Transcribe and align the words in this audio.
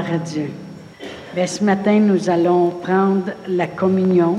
Gloire 0.00 0.14
à 0.14 0.18
Dieu. 0.18 0.50
Bien, 1.34 1.46
ce 1.46 1.62
matin, 1.62 1.98
nous 1.98 2.30
allons 2.30 2.70
prendre 2.70 3.32
la 3.46 3.66
communion. 3.66 4.38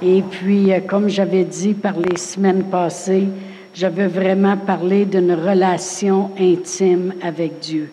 Et 0.00 0.22
puis, 0.22 0.72
euh, 0.72 0.80
comme 0.80 1.10
j'avais 1.10 1.44
dit 1.44 1.74
par 1.74 1.98
les 1.98 2.16
semaines 2.16 2.64
passées, 2.64 3.28
je 3.74 3.86
veux 3.86 4.06
vraiment 4.06 4.56
parler 4.56 5.04
d'une 5.04 5.32
relation 5.32 6.30
intime 6.38 7.12
avec 7.22 7.58
Dieu. 7.58 7.90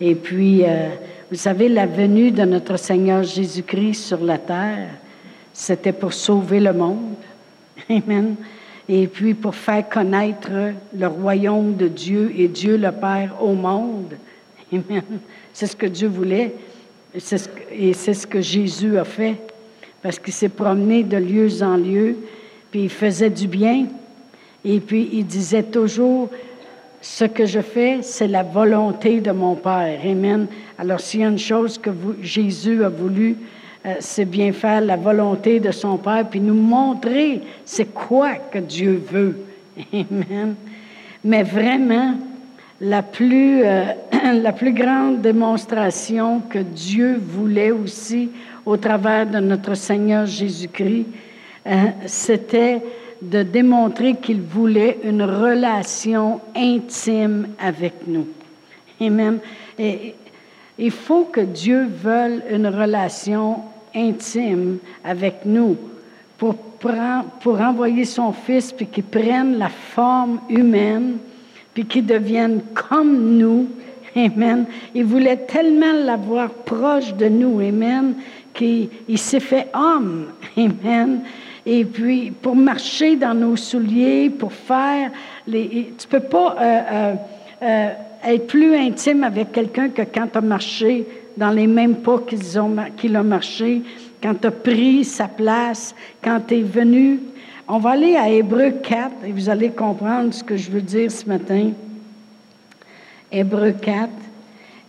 Et 0.00 0.14
puis, 0.14 0.64
euh, 0.64 0.90
vous 1.30 1.36
savez, 1.36 1.68
la 1.68 1.86
venue 1.86 2.30
de 2.30 2.42
notre 2.42 2.76
Seigneur 2.76 3.24
Jésus-Christ 3.24 4.04
sur 4.04 4.22
la 4.22 4.38
terre, 4.38 4.90
c'était 5.52 5.92
pour 5.92 6.12
sauver 6.12 6.60
le 6.60 6.72
monde. 6.72 7.16
Amen. 7.90 8.36
Et 8.88 9.08
puis 9.08 9.34
pour 9.34 9.56
faire 9.56 9.88
connaître 9.88 10.50
le 10.96 11.06
royaume 11.06 11.74
de 11.74 11.88
Dieu 11.88 12.32
et 12.36 12.46
Dieu 12.46 12.76
le 12.76 12.92
Père 12.92 13.34
au 13.40 13.54
monde. 13.54 14.14
Amen. 14.72 15.02
C'est 15.52 15.66
ce 15.66 15.76
que 15.76 15.86
Dieu 15.86 16.08
voulait. 16.08 16.54
Et 17.14 17.92
c'est 17.92 18.14
ce 18.14 18.26
que 18.26 18.40
Jésus 18.40 18.98
a 18.98 19.04
fait. 19.04 19.36
Parce 20.02 20.18
qu'il 20.18 20.32
s'est 20.32 20.48
promené 20.48 21.04
de 21.04 21.16
lieu 21.16 21.62
en 21.62 21.76
lieu, 21.76 22.16
puis 22.70 22.84
il 22.84 22.90
faisait 22.90 23.30
du 23.30 23.46
bien. 23.46 23.86
Et 24.64 24.80
puis 24.80 25.08
il 25.12 25.26
disait 25.26 25.62
toujours, 25.62 26.28
ce 27.00 27.24
que 27.24 27.46
je 27.46 27.60
fais, 27.60 27.98
c'est 28.02 28.28
la 28.28 28.42
volonté 28.42 29.20
de 29.20 29.32
mon 29.32 29.54
Père. 29.54 30.00
Amen. 30.04 30.46
Alors 30.78 31.00
s'il 31.00 31.20
y 31.20 31.24
a 31.24 31.28
une 31.28 31.38
chose 31.38 31.78
que 31.78 31.90
Jésus 32.20 32.84
a 32.84 32.88
voulu, 32.88 33.36
euh, 33.84 33.94
c'est 33.98 34.24
bien 34.24 34.52
faire 34.52 34.80
la 34.80 34.96
volonté 34.96 35.58
de 35.58 35.72
son 35.72 35.98
Père, 35.98 36.26
puis 36.30 36.40
nous 36.40 36.54
montrer 36.54 37.40
c'est 37.64 37.92
quoi 37.92 38.34
que 38.34 38.58
Dieu 38.58 39.02
veut. 39.10 39.38
Amen. 39.92 40.54
Mais 41.24 41.42
vraiment, 41.42 42.14
la 42.80 43.02
plus, 43.02 43.64
euh, 43.64 43.84
la 44.42 44.52
plus 44.52 44.72
grande 44.72 45.20
démonstration 45.20 46.40
que 46.40 46.58
Dieu 46.58 47.20
voulait 47.20 47.70
aussi 47.70 48.30
au 48.64 48.76
travers 48.76 49.26
de 49.26 49.38
notre 49.38 49.74
Seigneur 49.74 50.26
Jésus-Christ, 50.26 51.06
euh, 51.66 51.72
c'était 52.06 52.82
de 53.20 53.42
démontrer 53.42 54.16
qu'il 54.16 54.40
voulait 54.40 54.98
une 55.04 55.22
relation 55.22 56.40
intime 56.56 57.48
avec 57.60 57.94
nous. 58.06 58.26
Amen. 59.00 59.38
Et 59.78 60.14
il 60.78 60.90
faut 60.90 61.24
que 61.24 61.40
Dieu 61.40 61.86
veuille 61.86 62.42
une 62.50 62.66
relation 62.66 63.60
intime 63.94 64.78
avec 65.04 65.44
nous 65.44 65.76
pour, 66.38 66.56
pour 66.56 67.60
envoyer 67.60 68.04
son 68.04 68.32
Fils, 68.32 68.72
puis 68.72 68.86
qu'il 68.86 69.04
prenne 69.04 69.58
la 69.58 69.68
forme 69.68 70.40
humaine, 70.48 71.18
puis 71.74 71.84
qu'il 71.84 72.06
devienne 72.06 72.60
comme 72.74 73.38
nous. 73.38 73.68
Amen. 74.16 74.66
Il 74.94 75.04
voulait 75.04 75.38
tellement 75.38 75.92
l'avoir 75.92 76.50
proche 76.50 77.14
de 77.14 77.28
nous. 77.28 77.60
Amen. 77.60 78.14
Qu'il 78.52 78.88
s'est 79.16 79.40
fait 79.40 79.68
homme. 79.74 80.26
Amen. 80.56 81.22
Et 81.64 81.84
puis, 81.84 82.30
pour 82.30 82.56
marcher 82.56 83.16
dans 83.16 83.34
nos 83.34 83.56
souliers, 83.56 84.30
pour 84.30 84.52
faire 84.52 85.10
les. 85.46 85.92
Tu 85.96 86.08
peux 86.08 86.20
pas 86.20 86.56
euh, 86.58 86.82
euh, 86.92 87.14
euh, 87.62 87.88
être 88.24 88.46
plus 88.46 88.74
intime 88.74 89.24
avec 89.24 89.52
quelqu'un 89.52 89.88
que 89.88 90.02
quand 90.02 90.26
tu 90.30 90.38
as 90.38 90.42
marché 90.42 91.06
dans 91.36 91.50
les 91.50 91.66
mêmes 91.66 91.96
pas 91.96 92.18
qu'ils 92.18 92.58
ont, 92.58 92.76
qu'il 92.96 93.16
a 93.16 93.22
marché, 93.22 93.82
quand 94.22 94.34
tu 94.40 94.46
as 94.48 94.50
pris 94.50 95.04
sa 95.04 95.28
place, 95.28 95.94
quand 96.22 96.40
tu 96.46 96.58
es 96.58 96.62
venu. 96.62 97.20
On 97.68 97.78
va 97.78 97.90
aller 97.90 98.16
à 98.16 98.28
Hébreu 98.28 98.72
4 98.82 99.24
et 99.24 99.32
vous 99.32 99.48
allez 99.48 99.70
comprendre 99.70 100.34
ce 100.34 100.42
que 100.42 100.56
je 100.56 100.70
veux 100.70 100.82
dire 100.82 101.10
ce 101.10 101.26
matin. 101.26 101.70
Hébreu 103.32 103.72
4. 103.72 104.10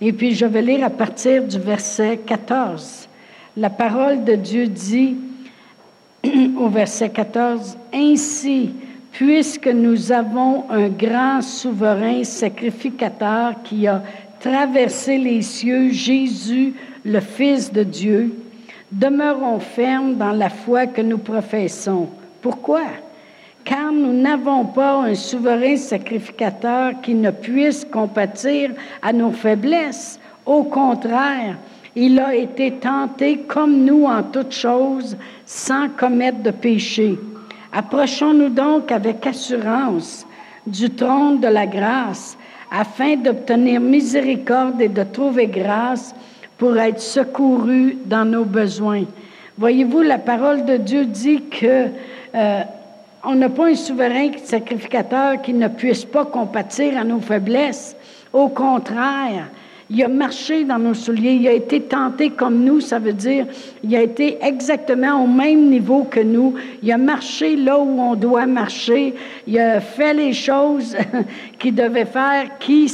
Et 0.01 0.11
puis 0.11 0.35
je 0.35 0.45
vais 0.45 0.61
lire 0.61 0.83
à 0.83 0.89
partir 0.89 1.43
du 1.43 1.57
verset 1.57 2.19
14. 2.25 3.07
La 3.55 3.69
parole 3.69 4.23
de 4.25 4.35
Dieu 4.35 4.67
dit 4.67 5.15
au 6.57 6.67
verset 6.67 7.09
14, 7.09 7.77
Ainsi, 7.93 8.71
puisque 9.11 9.67
nous 9.67 10.11
avons 10.11 10.65
un 10.69 10.89
grand 10.89 11.41
souverain 11.41 12.23
sacrificateur 12.23 13.53
qui 13.63 13.87
a 13.87 14.03
traversé 14.39 15.17
les 15.17 15.41
cieux, 15.41 15.91
Jésus, 15.91 16.73
le 17.05 17.21
Fils 17.21 17.71
de 17.71 17.83
Dieu, 17.83 18.35
demeurons 18.91 19.59
fermes 19.59 20.15
dans 20.15 20.31
la 20.31 20.49
foi 20.49 20.87
que 20.87 21.01
nous 21.01 21.17
professons. 21.17 22.09
Pourquoi? 22.41 22.83
Car 23.63 23.91
nous 23.91 24.13
n'avons 24.13 24.66
pas 24.66 25.03
un 25.03 25.16
souverain 25.16 25.78
sacrificateur 25.78 26.94
qui 27.01 27.13
ne 27.16 27.31
puisse 27.31 27.85
compatir 27.85 28.72
à 29.01 29.13
nos 29.13 29.31
faiblesses. 29.31 30.19
Au 30.46 30.63
contraire, 30.63 31.57
il 31.96 32.19
a 32.19 32.35
été 32.35 32.74
tenté 32.74 33.40
comme 33.47 33.85
nous 33.85 34.06
en 34.06 34.24
toutes 34.24 34.53
choses, 34.53 35.16
sans 35.46 35.90
commettre 35.90 36.41
de 36.41 36.51
péché. 36.51 37.18
Approchons-nous 37.72 38.50
donc 38.50 38.91
avec 38.91 39.25
assurance 39.25 40.25
du 40.68 40.90
trône 40.90 41.40
de 41.40 41.47
la 41.47 41.66
grâce 41.66 42.38
afin 42.72 43.16
d'obtenir 43.16 43.80
miséricorde 43.80 44.81
et 44.81 44.90
de 44.90 45.03
trouver 45.03 45.47
grâce 45.47 46.13
pour 46.57 46.78
être 46.78 47.00
secouru 47.00 47.97
dans 48.06 48.25
nos 48.25 48.45
besoins. 48.45 49.03
Voyez-vous, 49.57 50.01
la 50.01 50.18
parole 50.18 50.66
de 50.66 50.78
Dieu 50.78 51.06
dit 51.06 51.44
que 51.44 51.88
euh, 52.34 52.62
on 53.23 53.35
n'a 53.35 53.50
pas 53.50 53.67
un 53.67 53.75
souverain 53.75 54.31
sacrificateur 54.44 55.41
qui 55.41 55.53
ne 55.53 55.67
puisse 55.67 56.06
pas 56.06 56.25
compatir 56.25 56.97
à 56.97 57.03
nos 57.03 57.19
faiblesses. 57.19 57.95
Au 58.34 58.50
contraire, 58.50 59.50
il 59.89 60.03
a 60.03 60.07
marché 60.07 60.63
dans 60.63 60.79
nos 60.79 60.94
souliers, 60.94 61.33
il 61.33 61.47
a 61.47 61.53
été 61.53 61.81
tenté 61.81 62.31
comme 62.31 62.63
nous, 62.63 62.81
ça 62.81 63.00
veut 63.00 63.13
dire 63.13 63.45
il 63.83 63.95
a 63.95 64.01
été 64.01 64.38
exactement 64.41 65.23
au 65.23 65.28
même 65.28 65.69
niveau 65.69 66.03
que 66.03 66.19
nous. 66.19 66.56
Il 66.81 66.91
a 66.91 66.97
marché 66.97 67.56
là 67.56 67.78
où 67.79 68.00
on 68.00 68.16
doit 68.16 68.45
marcher. 68.45 69.13
Il 69.47 69.59
a 69.59 69.79
fait 69.79 70.13
les 70.13 70.33
choses 70.33 70.97
qu'il 71.59 71.75
devait 71.75 72.06
faire, 72.06 72.57
qui, 72.59 72.91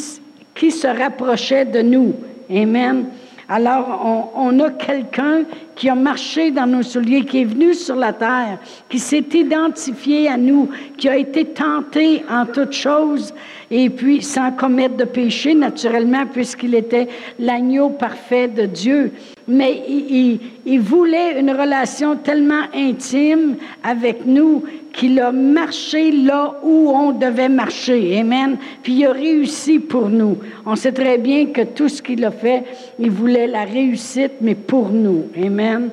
qui 0.54 0.72
se 0.72 0.88
rapprochait 0.88 1.66
de 1.66 1.82
nous. 1.82 2.14
Amen. 2.52 3.06
Alors, 3.52 4.32
on, 4.36 4.60
a 4.60 4.70
quelqu'un 4.70 5.42
qui 5.74 5.90
a 5.90 5.96
marché 5.96 6.52
dans 6.52 6.68
nos 6.68 6.84
souliers, 6.84 7.26
qui 7.26 7.42
est 7.42 7.46
venu 7.46 7.74
sur 7.74 7.96
la 7.96 8.14
terre, 8.14 8.60
qui 8.88 9.00
s'est 9.00 9.26
identifié 9.34 10.30
à 10.30 10.38
nous, 10.38 10.70
qui 10.98 11.10
a 11.10 11.18
été 11.18 11.46
tenté 11.46 12.24
en 12.30 12.46
toutes 12.46 12.74
choses, 12.74 13.34
et 13.72 13.90
puis 13.90 14.22
sans 14.22 14.52
commettre 14.52 14.98
de 14.98 15.04
péché, 15.04 15.56
naturellement, 15.56 16.28
puisqu'il 16.32 16.76
était 16.76 17.08
l'agneau 17.40 17.90
parfait 17.90 18.48
de 18.48 18.68
Dieu. 18.68 19.14
Mais 19.50 19.82
il, 19.90 20.40
il 20.66 20.80
voulait 20.80 21.40
une 21.40 21.50
relation 21.50 22.16
tellement 22.16 22.66
intime 22.74 23.56
avec 23.84 24.26
nous 24.26 24.64
qu'il 24.94 25.20
a 25.20 25.32
marché 25.32 26.12
là 26.12 26.60
où 26.64 26.92
on 26.92 27.12
devait 27.14 27.50
marcher. 27.50 28.20
Amen. 28.20 28.58
Puis 28.84 28.94
il 28.94 29.06
a 29.06 29.12
réussi 29.12 29.80
pour 29.80 30.08
nous. 30.10 30.38
On 30.66 30.76
sait 30.76 30.92
très 30.92 31.18
bien 31.18 31.48
que 31.48 31.62
tout 31.62 31.90
ce 31.90 32.02
qu'il 32.02 32.24
a 32.26 32.32
fait, 32.32 32.64
il 33.00 33.10
voulait 33.10 33.48
la 33.48 33.64
réussite, 33.64 34.34
mais 34.42 34.54
pour 34.54 34.90
nous. 34.90 35.26
Amen. 35.36 35.90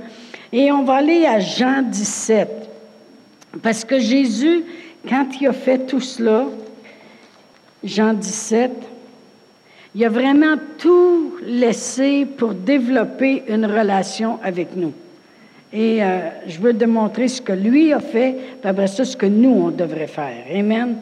Et 0.52 0.70
on 0.70 0.84
va 0.84 0.96
aller 0.96 1.24
à 1.24 1.38
Jean 1.38 1.82
17. 1.82 2.48
Parce 3.62 3.84
que 3.84 3.98
Jésus, 3.98 4.64
quand 5.08 5.26
il 5.40 5.46
a 5.48 5.52
fait 5.52 5.86
tout 5.86 6.00
cela, 6.00 6.46
Jean 7.82 8.12
17, 8.12 8.70
il 9.96 10.04
a 10.04 10.10
vraiment 10.10 10.56
tout 10.76 11.36
laissé 11.42 12.26
pour 12.26 12.52
développer 12.52 13.44
une 13.48 13.64
relation 13.64 14.38
avec 14.42 14.76
nous. 14.76 14.92
Et 15.72 16.04
euh, 16.04 16.28
je 16.46 16.58
veux 16.58 16.74
démontrer 16.74 17.28
ce 17.28 17.40
que 17.40 17.54
lui 17.54 17.94
a 17.94 18.00
fait, 18.00 18.36
puis 18.60 18.68
après 18.68 18.88
ça, 18.88 19.06
ce 19.06 19.16
que 19.16 19.24
nous, 19.24 19.48
on 19.48 19.70
devrait 19.70 20.06
faire. 20.06 20.44
Amen. 20.54 20.98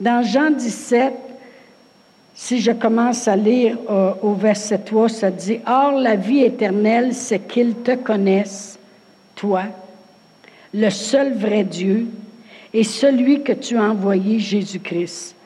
Dans 0.00 0.22
Jean 0.22 0.52
17, 0.52 1.12
si 2.34 2.60
je 2.60 2.72
commence 2.72 3.28
à 3.28 3.36
lire 3.36 3.76
euh, 3.90 4.12
au 4.22 4.32
verset 4.32 4.78
3, 4.78 5.10
ça 5.10 5.30
dit, 5.30 5.58
Or 5.66 5.92
la 5.92 6.16
vie 6.16 6.40
éternelle, 6.40 7.12
c'est 7.12 7.46
qu'ils 7.46 7.74
te 7.74 7.94
connaissent, 7.94 8.78
toi, 9.36 9.64
le 10.72 10.88
seul 10.88 11.34
vrai 11.34 11.64
Dieu, 11.64 12.06
et 12.72 12.84
celui 12.84 13.42
que 13.42 13.52
tu 13.52 13.76
as 13.76 13.82
envoyé, 13.82 14.38
Jésus-Christ. 14.38 15.36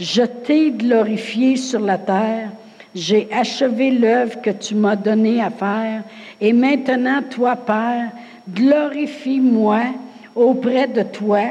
Je 0.00 0.22
t'ai 0.22 0.70
glorifié 0.70 1.56
sur 1.56 1.80
la 1.80 1.98
terre, 1.98 2.48
j'ai 2.94 3.28
achevé 3.30 3.90
l'œuvre 3.90 4.40
que 4.40 4.48
tu 4.48 4.74
m'as 4.74 4.96
donnée 4.96 5.42
à 5.42 5.50
faire, 5.50 6.04
et 6.40 6.54
maintenant, 6.54 7.20
toi, 7.28 7.54
Père, 7.54 8.10
glorifie-moi 8.48 9.82
auprès 10.34 10.86
de 10.86 11.02
toi, 11.02 11.42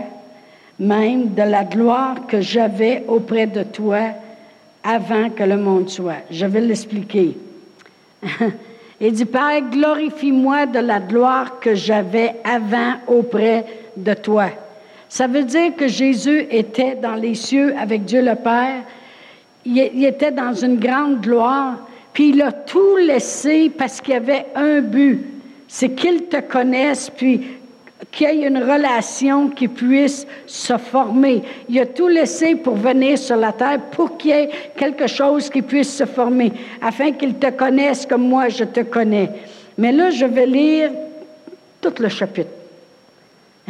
même 0.80 1.36
de 1.36 1.44
la 1.44 1.63
gloire 1.63 2.25
que 2.25 2.42
j'avais 2.42 3.04
auprès 3.07 3.46
de 3.46 3.62
toi 3.62 4.16
avant 4.84 5.30
que 5.30 5.44
le 5.44 5.57
monde 5.57 5.88
soit. 5.88 6.24
Je 6.31 6.48
vais 6.48 6.62
l'expliquer. 6.62 7.38
Il 9.00 9.12
dit, 9.12 9.25
Père, 9.25 9.62
glorifie-moi 9.69 10.66
de 10.66 10.80
la 10.80 11.00
gloire 11.00 11.60
que 11.60 11.75
j'avais 11.75 12.38
avant 12.44 12.96
auprès 13.07 13.63
de 13.96 14.13
toi. 14.16 14.50
Ça 15.10 15.26
veut 15.26 15.44
dire 15.44 15.76
que 15.76 15.88
Jésus 15.88 16.46
était 16.52 16.96
dans 16.96 17.16
les 17.16 17.34
cieux 17.34 17.74
avec 17.78 18.06
Dieu 18.06 18.22
le 18.22 18.36
Père. 18.36 18.84
Il, 19.66 20.06
était 20.06 20.32
dans 20.32 20.54
une 20.54 20.80
grande 20.80 21.22
gloire. 21.22 21.80
Puis 22.14 22.30
il 22.30 22.42
a 22.44 22.52
tout 22.52 22.96
laissé 22.98 23.72
parce 23.76 24.00
qu'il 24.00 24.14
y 24.14 24.18
avait 24.18 24.46
un 24.56 24.82
but. 24.82 25.26
C'est 25.68 25.90
qu'il 25.90 26.26
te 26.26 26.40
connaisse, 26.42 27.10
puis 27.10 27.42
qu'il 28.12 28.28
y 28.28 28.44
ait 28.44 28.48
une 28.48 28.60
relation 28.60 29.50
qui 29.50 29.68
puisse 29.68 30.26
se 30.46 30.78
former. 30.78 31.42
Il 31.68 31.80
a 31.80 31.86
tout 31.88 32.08
laissé 32.08 32.56
pour 32.56 32.76
venir 32.76 33.18
sur 33.18 33.36
la 33.36 33.52
terre, 33.52 33.80
pour 33.92 34.18
qu'il 34.18 34.32
y 34.32 34.34
ait 34.34 34.50
quelque 34.76 35.08
chose 35.08 35.50
qui 35.50 35.62
puisse 35.62 35.96
se 35.96 36.06
former, 36.06 36.52
afin 36.82 37.12
qu'il 37.12 37.36
te 37.36 37.50
connaisse 37.50 38.06
comme 38.06 38.28
moi 38.28 38.50
je 38.50 38.64
te 38.64 38.82
connais. 38.82 39.30
Mais 39.78 39.92
là, 39.92 40.10
je 40.10 40.26
vais 40.26 40.46
lire 40.46 40.92
tout 41.82 41.94
le 42.00 42.10
chapitre. 42.10 42.59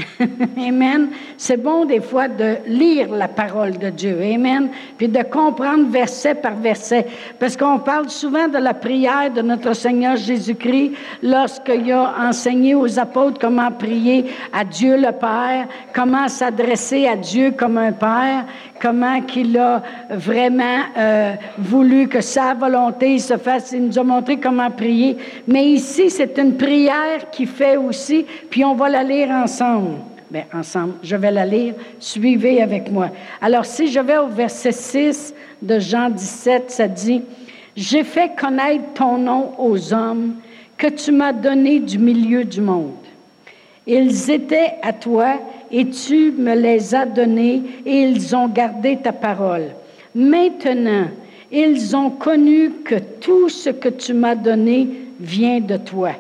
Amen. 0.58 1.10
C'est 1.38 1.58
bon 1.58 1.86
des 1.86 2.02
fois 2.02 2.28
de 2.28 2.58
lire 2.68 3.12
la 3.12 3.28
parole 3.28 3.78
de 3.78 3.90
Dieu. 3.90 4.20
Amen. 4.22 4.70
Puis 4.98 5.08
de 5.08 5.24
comprendre 5.24 5.90
verset 5.90 6.36
par 6.36 6.56
verset. 6.56 7.06
Parce 7.40 7.56
qu'on 7.58 7.80
parle 7.80 8.10
souvent 8.10 8.48
de 8.48 8.58
la 8.58 8.74
prière 8.74 9.32
de 9.32 9.42
notre 9.42 9.74
Seigneur 9.74 10.16
Jésus-Christ 10.16 10.94
lorsqu'il 11.24 11.92
a 11.92 12.16
enseigné 12.20 12.76
aux 12.76 13.00
apôtres 13.00 13.40
comment 13.40 13.72
prier 13.72 14.26
à 14.54 14.64
Dieu 14.64 14.98
le 14.98 15.12
Père, 15.12 15.68
comment 15.94 16.28
s'adresser 16.28 17.08
à 17.08 17.16
Dieu 17.16 17.52
comme 17.52 17.78
un 17.78 17.92
Père, 17.92 18.46
comment 18.82 19.22
qu'il 19.22 19.58
a 19.58 19.84
vraiment 20.10 20.84
euh, 20.98 21.34
voulu 21.58 22.08
que 22.08 22.22
sa 22.22 22.54
volonté 22.54 23.18
se 23.20 23.38
fasse. 23.38 23.72
Il 23.72 23.88
nous 23.88 24.00
a 24.00 24.04
montré 24.04 24.40
comment 24.40 24.72
prier. 24.72 25.18
Mais 25.48 25.66
ici, 25.66 26.10
c'est 26.10 26.38
une 26.38 26.56
prière 26.58 27.30
qui 27.32 27.46
fait 27.46 27.78
aussi, 27.78 28.26
puis 28.50 28.64
on 28.64 28.76
va 28.76 28.90
la 28.90 29.04
lire 29.04 29.30
ensemble. 29.30 29.98
Bien, 30.32 30.44
ensemble, 30.54 30.94
je 31.02 31.16
vais 31.16 31.32
la 31.32 31.46
lire. 31.46 31.74
Suivez 32.00 32.62
avec 32.62 32.92
moi. 32.92 33.10
Alors, 33.42 33.66
si 33.66 33.88
je 33.88 34.00
vais 34.00 34.18
au 34.18 34.28
verset 34.28 34.72
6 34.72 35.34
de 35.62 35.80
Jean 35.80 36.10
17, 36.12 36.70
ça 36.70 36.88
dit, 36.88 37.24
J'ai 37.76 38.04
fait 38.04 38.32
connaître 38.40 38.94
ton 38.94 39.18
nom 39.18 39.54
aux 39.58 39.92
hommes 39.92 40.36
que 40.78 40.88
tu 40.88 41.12
m'as 41.12 41.34
donné 41.34 41.80
du 41.80 41.98
milieu 41.98 42.46
du 42.46 42.62
monde. 42.62 42.94
Ils 43.88 44.30
étaient 44.30 44.76
à 44.84 44.94
toi 44.94 45.40
et 45.72 45.90
tu 45.90 46.32
me 46.32 46.56
les 46.56 46.96
as 46.96 47.06
donnés 47.06 47.62
et 47.86 48.02
ils 48.02 48.36
ont 48.36 48.48
gardé 48.48 48.98
ta 48.98 49.12
parole. 49.12 49.68
Maintenant, 50.16 51.08
ils 51.52 51.96
ont 51.96 52.10
connu 52.12 52.72
que 52.84 52.96
tout 52.96 53.50
ce 53.50 53.70
que 53.70 53.90
tu 53.90 54.14
m'as 54.14 54.36
donné 54.36 54.88
vient 55.20 55.60
de 55.60 55.78
toi. 55.78 56.12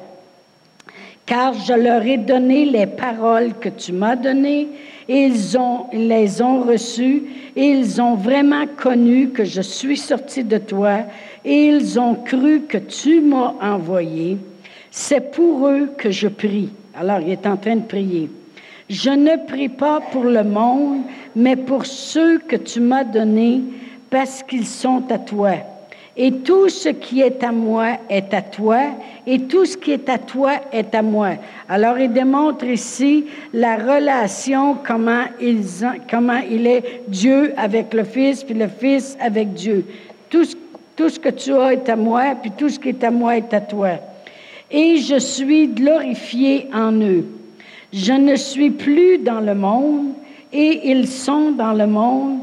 Car 1.25 1.53
je 1.53 1.73
leur 1.73 2.03
ai 2.03 2.17
donné 2.17 2.65
les 2.65 2.87
paroles 2.87 3.53
que 3.59 3.69
tu 3.69 3.93
m'as 3.93 4.15
données 4.15 4.67
et 5.07 5.25
ils, 5.25 5.57
ont, 5.57 5.85
les 5.93 6.41
ont 6.41 6.61
reçues 6.61 7.23
et 7.55 7.65
ils 7.65 8.01
ont 8.01 8.15
vraiment 8.15 8.65
connu 8.65 9.29
que 9.29 9.43
je 9.43 9.61
suis 9.61 9.97
sorti 9.97 10.43
de 10.43 10.57
toi 10.57 11.01
et 11.45 11.67
ils 11.67 11.99
ont 11.99 12.15
cru 12.15 12.61
que 12.61 12.79
tu 12.79 13.21
m'as 13.21 13.53
envoyé. 13.61 14.37
C'est 14.89 15.31
pour 15.31 15.67
eux 15.67 15.91
que 15.97 16.09
je 16.09 16.27
prie. 16.27 16.69
Alors, 16.95 17.19
il 17.19 17.29
est 17.29 17.45
en 17.45 17.57
train 17.57 17.75
de 17.75 17.83
prier. 17.83 18.29
Je 18.89 19.11
ne 19.11 19.35
prie 19.45 19.69
pas 19.69 19.99
pour 20.11 20.23
le 20.23 20.43
monde, 20.43 21.01
mais 21.35 21.55
pour 21.55 21.85
ceux 21.85 22.39
que 22.39 22.55
tu 22.55 22.79
m'as 22.79 23.03
donnés, 23.03 23.61
parce 24.09 24.41
qu'ils 24.41 24.65
sont 24.65 25.03
à 25.11 25.19
toi. 25.19 25.51
Et 26.17 26.31
tout 26.31 26.67
ce 26.69 26.89
qui 26.89 27.21
est 27.21 27.43
à 27.43 27.51
moi 27.51 27.99
est 28.09 28.33
à 28.33 28.41
toi, 28.41 28.79
et 29.27 29.39
tout 29.43 29.65
ce 29.65 29.77
qui 29.77 29.91
est 29.91 30.09
à 30.09 30.17
toi 30.17 30.53
est 30.73 30.93
à 30.95 31.01
moi. 31.03 31.35
Alors, 31.69 31.99
il 31.99 32.11
démontre 32.11 32.65
ici 32.65 33.25
la 33.53 33.77
relation, 33.77 34.75
comment, 34.85 35.25
ils 35.39 35.85
comment 36.09 36.41
il 36.49 36.65
est 36.65 37.03
Dieu 37.07 37.53
avec 37.57 37.93
le 37.93 38.03
Fils, 38.03 38.43
puis 38.43 38.55
le 38.55 38.67
Fils 38.67 39.15
avec 39.21 39.53
Dieu. 39.53 39.85
Tout 40.29 40.45
tout 40.99 41.07
ce 41.07 41.17
que 41.17 41.29
tu 41.29 41.53
as 41.53 41.71
est 41.71 41.87
à 41.87 41.95
moi, 41.95 42.35
puis 42.41 42.51
tout 42.51 42.67
ce 42.67 42.77
qui 42.77 42.89
est 42.89 43.03
à 43.05 43.09
moi 43.09 43.37
est 43.37 43.53
à 43.53 43.61
toi. 43.61 43.91
Et 44.69 44.97
je 44.97 45.17
suis 45.17 45.69
glorifié 45.69 46.67
en 46.73 46.91
eux. 46.91 47.38
Je 47.91 48.13
ne 48.13 48.35
suis 48.35 48.69
plus 48.69 49.17
dans 49.17 49.39
le 49.39 49.55
monde 49.55 50.13
et 50.53 50.89
ils 50.91 51.07
sont 51.07 51.51
dans 51.51 51.73
le 51.73 51.87
monde. 51.87 52.39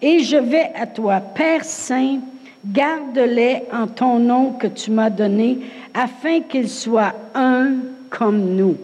Et 0.00 0.20
je 0.20 0.36
vais 0.36 0.70
à 0.74 0.86
toi, 0.86 1.20
Père 1.20 1.64
Saint, 1.64 2.18
garde-les 2.66 3.62
en 3.72 3.86
ton 3.86 4.18
nom 4.18 4.52
que 4.52 4.66
tu 4.66 4.90
m'as 4.90 5.10
donné, 5.10 5.58
afin 5.94 6.40
qu'ils 6.40 6.68
soient 6.68 7.14
un 7.34 7.74
comme 8.10 8.56
nous. 8.56 8.76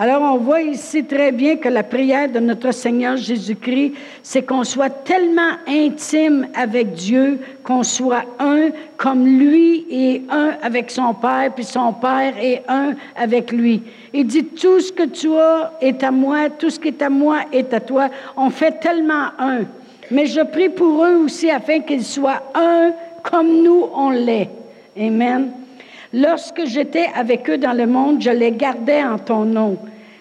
Alors 0.00 0.22
on 0.22 0.38
voit 0.38 0.62
ici 0.62 1.02
très 1.02 1.32
bien 1.32 1.56
que 1.56 1.68
la 1.68 1.82
prière 1.82 2.30
de 2.30 2.38
notre 2.38 2.70
Seigneur 2.70 3.16
Jésus-Christ, 3.16 3.94
c'est 4.22 4.42
qu'on 4.42 4.62
soit 4.62 4.90
tellement 4.90 5.56
intime 5.66 6.46
avec 6.54 6.92
Dieu, 6.92 7.40
qu'on 7.64 7.82
soit 7.82 8.22
un 8.38 8.68
comme 8.96 9.26
lui 9.26 9.86
et 9.90 10.22
un 10.30 10.52
avec 10.62 10.92
son 10.92 11.14
Père, 11.14 11.52
puis 11.52 11.64
son 11.64 11.92
Père 11.94 12.34
est 12.40 12.62
un 12.68 12.94
avec 13.16 13.50
lui. 13.50 13.82
Il 14.14 14.28
dit, 14.28 14.44
tout 14.44 14.78
ce 14.78 14.92
que 14.92 15.02
tu 15.02 15.34
as 15.34 15.72
est 15.80 16.00
à 16.04 16.12
moi, 16.12 16.48
tout 16.48 16.70
ce 16.70 16.78
qui 16.78 16.88
est 16.88 17.02
à 17.02 17.10
moi 17.10 17.40
est 17.52 17.74
à 17.74 17.80
toi. 17.80 18.08
On 18.36 18.50
fait 18.50 18.78
tellement 18.78 19.32
un. 19.36 19.62
Mais 20.12 20.26
je 20.26 20.42
prie 20.42 20.68
pour 20.68 21.04
eux 21.04 21.16
aussi 21.24 21.50
afin 21.50 21.80
qu'ils 21.80 22.04
soient 22.04 22.44
un 22.54 22.92
comme 23.24 23.64
nous 23.64 23.88
on 23.92 24.10
l'est. 24.10 24.48
Amen. 24.96 25.50
Lorsque 26.12 26.64
j'étais 26.64 27.06
avec 27.14 27.50
eux 27.50 27.58
dans 27.58 27.74
le 27.74 27.86
monde, 27.86 28.22
je 28.22 28.30
les 28.30 28.52
gardais 28.52 29.04
en 29.04 29.18
ton 29.18 29.44
nom. 29.44 29.76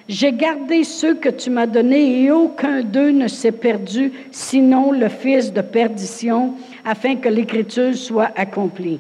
J'ai 0.10 0.34
gardé 0.34 0.84
ceux 0.84 1.16
que 1.16 1.30
tu 1.30 1.50
m'as 1.50 1.66
donnés 1.66 2.24
et 2.24 2.32
aucun 2.32 2.82
d'eux 2.82 3.12
ne 3.12 3.28
s'est 3.28 3.52
perdu, 3.52 4.12
sinon 4.32 4.92
le 4.92 5.10
fils 5.10 5.52
de 5.52 5.62
perdition, 5.62 6.54
afin 6.86 7.16
que 7.16 7.30
l'écriture 7.30 7.96
soit 7.96 8.32
accomplie. 8.36 9.00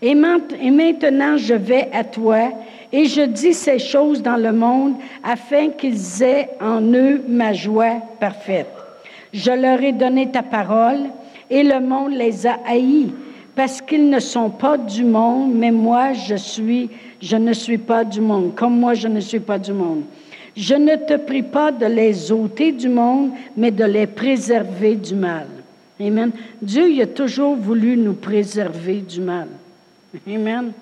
Et 0.00 0.14
maintenant 0.14 1.36
je 1.36 1.54
vais 1.54 1.88
à 1.92 2.04
toi 2.04 2.50
et 2.92 3.04
je 3.04 3.22
dis 3.22 3.54
ces 3.54 3.78
choses 3.78 4.20
dans 4.20 4.36
le 4.36 4.52
monde 4.52 4.94
afin 5.22 5.68
qu'ils 5.68 6.22
aient 6.22 6.50
en 6.60 6.82
eux 6.82 7.22
ma 7.28 7.52
joie 7.52 8.02
parfaite. 8.18 8.68
Je 9.32 9.52
leur 9.52 9.80
ai 9.82 9.92
donné 9.92 10.30
ta 10.30 10.42
parole 10.42 11.10
et 11.48 11.62
le 11.62 11.80
monde 11.80 12.12
les 12.12 12.46
a 12.46 12.58
haïs 12.66 13.12
parce 13.54 13.80
qu'ils 13.80 14.08
ne 14.08 14.18
sont 14.18 14.50
pas 14.50 14.78
du 14.78 15.04
monde, 15.04 15.52
mais 15.54 15.70
moi 15.70 16.12
je 16.12 16.34
suis, 16.34 16.90
je 17.20 17.36
ne 17.36 17.52
suis 17.52 17.78
pas 17.78 18.04
du 18.04 18.20
monde, 18.20 18.54
comme 18.54 18.78
moi 18.78 18.94
je 18.94 19.08
ne 19.08 19.20
suis 19.20 19.40
pas 19.40 19.58
du 19.58 19.72
monde. 19.72 20.02
Je 20.56 20.74
ne 20.74 20.96
te 20.96 21.16
prie 21.16 21.42
pas 21.42 21.72
de 21.72 21.86
les 21.86 22.30
ôter 22.30 22.72
du 22.72 22.88
monde, 22.88 23.30
mais 23.56 23.70
de 23.70 23.84
les 23.84 24.06
préserver 24.06 24.96
du 24.96 25.14
mal. 25.14 25.46
Amen. 26.00 26.30
Dieu 26.60 26.90
il 26.90 27.00
a 27.02 27.06
toujours 27.06 27.56
voulu 27.56 27.96
nous 27.96 28.14
préserver 28.14 28.96
du 28.96 29.20
mal. 29.20 29.48
Amen. 30.26 30.72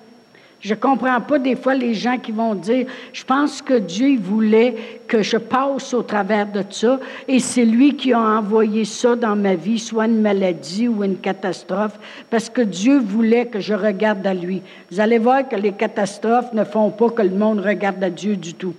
Je 0.61 0.75
ne 0.75 0.79
comprends 0.79 1.19
pas 1.21 1.39
des 1.39 1.55
fois 1.55 1.73
les 1.73 1.95
gens 1.95 2.19
qui 2.19 2.31
vont 2.31 2.53
dire, 2.53 2.85
je 3.13 3.23
pense 3.23 3.63
que 3.63 3.79
Dieu 3.79 4.19
voulait 4.19 4.75
que 5.07 5.23
je 5.23 5.37
passe 5.37 5.91
au 5.91 6.03
travers 6.03 6.45
de 6.45 6.63
ça 6.69 6.99
et 7.27 7.39
c'est 7.39 7.65
lui 7.65 7.95
qui 7.95 8.13
a 8.13 8.19
envoyé 8.19 8.85
ça 8.85 9.15
dans 9.15 9.35
ma 9.35 9.55
vie, 9.55 9.79
soit 9.79 10.05
une 10.05 10.21
maladie 10.21 10.87
ou 10.87 11.03
une 11.03 11.17
catastrophe, 11.17 11.99
parce 12.29 12.47
que 12.47 12.61
Dieu 12.61 12.99
voulait 12.99 13.47
que 13.47 13.59
je 13.59 13.73
regarde 13.73 14.25
à 14.27 14.35
lui. 14.35 14.61
Vous 14.91 14.99
allez 14.99 15.17
voir 15.17 15.49
que 15.49 15.55
les 15.55 15.71
catastrophes 15.71 16.53
ne 16.53 16.63
font 16.63 16.91
pas 16.91 17.09
que 17.09 17.23
le 17.23 17.35
monde 17.35 17.61
regarde 17.61 18.03
à 18.03 18.11
Dieu 18.11 18.35
du 18.35 18.53
tout. 18.53 18.75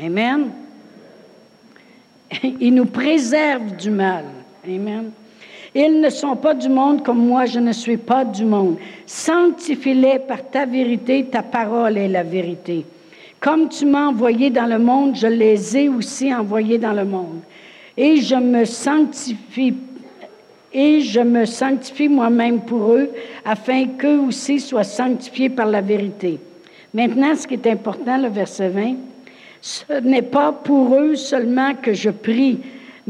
Amen. 0.00 0.50
Il 2.60 2.74
nous 2.74 2.86
préserve 2.86 3.74
du 3.74 3.90
mal. 3.90 4.26
Amen. 4.64 5.10
Ils 5.74 6.00
ne 6.00 6.10
sont 6.10 6.36
pas 6.36 6.54
du 6.54 6.68
monde 6.68 7.04
comme 7.04 7.26
moi, 7.26 7.46
je 7.46 7.60
ne 7.60 7.72
suis 7.72 7.96
pas 7.96 8.24
du 8.24 8.44
monde. 8.44 8.76
Sanctifie-les 9.06 10.18
par 10.20 10.48
ta 10.50 10.66
vérité, 10.66 11.26
ta 11.30 11.42
parole 11.42 11.96
est 11.96 12.08
la 12.08 12.22
vérité. 12.22 12.84
Comme 13.38 13.68
tu 13.68 13.86
m'as 13.86 14.08
envoyé 14.08 14.50
dans 14.50 14.66
le 14.66 14.78
monde, 14.78 15.16
je 15.16 15.28
les 15.28 15.76
ai 15.76 15.88
aussi 15.88 16.34
envoyés 16.34 16.78
dans 16.78 16.92
le 16.92 17.04
monde. 17.04 17.40
Et 17.96 18.16
je 18.16 18.34
me 18.34 18.64
sanctifie 18.64 19.74
et 20.72 21.00
je 21.00 21.20
me 21.20 21.44
sanctifie 21.44 22.08
moi-même 22.08 22.60
pour 22.60 22.92
eux, 22.92 23.10
afin 23.44 23.86
qu'eux 23.86 24.20
aussi 24.20 24.60
soient 24.60 24.84
sanctifiés 24.84 25.48
par 25.48 25.66
la 25.66 25.80
vérité. 25.80 26.38
Maintenant, 26.94 27.34
ce 27.34 27.46
qui 27.46 27.54
est 27.54 27.66
important, 27.66 28.16
le 28.16 28.28
verset 28.28 28.68
20, 28.68 28.94
ce 29.60 30.00
n'est 30.00 30.22
pas 30.22 30.52
pour 30.52 30.94
eux 30.94 31.16
seulement 31.16 31.74
que 31.74 31.92
je 31.92 32.10
prie, 32.10 32.58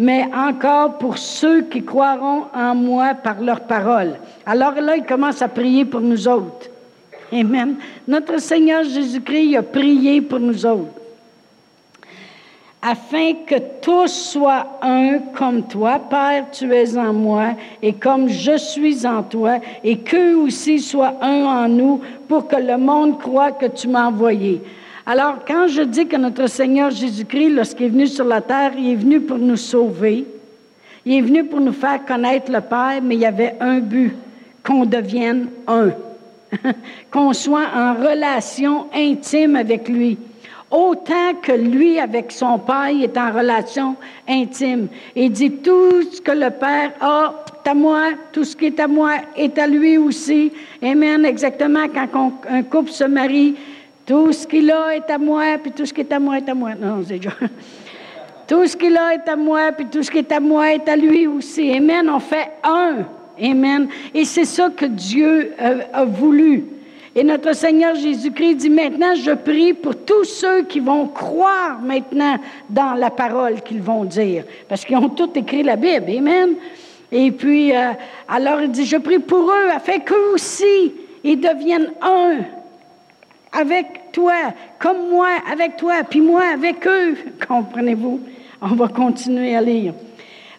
mais 0.01 0.25
encore 0.35 0.97
pour 0.97 1.19
ceux 1.19 1.65
qui 1.65 1.85
croiront 1.85 2.45
en 2.55 2.75
moi 2.75 3.13
par 3.13 3.39
leur 3.43 3.61
parole. 3.61 4.15
Alors 4.47 4.73
là, 4.73 4.97
il 4.97 5.05
commence 5.05 5.43
à 5.43 5.49
prier 5.49 5.85
pour 5.85 6.01
nous 6.01 6.27
autres. 6.27 6.71
Amen. 7.31 7.77
Notre 8.09 8.41
Seigneur 8.41 8.83
Jésus-Christ 8.83 9.57
a 9.57 9.63
prié 9.63 10.23
pour 10.23 10.41
nous 10.41 10.65
autres. 10.65 10.95
Afin 12.81 13.35
que 13.47 13.57
tous 13.83 14.09
soient 14.09 14.79
un 14.81 15.19
comme 15.37 15.65
toi, 15.65 15.99
Père, 15.99 16.47
tu 16.51 16.73
es 16.73 16.97
en 16.97 17.13
moi, 17.13 17.49
et 17.83 17.93
comme 17.93 18.27
je 18.27 18.57
suis 18.57 19.07
en 19.07 19.23
toi, 19.23 19.59
et 19.85 19.99
qu'eux 19.99 20.35
aussi 20.35 20.79
soient 20.79 21.17
un 21.21 21.45
en 21.45 21.69
nous, 21.69 22.01
pour 22.27 22.49
que 22.49 22.57
le 22.57 22.79
monde 22.79 23.19
croit 23.19 23.53
que 23.53 23.67
tu 23.67 23.87
m'as 23.87 24.07
envoyé. 24.07 24.63
Alors, 25.13 25.39
quand 25.45 25.67
je 25.67 25.83
dis 25.83 26.07
que 26.07 26.17
notre 26.17 26.47
Seigneur 26.47 26.93
Jésus-Christ, 26.93 27.51
lorsqu'il 27.51 27.87
est 27.87 27.89
venu 27.89 28.07
sur 28.07 28.25
la 28.25 28.41
terre, 28.41 28.75
il 28.79 28.93
est 28.93 28.95
venu 28.95 29.21
pour 29.21 29.39
nous 29.39 29.57
sauver, 29.57 30.25
il 31.05 31.15
est 31.15 31.21
venu 31.21 31.43
pour 31.43 31.61
nous 31.61 31.73
faire 31.73 32.05
connaître 32.05 32.53
le 32.53 32.61
Père, 32.61 33.01
mais 33.03 33.17
il 33.17 33.21
y 33.23 33.27
avait 33.27 33.57
un 33.59 33.81
but, 33.81 34.13
qu'on 34.65 34.87
devienne 34.87 35.49
un, 35.67 35.89
qu'on 37.11 37.33
soit 37.33 37.67
en 37.75 37.95
relation 37.95 38.87
intime 38.95 39.57
avec 39.57 39.89
lui. 39.89 40.17
Autant 40.71 41.35
que 41.43 41.51
lui, 41.51 41.99
avec 41.99 42.31
son 42.31 42.61
Père, 42.61 42.91
est 42.91 43.19
en 43.19 43.33
relation 43.33 43.97
intime. 44.29 44.87
Il 45.17 45.33
dit 45.33 45.51
tout 45.51 46.03
ce 46.03 46.21
que 46.21 46.31
le 46.31 46.51
Père 46.51 46.93
a 47.01 47.35
est 47.65 47.69
à 47.69 47.75
moi, 47.75 48.11
tout 48.31 48.45
ce 48.45 48.55
qui 48.55 48.67
est 48.67 48.79
à 48.79 48.87
moi 48.87 49.15
est 49.37 49.59
à 49.59 49.67
lui 49.67 49.99
aussi. 49.99 50.53
Amen. 50.81 51.25
Exactement 51.25 51.89
quand 51.93 52.33
un 52.49 52.63
couple 52.63 52.91
se 52.91 53.03
marie, 53.03 53.57
tout 54.07 54.33
ce 54.33 54.47
qu'il 54.47 54.71
a 54.71 54.97
est 54.97 55.11
à 55.11 55.19
moi, 55.19 55.59
puis 55.63 55.73
tout 55.73 55.87
ce 55.87 55.93
qui 55.93 56.01
est 56.01 56.13
à 56.13 56.19
moi 56.19 56.39
est 56.39 56.49
à 56.49 56.55
moi. 56.55 56.75
Non, 56.75 57.03
c'est 57.07 57.19
déjà. 57.19 57.31
Tout 58.51 58.67
ce 58.67 58.77
qu'il 58.77 58.97
a 58.97 59.15
est 59.15 59.29
à 59.29 59.37
moi, 59.37 59.71
puis 59.71 59.87
tout 59.87 60.03
ce 60.03 60.11
qui 60.11 60.19
est 60.19 60.33
à 60.33 60.41
moi 60.41 60.75
est 60.75 60.89
à 60.89 60.97
lui 60.97 61.29
aussi. 61.29 61.73
Amen. 61.73 62.11
On 62.11 62.19
fait 62.19 62.51
un. 62.65 63.07
Amen. 63.41 63.87
Et 64.13 64.25
c'est 64.25 64.45
ça 64.45 64.71
que 64.71 64.87
Dieu 64.87 65.55
a, 65.93 66.05
voulu. 66.05 66.65
Et 67.15 67.23
notre 67.23 67.55
Seigneur 67.55 67.95
Jésus-Christ 67.95 68.57
dit 68.57 68.71
maintenant, 68.71 69.15
je 69.15 69.31
prie 69.31 69.73
pour 69.73 69.95
tous 69.95 70.25
ceux 70.25 70.63
qui 70.63 70.81
vont 70.81 71.07
croire 71.07 71.79
maintenant 71.81 72.39
dans 72.69 72.95
la 72.95 73.11
parole 73.11 73.63
qu'ils 73.63 73.83
vont 73.83 74.05
dire. 74.05 74.43
Parce 74.69 74.85
qu'ils 74.85 74.97
ont 74.97 75.11
tous 75.11 75.31
écrit 75.37 75.63
la 75.63 75.77
Bible. 75.77 76.11
Amen. 76.19 76.55
Et 77.13 77.31
puis, 77.31 77.73
euh, 77.73 77.93
alors 78.29 78.63
il 78.63 78.73
dit, 78.73 78.85
je 78.85 78.97
prie 78.97 79.21
pour 79.21 79.49
eux 79.49 79.71
afin 79.73 80.01
qu'eux 80.01 80.35
aussi, 80.35 80.93
ils 81.23 81.41
deviennent 81.41 81.93
un 82.03 82.39
avec 83.53 84.13
toi, 84.13 84.35
comme 84.79 85.11
moi 85.11 85.29
avec 85.51 85.77
toi, 85.77 86.03
puis 86.09 86.21
moi 86.21 86.43
avec 86.53 86.87
eux. 86.87 87.17
Comprenez-vous? 87.49 88.21
On 88.63 88.75
va 88.75 88.89
continuer 88.89 89.57
à 89.57 89.61
lire. 89.61 89.95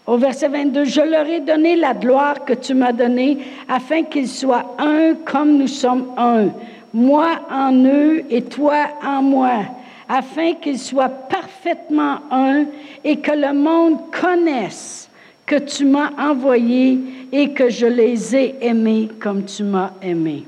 Au 0.07 0.17
verset 0.17 0.47
22, 0.47 0.85
je 0.85 1.01
leur 1.01 1.27
ai 1.27 1.41
donné 1.41 1.75
la 1.75 1.93
gloire 1.93 2.43
que 2.43 2.53
tu 2.53 2.73
m'as 2.73 2.91
donnée 2.91 3.37
afin 3.69 4.03
qu'ils 4.03 4.27
soient 4.27 4.75
un 4.79 5.13
comme 5.25 5.57
nous 5.57 5.67
sommes 5.67 6.07
un. 6.17 6.49
Moi 6.93 7.29
en 7.49 7.71
eux 7.85 8.23
et 8.29 8.41
toi 8.41 8.87
en 9.05 9.21
moi, 9.21 9.61
afin 10.09 10.55
qu'ils 10.55 10.79
soient 10.79 11.07
parfaitement 11.07 12.17
un 12.31 12.65
et 13.03 13.17
que 13.17 13.31
le 13.31 13.53
monde 13.53 13.99
connaisse 14.11 15.09
que 15.45 15.57
tu 15.57 15.85
m'as 15.85 16.11
envoyé 16.17 16.99
et 17.31 17.53
que 17.53 17.69
je 17.69 17.85
les 17.85 18.35
ai 18.35 18.55
aimés 18.61 19.09
comme 19.19 19.45
tu 19.45 19.63
m'as 19.63 19.91
aimé. 20.01 20.45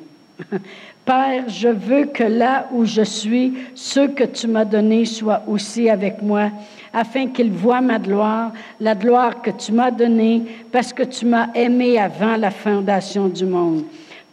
Père, 1.06 1.50
je 1.50 1.68
veux 1.68 2.06
que 2.06 2.24
là 2.24 2.68
où 2.72 2.86
je 2.86 3.02
suis, 3.02 3.54
ceux 3.76 4.08
que 4.08 4.24
tu 4.24 4.48
m'as 4.48 4.64
donnés 4.64 5.04
soient 5.04 5.44
aussi 5.48 5.90
avec 5.90 6.22
moi, 6.22 6.50
afin 6.94 7.28
qu'ils 7.28 7.52
voient 7.52 7.82
ma 7.82 8.00
gloire, 8.00 8.54
la 8.80 8.96
gloire 8.96 9.42
que 9.42 9.52
tu 9.52 9.74
m'as 9.74 9.92
donnée, 9.92 10.44
parce 10.72 10.94
que 10.94 11.04
tu 11.04 11.26
m'as 11.26 11.52
aimé 11.56 12.00
avant 12.00 12.38
la 12.38 12.52
fondation 12.52 13.28
du 13.28 13.46
monde. 13.46 13.84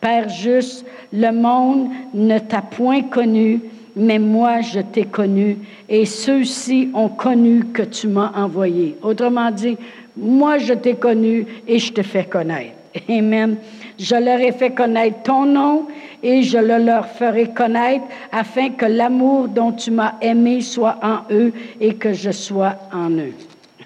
Père 0.00 0.28
juste, 0.28 0.86
le 1.12 1.32
monde 1.32 1.88
ne 2.14 2.38
t'a 2.38 2.62
point 2.62 3.02
connu, 3.02 3.60
mais 3.96 4.20
moi 4.20 4.60
je 4.60 4.78
t'ai 4.78 5.06
connu, 5.06 5.58
et 5.88 6.06
ceux-ci 6.06 6.90
ont 6.94 7.08
connu 7.08 7.64
que 7.72 7.82
tu 7.82 8.06
m'as 8.06 8.30
envoyé. 8.36 8.96
Autrement 9.02 9.50
dit, 9.50 9.76
moi 10.16 10.58
je 10.58 10.74
t'ai 10.74 10.94
connu 10.94 11.46
et 11.66 11.80
je 11.80 11.92
te 11.92 12.02
fais 12.02 12.24
connaître. 12.24 12.76
Amen. 13.08 13.56
Je 13.98 14.16
leur 14.16 14.40
ai 14.40 14.52
fait 14.52 14.70
connaître 14.70 15.22
ton 15.22 15.44
nom 15.44 15.86
et 16.22 16.42
je 16.42 16.58
le 16.58 16.78
leur 16.84 17.06
ferai 17.06 17.48
connaître 17.48 18.04
afin 18.32 18.70
que 18.70 18.86
l'amour 18.86 19.48
dont 19.48 19.72
tu 19.72 19.90
m'as 19.90 20.14
aimé 20.20 20.60
soit 20.60 20.98
en 21.02 21.20
eux 21.30 21.52
et 21.80 21.94
que 21.94 22.12
je 22.12 22.30
sois 22.30 22.76
en 22.92 23.10
eux. 23.10 23.32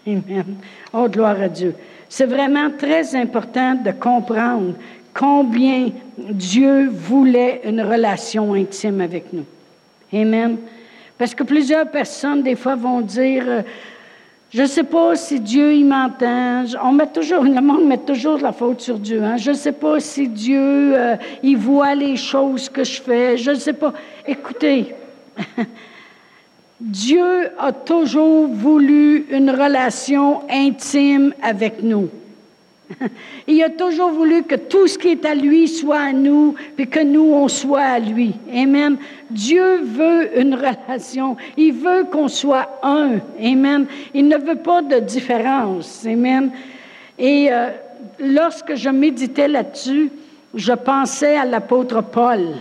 Amen. 0.07 0.57
Oh, 0.93 1.09
gloire 1.09 1.41
à 1.41 1.49
Dieu. 1.49 1.75
C'est 2.09 2.27
vraiment 2.27 2.71
très 2.71 3.17
important 3.17 3.75
de 3.75 3.91
comprendre 3.91 4.75
combien 5.13 5.91
Dieu 6.19 6.89
voulait 6.89 7.63
une 7.65 7.81
relation 7.81 8.55
intime 8.55 9.01
avec 9.01 9.33
nous. 9.33 9.45
Amen. 10.13 10.59
Parce 11.17 11.35
que 11.35 11.45
plusieurs 11.45 11.91
personnes, 11.91 12.43
des 12.43 12.57
fois, 12.57 12.75
vont 12.75 13.01
dire, 13.01 13.45
euh, 13.47 13.63
je 14.55 14.63
ne 14.63 14.67
sais 14.69 14.85
pas 14.85 15.17
si 15.17 15.41
Dieu 15.41 15.75
il 15.75 15.85
m'entend. 15.85 16.63
On 16.81 16.93
met 16.93 17.09
toujours, 17.09 17.43
le 17.43 17.61
monde 17.61 17.87
met 17.87 17.99
toujours 17.99 18.39
la 18.39 18.53
faute 18.53 18.81
sur 18.83 19.01
Dieu. 19.01 19.21
Hein? 19.21 19.37
Je 19.37 19.51
ne 19.51 19.57
sais 19.57 19.73
pas 19.73 19.99
si 19.99 20.29
Dieu 20.29 20.97
euh, 20.97 21.17
il 21.43 21.57
voit 21.57 21.97
les 21.97 22.15
choses 22.15 22.69
que 22.69 22.85
je 22.85 23.03
fais. 23.03 23.37
Je 23.37 23.51
ne 23.51 23.57
sais 23.57 23.73
pas. 23.73 23.93
Écoutez, 24.25 24.95
Dieu 26.81 27.51
a 27.59 27.73
toujours 27.73 28.47
voulu 28.47 29.27
une 29.33 29.51
relation 29.51 30.43
intime 30.49 31.35
avec 31.43 31.83
nous. 31.83 32.09
Il 33.47 33.63
a 33.63 33.71
toujours 33.71 34.11
voulu 34.11 34.43
que 34.43 34.55
tout 34.55 34.87
ce 34.87 34.99
qui 34.99 35.09
est 35.09 35.25
à 35.25 35.35
lui 35.35 35.69
soit 35.69 36.01
à 36.01 36.13
nous, 36.13 36.55
puis 36.77 36.87
que 36.87 37.01
nous, 37.01 37.33
on 37.33 37.49
soit 37.49 37.81
à 37.81 37.99
lui. 37.99 38.35
Amen. 38.53 38.97
Dieu 39.31 39.81
veut 39.83 40.39
une 40.39 40.55
relation. 40.55 41.37
Il 41.57 41.73
veut 41.73 42.05
qu'on 42.05 42.29
soit 42.29 42.79
un. 42.83 43.19
Amen. 43.43 43.87
Il 44.13 44.29
ne 44.29 44.37
veut 44.37 44.57
pas 44.57 44.83
de 44.83 44.99
différence. 44.99 46.05
Amen. 46.07 46.51
Et 47.19 47.49
euh, 47.51 47.71
lorsque 48.19 48.75
je 48.75 48.91
méditais 48.91 49.49
là-dessus, 49.49 50.11
je 50.55 50.73
pensais 50.73 51.37
à 51.37 51.45
l'apôtre 51.45 52.03
Paul. 52.03 52.55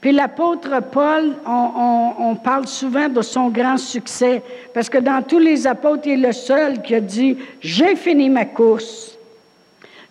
Puis 0.00 0.12
l'apôtre 0.12 0.82
Paul, 0.92 1.36
on, 1.46 2.12
on, 2.18 2.34
parle 2.34 2.66
souvent 2.66 3.08
de 3.08 3.22
son 3.22 3.48
grand 3.48 3.78
succès, 3.78 4.42
parce 4.74 4.90
que 4.90 4.98
dans 4.98 5.22
tous 5.22 5.38
les 5.38 5.66
apôtres, 5.66 6.02
il 6.04 6.12
est 6.24 6.26
le 6.26 6.32
seul 6.32 6.82
qui 6.82 6.94
a 6.94 7.00
dit, 7.00 7.38
j'ai 7.62 7.96
fini 7.96 8.28
ma 8.28 8.44
course. 8.44 9.13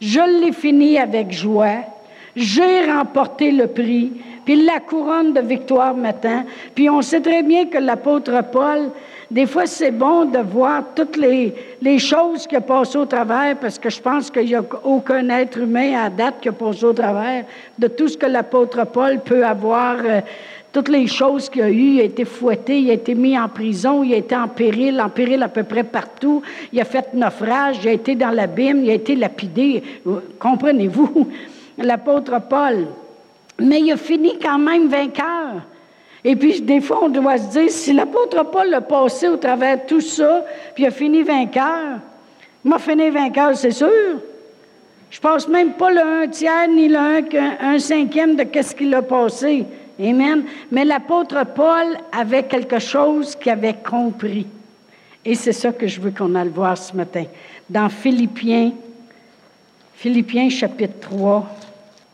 Je 0.06 0.20
l'ai 0.20 0.52
fini 0.52 0.98
avec 0.98 1.32
joie. 1.32 1.86
J'ai 2.36 2.92
remporté 2.92 3.52
le 3.52 3.68
prix, 3.68 4.12
puis 4.44 4.66
la 4.66 4.82
couronne 4.82 5.32
de 5.32 5.40
victoire 5.40 5.96
m'attend. 5.96 6.44
Puis 6.76 6.90
on 6.90 7.02
sait 7.02 7.22
très 7.22 7.42
bien 7.42 7.68
que 7.68 7.78
l'apôtre 7.78 8.44
Paul, 8.52 8.90
des 9.32 9.46
fois, 9.46 9.66
c'est 9.66 9.92
bon 9.92 10.26
de 10.26 10.40
voir 10.40 10.84
toutes 10.94 11.16
les, 11.16 12.00
choses 12.00 12.46
qui 12.46 12.60
passent 12.60 12.98
au 12.98 13.06
travers, 13.06 13.56
parce 13.58 13.80
que 13.80 13.90
je 13.90 14.02
pense 14.02 14.30
qu'il 14.30 14.48
n'y 14.48 14.56
a 14.56 14.64
aucun 14.84 15.30
être 15.30 15.60
humain 15.60 15.94
à 16.06 16.10
date 16.10 16.42
qui 16.42 16.50
a 16.50 16.54
au 16.60 16.94
travers 16.94 17.46
de 17.80 17.88
tout 17.88 18.10
ce 18.10 18.18
que 18.18 18.26
l'apôtre 18.26 18.86
Paul 18.86 19.22
peut 19.22 19.46
avoir 19.46 19.96
euh, 20.04 20.20
toutes 20.74 20.90
les 20.90 21.08
choses 21.08 21.50
qu'il 21.50 21.62
a 21.62 21.70
eues. 21.70 21.94
Il 21.94 22.02
a 22.02 22.04
été 22.04 22.26
fouetté, 22.26 22.80
il 22.80 22.90
a 22.90 22.94
été 22.94 23.14
mis 23.16 23.40
en 23.40 23.48
prison, 23.48 24.04
il 24.04 24.14
a 24.14 24.18
été 24.18 24.36
en 24.36 24.48
péril, 24.48 25.00
en 25.00 25.08
péril 25.08 25.42
à 25.44 25.48
peu 25.48 25.64
près 25.64 25.84
partout. 25.84 26.42
Il 26.74 26.82
a 26.82 26.86
fait 26.86 27.14
naufrage, 27.14 27.78
il 27.84 27.90
a 27.90 27.92
été 27.94 28.16
dans 28.16 28.32
l'abîme, 28.32 28.84
il 28.84 28.90
a 28.90 28.96
été 28.96 29.16
lapidé. 29.16 29.84
Comprenez-vous? 30.40 31.30
L'apôtre 31.78 32.42
Paul. 32.50 32.88
Mais 33.60 33.80
il 33.82 33.92
a 33.92 33.98
fini 33.98 34.38
quand 34.42 34.58
même 34.58 34.88
vainqueur. 34.88 35.62
Et 36.26 36.36
puis, 36.36 36.62
des 36.62 36.82
fois, 36.82 37.02
on 37.04 37.10
doit 37.10 37.38
se 37.38 37.50
dire, 37.52 37.70
si 37.70 37.94
l'apôtre 37.94 38.44
Paul 38.50 38.74
a 38.74 38.82
passé 38.82 39.28
au 39.28 39.38
travers 39.38 39.78
de 39.78 39.88
tout 39.88 40.02
ça, 40.02 40.46
puis 40.74 40.86
il 40.86 40.88
a 40.88 40.92
fini 40.92 41.22
vainqueur, 41.22 42.00
il 42.64 42.72
m'a 42.72 42.80
fini 42.80 43.10
vainqueur, 43.10 43.56
c'est 43.56 43.72
sûr. 43.72 43.90
Je 45.14 45.20
pense 45.20 45.48
même 45.48 45.74
pas 45.74 45.92
le 45.92 46.02
un 46.02 46.28
tiers 46.28 46.68
ni 46.70 46.88
le 46.88 46.98
un, 46.98 47.78
cinquième 47.78 48.36
de 48.36 48.44
qu'est-ce 48.44 48.74
qu'il 48.74 48.96
a 48.96 49.04
passé. 49.04 49.66
Amen. 50.00 50.46
Mais 50.72 50.86
l'apôtre 50.86 51.46
Paul 51.56 51.98
avait 52.12 52.44
quelque 52.44 52.80
chose 52.80 53.36
qu'il 53.36 53.52
avait 53.52 53.76
compris. 53.76 54.48
Et 55.26 55.36
c'est 55.36 55.54
ça 55.54 55.72
que 55.72 55.88
je 55.88 56.02
veux 56.02 56.12
qu'on 56.12 56.36
aille 56.36 56.50
voir 56.50 56.78
ce 56.78 56.96
matin. 56.96 57.26
Dans 57.70 57.90
Philippiens, 57.90 58.72
Philippiens 59.96 60.50
chapitre 60.50 61.00
3, 61.00 61.48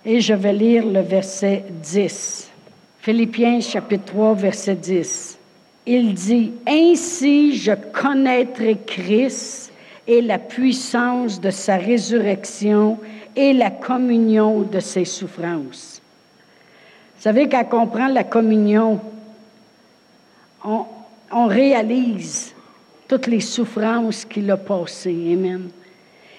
et 0.06 0.22
je 0.22 0.34
vais 0.34 0.54
lire 0.54 0.86
le 0.86 1.02
verset 1.02 1.66
10. 1.70 2.52
Philippiens 3.00 3.62
chapitre 3.62 4.06
3, 4.06 4.34
verset 4.36 4.76
10. 4.76 5.38
Il 5.88 6.14
dit, 6.14 6.52
Ainsi 6.68 7.58
je 7.58 7.72
connaîtrai 7.72 8.78
Christ 8.86 9.72
et 10.06 10.22
la 10.22 10.38
puissance 10.38 11.42
de 11.42 11.50
sa 11.50 11.78
résurrection 11.78 13.00
et 13.36 13.54
la 13.54 13.72
communion 13.72 14.62
de 14.62 14.80
ses 14.80 15.06
souffrances 15.06 15.89
vous 17.20 17.24
savez, 17.24 17.50
quand 17.50 17.68
on 17.74 18.08
la 18.08 18.24
communion, 18.24 18.98
on, 20.64 21.48
réalise 21.48 22.56
toutes 23.10 23.28
les 23.28 23.42
souffrances 23.42 24.24
qu'il 24.24 24.50
a 24.50 24.56
passées. 24.56 25.34
Amen. 25.34 25.68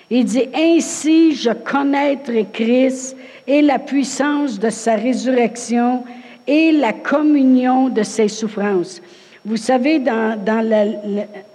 Il 0.09 0.25
dit, 0.25 0.49
Ainsi 0.55 1.35
je 1.35 1.51
connaîtrai 1.51 2.47
Christ 2.51 3.15
et 3.47 3.61
la 3.61 3.79
puissance 3.79 4.59
de 4.59 4.71
sa 4.71 4.95
résurrection 4.95 6.03
et 6.47 6.73
la 6.73 6.95
communion 6.95 7.91
de 7.91 8.03
ses 8.03 8.29
souffrances. 8.29 9.03
Vous 9.45 9.57
savez, 9.57 10.03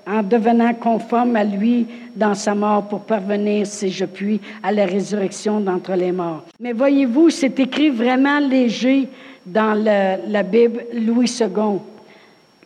en 0.07 0.23
devenant 0.23 0.73
conforme 0.73 1.35
à 1.35 1.43
lui 1.43 1.85
dans 2.15 2.33
sa 2.33 2.55
mort 2.55 2.87
pour 2.87 3.01
parvenir, 3.01 3.67
si 3.67 3.91
je 3.91 4.05
puis, 4.05 4.41
à 4.63 4.71
la 4.71 4.85
résurrection 4.85 5.59
d'entre 5.59 5.93
les 5.93 6.11
morts. 6.11 6.43
Mais 6.59 6.73
voyez-vous, 6.73 7.29
c'est 7.29 7.59
écrit 7.59 7.89
vraiment 7.89 8.39
léger 8.39 9.07
dans 9.45 9.75
la 9.75 10.43
Bible 10.43 10.83
Louis 10.93 11.31
II. 11.39 11.79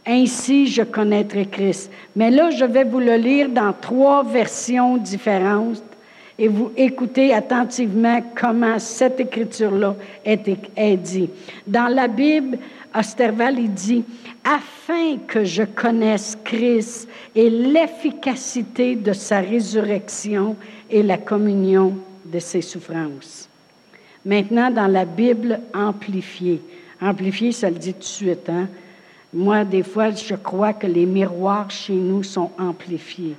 Ainsi, 0.08 0.68
je 0.68 0.84
connaîtrai 0.84 1.46
Christ. 1.46 1.92
Mais 2.16 2.32
là, 2.32 2.50
je 2.52 2.64
vais 2.64 2.86
vous 2.86 3.00
le 3.00 3.16
lire 3.16 3.50
dans 3.50 3.74
trois 3.74 4.24
versions 4.24 4.96
différentes 4.96 5.84
et 6.40 6.48
vous 6.48 6.72
écoutez 6.78 7.34
attentivement 7.34 8.22
comment 8.34 8.80
cette 8.80 9.20
écriture-là 9.20 9.96
est, 10.24 10.50
est 10.78 10.96
dit. 10.96 11.30
Dans 11.68 11.94
la 11.94 12.08
Bible, 12.08 12.58
Osterval, 12.94 13.60
il 13.60 13.74
dit, 13.74 14.04
afin 14.44 15.18
que 15.28 15.44
je 15.44 15.64
connaisse 15.64 16.38
Christ 16.44 17.08
et 17.36 17.50
l'efficacité 17.50 18.96
de 18.96 19.14
sa 19.14 19.40
résurrection 19.42 20.56
et 20.90 21.04
la 21.04 21.18
communion 21.18 21.96
de 22.26 22.40
ses 22.40 22.62
souffrances. 22.62 23.48
Maintenant, 24.26 24.72
dans 24.72 24.88
la 24.88 25.06
Bible 25.06 25.60
amplifiée, 25.74 26.62
amplifiée, 27.02 27.52
ça 27.52 27.70
le 27.70 27.78
dit 27.78 27.94
tout 27.94 28.00
de 28.00 28.04
suite, 28.04 28.50
hein? 28.50 28.68
Moi, 29.32 29.64
des 29.64 29.84
fois, 29.84 30.10
je 30.10 30.34
crois 30.34 30.74
que 30.74 30.88
les 30.88 31.06
miroirs 31.06 31.70
chez 31.70 31.94
nous 31.94 32.24
sont 32.24 32.50
amplifiés. 32.58 33.36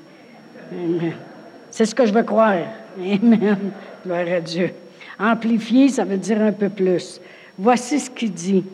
C'est 1.71 1.85
ce 1.85 1.95
que 1.95 2.07
je 2.07 2.13
veux 2.13 2.23
croire. 2.23 2.63
Amen. 2.97 3.73
Gloire 4.05 4.29
à 4.29 4.41
Dieu. 4.41 4.71
Amplifié, 5.19 5.89
ça 5.89 6.05
veut 6.05 6.17
dire 6.17 6.41
un 6.41 6.53
peu 6.53 6.69
plus. 6.69 7.21
Voici 7.59 7.99
ce 7.99 8.09
qu'il 8.09 8.33
dit. 8.33 8.65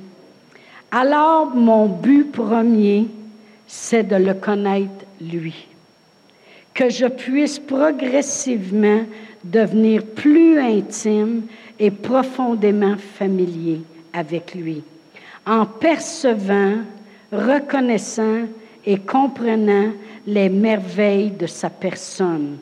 Alors, 0.91 1.55
mon 1.55 1.87
but 1.87 2.31
premier, 2.31 3.07
c'est 3.67 4.05
de 4.05 4.17
le 4.17 4.35
connaître 4.35 5.05
lui. 5.21 5.67
Que 6.73 6.89
je 6.89 7.07
puisse 7.07 7.59
progressivement 7.59 9.01
devenir 9.43 10.05
plus 10.05 10.59
intime 10.59 11.43
et 11.79 11.91
profondément 11.91 12.97
familier 12.97 13.81
avec 14.13 14.55
lui, 14.55 14.83
en 15.47 15.67
percevant, 15.67 16.77
reconnaissant 17.33 18.43
et 18.85 18.99
comprenant 18.99 19.93
les 20.27 20.49
merveilles 20.49 21.31
de 21.31 21.47
sa 21.47 21.71
personne, 21.71 22.59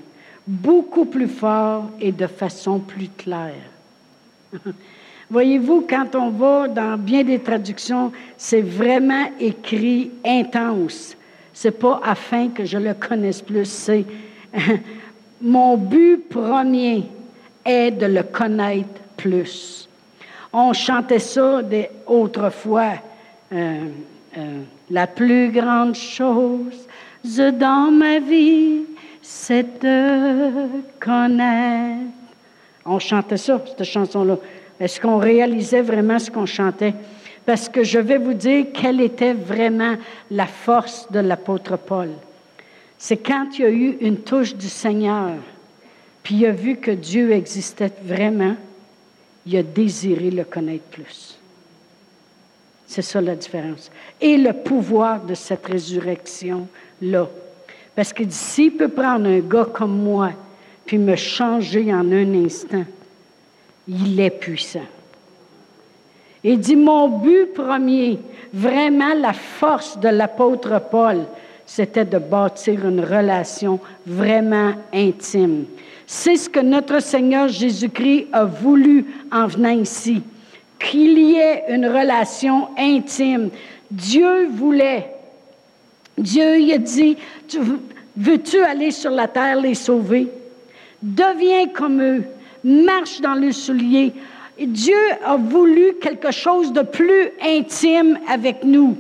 beaucoup 0.46 1.04
plus 1.04 1.28
fort 1.28 1.90
et 2.00 2.12
de 2.12 2.26
façon 2.26 2.78
plus 2.78 3.08
claire. 3.08 3.54
Voyez-vous, 5.34 5.84
quand 5.90 6.14
on 6.14 6.30
va 6.30 6.68
dans 6.68 6.96
bien 6.96 7.24
des 7.24 7.40
traductions, 7.40 8.12
c'est 8.36 8.60
vraiment 8.60 9.26
écrit 9.40 10.12
intense. 10.24 11.16
C'est 11.52 11.76
pas 11.76 12.00
afin 12.04 12.50
que 12.50 12.64
je 12.64 12.78
le 12.78 12.94
connaisse 12.94 13.42
plus, 13.42 13.64
c'est 13.64 14.04
mon 15.42 15.76
but 15.76 16.28
premier 16.28 17.02
est 17.64 17.90
de 17.90 18.06
le 18.06 18.22
connaître 18.22 19.00
plus. 19.16 19.88
On 20.52 20.72
chantait 20.72 21.18
ça 21.18 21.62
autrefois. 22.06 22.92
Euh, 23.52 23.88
euh, 24.38 24.60
la 24.88 25.08
plus 25.08 25.50
grande 25.50 25.96
chose 25.96 26.86
dans 27.24 27.90
ma 27.90 28.20
vie, 28.20 28.82
c'est 29.20 29.82
de 29.82 30.68
connaître. 31.00 32.04
On 32.86 33.00
chantait 33.00 33.36
ça, 33.36 33.60
cette 33.66 33.82
chanson-là. 33.82 34.38
Est-ce 34.80 35.00
qu'on 35.00 35.18
réalisait 35.18 35.82
vraiment 35.82 36.18
ce 36.18 36.30
qu'on 36.30 36.46
chantait? 36.46 36.94
Parce 37.46 37.68
que 37.68 37.84
je 37.84 37.98
vais 37.98 38.18
vous 38.18 38.34
dire 38.34 38.66
quelle 38.72 39.00
était 39.00 39.34
vraiment 39.34 39.96
la 40.30 40.46
force 40.46 41.10
de 41.10 41.20
l'apôtre 41.20 41.76
Paul. 41.76 42.10
C'est 42.98 43.18
quand 43.18 43.46
il 43.58 43.60
y 43.60 43.64
a 43.64 43.70
eu 43.70 43.98
une 44.00 44.18
touche 44.18 44.54
du 44.54 44.68
Seigneur, 44.68 45.32
puis 46.22 46.36
il 46.36 46.46
a 46.46 46.52
vu 46.52 46.76
que 46.76 46.90
Dieu 46.90 47.32
existait 47.32 47.92
vraiment, 48.02 48.56
il 49.46 49.56
a 49.58 49.62
désiré 49.62 50.30
le 50.30 50.44
connaître 50.44 50.84
plus. 50.84 51.38
C'est 52.86 53.02
ça 53.02 53.20
la 53.20 53.36
différence. 53.36 53.90
Et 54.20 54.36
le 54.36 54.52
pouvoir 54.52 55.20
de 55.22 55.34
cette 55.34 55.66
résurrection-là. 55.66 57.28
Parce 57.94 58.12
que 58.12 58.22
s'il 58.28 58.72
peut 58.72 58.88
prendre 58.88 59.28
un 59.28 59.40
gars 59.40 59.66
comme 59.72 59.98
moi, 60.02 60.30
puis 60.86 60.98
me 60.98 61.16
changer 61.16 61.92
en 61.92 62.10
un 62.10 62.44
instant, 62.44 62.84
il 63.88 64.18
est 64.20 64.30
puissant. 64.30 64.86
Il 66.42 66.58
dit, 66.58 66.76
mon 66.76 67.08
but 67.08 67.54
premier, 67.54 68.18
vraiment 68.52 69.14
la 69.14 69.32
force 69.32 69.98
de 69.98 70.08
l'apôtre 70.08 70.80
Paul, 70.90 71.24
c'était 71.66 72.04
de 72.04 72.18
bâtir 72.18 72.86
une 72.86 73.00
relation 73.00 73.80
vraiment 74.06 74.72
intime. 74.92 75.64
C'est 76.06 76.36
ce 76.36 76.50
que 76.50 76.60
notre 76.60 77.00
Seigneur 77.00 77.48
Jésus-Christ 77.48 78.26
a 78.32 78.44
voulu 78.44 79.06
en 79.32 79.46
venant 79.46 79.70
ici, 79.70 80.22
qu'il 80.78 81.18
y 81.18 81.36
ait 81.36 81.64
une 81.70 81.86
relation 81.86 82.68
intime. 82.78 83.48
Dieu 83.90 84.48
voulait. 84.48 85.10
Dieu 86.18 86.58
il 86.58 86.72
a 86.74 86.78
dit, 86.78 87.16
veux-tu 88.16 88.62
aller 88.62 88.90
sur 88.90 89.10
la 89.10 89.28
terre 89.28 89.60
les 89.60 89.74
sauver? 89.74 90.28
Deviens 91.02 91.68
comme 91.68 92.02
eux 92.02 92.24
marche 92.64 93.20
dans 93.20 93.34
le 93.34 93.52
soulier. 93.52 94.12
Dieu 94.58 94.96
a 95.24 95.36
voulu 95.36 95.94
quelque 96.00 96.30
chose 96.30 96.72
de 96.72 96.82
plus 96.82 97.30
intime 97.42 98.18
avec 98.28 98.64
nous. 98.64 98.96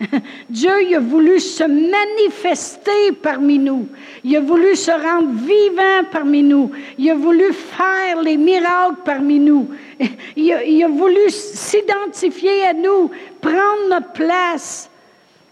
Dieu 0.48 0.70
il 0.88 0.94
a 0.94 1.00
voulu 1.00 1.40
se 1.40 1.64
manifester 1.64 3.12
parmi 3.20 3.58
nous. 3.58 3.88
Il 4.22 4.36
a 4.36 4.40
voulu 4.40 4.76
se 4.76 4.92
rendre 4.92 5.30
vivant 5.32 6.08
parmi 6.12 6.42
nous. 6.42 6.70
Il 6.96 7.10
a 7.10 7.14
voulu 7.16 7.52
faire 7.52 8.22
les 8.22 8.36
miracles 8.36 9.00
parmi 9.04 9.40
nous. 9.40 9.68
Il 10.36 10.52
a, 10.52 10.62
il 10.64 10.84
a 10.84 10.88
voulu 10.88 11.28
s'identifier 11.28 12.62
à 12.66 12.72
nous, 12.72 13.10
prendre 13.40 13.88
notre 13.90 14.12
place. 14.12 14.88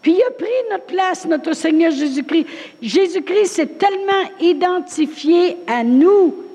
Puis 0.01 0.12
il 0.12 0.22
a 0.22 0.31
pris 0.31 0.46
notre 0.70 0.85
place, 0.85 1.27
notre 1.27 1.53
Seigneur 1.53 1.90
Jésus-Christ. 1.90 2.46
Jésus-Christ 2.81 3.46
s'est 3.46 3.66
tellement 3.66 4.31
identifié 4.40 5.57
à 5.66 5.83
nous 5.83 6.45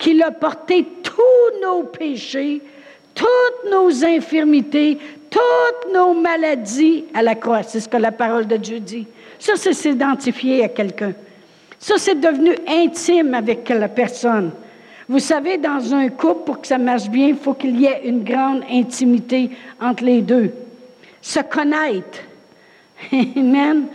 qu'il 0.00 0.22
a 0.22 0.32
porté 0.32 0.84
tous 1.02 1.62
nos 1.62 1.84
péchés, 1.84 2.62
toutes 3.14 3.70
nos 3.70 4.04
infirmités, 4.04 4.98
toutes 5.30 5.92
nos 5.92 6.14
maladies 6.14 7.04
à 7.14 7.22
la 7.22 7.36
croix. 7.36 7.62
C'est 7.62 7.80
ce 7.80 7.88
que 7.88 7.98
la 7.98 8.10
parole 8.10 8.46
de 8.46 8.56
Dieu 8.56 8.80
dit. 8.80 9.06
Ça, 9.38 9.52
c'est 9.56 9.74
s'identifier 9.74 10.64
à 10.64 10.68
quelqu'un. 10.68 11.12
Ça, 11.78 11.94
c'est 11.98 12.18
devenu 12.18 12.52
intime 12.66 13.34
avec 13.34 13.68
la 13.68 13.88
personne. 13.88 14.50
Vous 15.08 15.18
savez, 15.18 15.58
dans 15.58 15.94
un 15.94 16.08
couple, 16.08 16.44
pour 16.44 16.60
que 16.60 16.66
ça 16.66 16.78
marche 16.78 17.08
bien, 17.08 17.28
il 17.28 17.36
faut 17.36 17.54
qu'il 17.54 17.78
y 17.78 17.84
ait 17.84 18.02
une 18.04 18.24
grande 18.24 18.62
intimité 18.70 19.50
entre 19.80 20.04
les 20.04 20.22
deux. 20.22 20.50
Se 21.20 21.40
connaître. 21.40 22.20
Amen. 23.12 23.86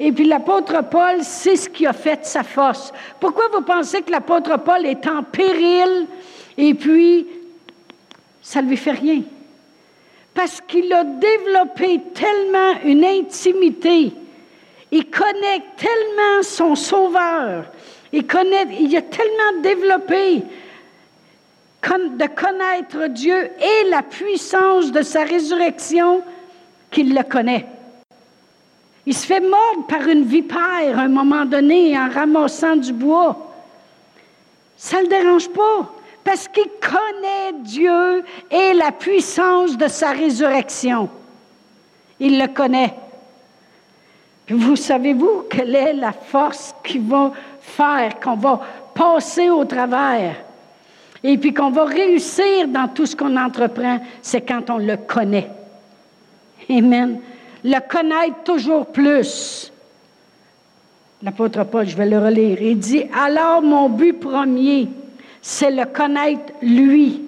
Et 0.00 0.12
puis 0.12 0.24
l'apôtre 0.24 0.82
Paul, 0.88 1.22
c'est 1.22 1.56
ce 1.56 1.68
qui 1.68 1.86
a 1.86 1.92
fait 1.92 2.24
sa 2.24 2.42
force. 2.42 2.92
Pourquoi 3.18 3.48
vous 3.52 3.62
pensez 3.62 4.02
que 4.02 4.10
l'apôtre 4.10 4.56
Paul 4.58 4.86
est 4.86 5.06
en 5.08 5.22
péril 5.24 6.06
et 6.56 6.74
puis 6.74 7.26
ça 8.42 8.62
ne 8.62 8.68
lui 8.68 8.76
fait 8.76 8.92
rien? 8.92 9.22
Parce 10.34 10.60
qu'il 10.60 10.92
a 10.92 11.02
développé 11.02 12.00
tellement 12.14 12.80
une 12.84 13.04
intimité. 13.04 14.12
Il 14.90 15.10
connaît 15.10 15.62
tellement 15.76 16.42
son 16.42 16.76
sauveur. 16.76 17.64
Il, 18.12 18.26
connaît, 18.26 18.68
il 18.78 18.96
a 18.96 19.02
tellement 19.02 19.60
développé 19.62 20.42
de 21.96 22.26
connaître 22.26 23.06
Dieu 23.08 23.50
et 23.60 23.88
la 23.88 24.02
puissance 24.02 24.92
de 24.92 25.02
sa 25.02 25.24
résurrection 25.24 26.22
qu'il 26.90 27.14
le 27.14 27.22
connaît. 27.22 27.66
Il 29.08 29.14
se 29.14 29.24
fait 29.24 29.40
mordre 29.40 29.86
par 29.88 30.06
une 30.06 30.24
vipère 30.24 30.98
à 30.98 31.00
un 31.00 31.08
moment 31.08 31.46
donné 31.46 31.98
en 31.98 32.10
ramassant 32.10 32.76
du 32.76 32.92
bois. 32.92 33.54
Ça 34.76 34.98
ne 34.98 35.04
le 35.04 35.08
dérange 35.08 35.48
pas 35.48 35.90
parce 36.22 36.46
qu'il 36.46 36.68
connaît 36.78 37.58
Dieu 37.62 38.22
et 38.50 38.74
la 38.74 38.92
puissance 38.92 39.78
de 39.78 39.88
sa 39.88 40.10
résurrection. 40.10 41.08
Il 42.20 42.38
le 42.38 42.48
connaît. 42.48 42.92
Vous 44.50 44.76
savez-vous 44.76 45.46
quelle 45.48 45.74
est 45.74 45.94
la 45.94 46.12
force 46.12 46.74
qui 46.84 46.98
va 46.98 47.32
faire 47.62 48.20
qu'on 48.20 48.36
va 48.36 48.60
passer 48.92 49.48
au 49.48 49.64
travers? 49.64 50.36
Et 51.24 51.38
puis 51.38 51.54
qu'on 51.54 51.70
va 51.70 51.86
réussir 51.86 52.68
dans 52.68 52.88
tout 52.88 53.06
ce 53.06 53.16
qu'on 53.16 53.38
entreprend, 53.38 54.00
c'est 54.20 54.42
quand 54.42 54.68
on 54.68 54.76
le 54.76 54.98
connaît. 54.98 55.48
Amen 56.68 57.18
le 57.68 57.80
connaître 57.88 58.42
toujours 58.44 58.86
plus. 58.86 59.72
L'apôtre 61.22 61.64
Paul, 61.64 61.86
je 61.86 61.96
vais 61.96 62.08
le 62.08 62.18
relire, 62.18 62.62
il 62.62 62.78
dit, 62.78 63.04
alors 63.12 63.60
mon 63.60 63.88
but 63.88 64.12
premier, 64.12 64.88
c'est 65.42 65.70
le 65.70 65.84
connaître 65.84 66.52
lui 66.62 67.22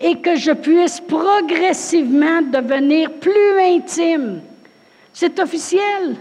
et 0.00 0.16
que 0.16 0.36
je 0.36 0.52
puisse 0.52 1.00
progressivement 1.00 2.42
devenir 2.42 3.12
plus 3.14 3.58
intime. 3.60 4.40
C'est 5.12 5.38
officiel. 5.40 6.16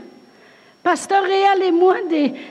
Pasteur 0.82 1.24
Réal 1.24 1.64
et 1.64 1.72
moi, 1.72 1.96